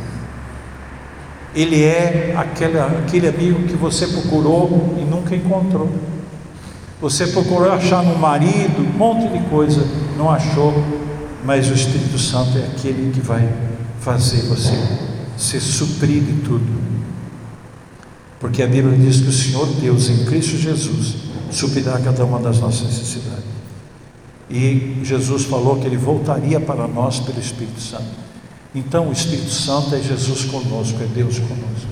Ele 1.55 1.85
é 1.85 2.35
aquele, 2.37 2.79
aquele 2.79 3.29
amigo 3.29 3.63
que 3.65 3.75
você 3.75 4.07
procurou 4.07 4.97
e 4.99 5.05
nunca 5.05 5.35
encontrou. 5.35 5.91
Você 7.01 7.27
procurou 7.29 7.73
achar 7.73 8.03
no 8.03 8.17
marido 8.19 8.81
um 8.81 8.99
monte 8.99 9.29
de 9.33 9.43
coisa, 9.49 9.87
não 10.19 10.31
achou, 10.31 10.73
mas 11.45 11.71
o 11.71 11.75
Espírito 11.75 12.19
Santo 12.19 12.59
é 12.59 12.63
aquele 12.63 13.11
que 13.13 13.21
vai 13.21 13.49
fazer 14.01 14.43
você 14.43 14.77
ser 15.37 15.61
suprido 15.61 16.31
de 16.31 16.43
tudo. 16.43 16.81
Porque 18.39 18.63
a 18.63 18.67
Bíblia 18.67 18.97
diz 18.99 19.21
que 19.21 19.29
o 19.29 19.33
Senhor 19.33 19.67
Deus, 19.81 20.11
em 20.11 20.25
Cristo 20.27 20.57
Jesus, 20.57 21.15
suprirá 21.51 21.99
cada 21.99 22.25
uma 22.25 22.39
das 22.39 22.59
nossas 22.59 22.83
necessidades. 22.83 23.45
E 24.51 25.01
Jesus 25.03 25.45
falou 25.45 25.77
que 25.77 25.87
ele 25.87 25.97
voltaria 25.97 26.61
para 26.61 26.87
nós 26.87 27.21
pelo 27.21 27.41
Espírito 27.41 27.81
Santo. 27.81 28.21
Então, 28.75 29.09
o 29.09 29.13
Espírito 29.13 29.51
Santo 29.51 29.95
é 29.95 30.01
Jesus 30.01 30.45
conosco, 30.45 31.03
é 31.03 31.07
Deus 31.07 31.39
conosco. 31.39 31.89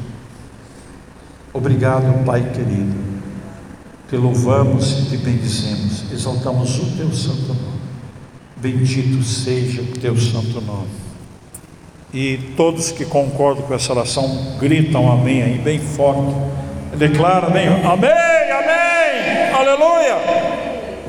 Obrigado, 1.52 2.24
Pai 2.24 2.42
querido. 2.52 3.07
Te 4.08 4.16
louvamos 4.16 5.00
e 5.00 5.10
te 5.10 5.16
bendizemos, 5.18 6.10
exaltamos 6.10 6.78
o 6.78 6.96
teu 6.96 7.12
santo 7.12 7.48
nome. 7.48 7.78
Bendito 8.56 9.22
seja 9.22 9.82
o 9.82 9.98
teu 9.98 10.16
santo 10.16 10.62
nome. 10.62 10.88
E 12.12 12.38
todos 12.56 12.90
que 12.90 13.04
concordam 13.04 13.66
com 13.66 13.74
essa 13.74 13.92
oração 13.92 14.56
gritam 14.58 15.12
amém 15.12 15.42
aí 15.42 15.58
bem 15.58 15.78
forte. 15.78 16.34
Declara 16.96 17.50
bem, 17.50 17.68
amém, 17.68 18.50
amém, 18.50 19.52
aleluia. 19.54 20.47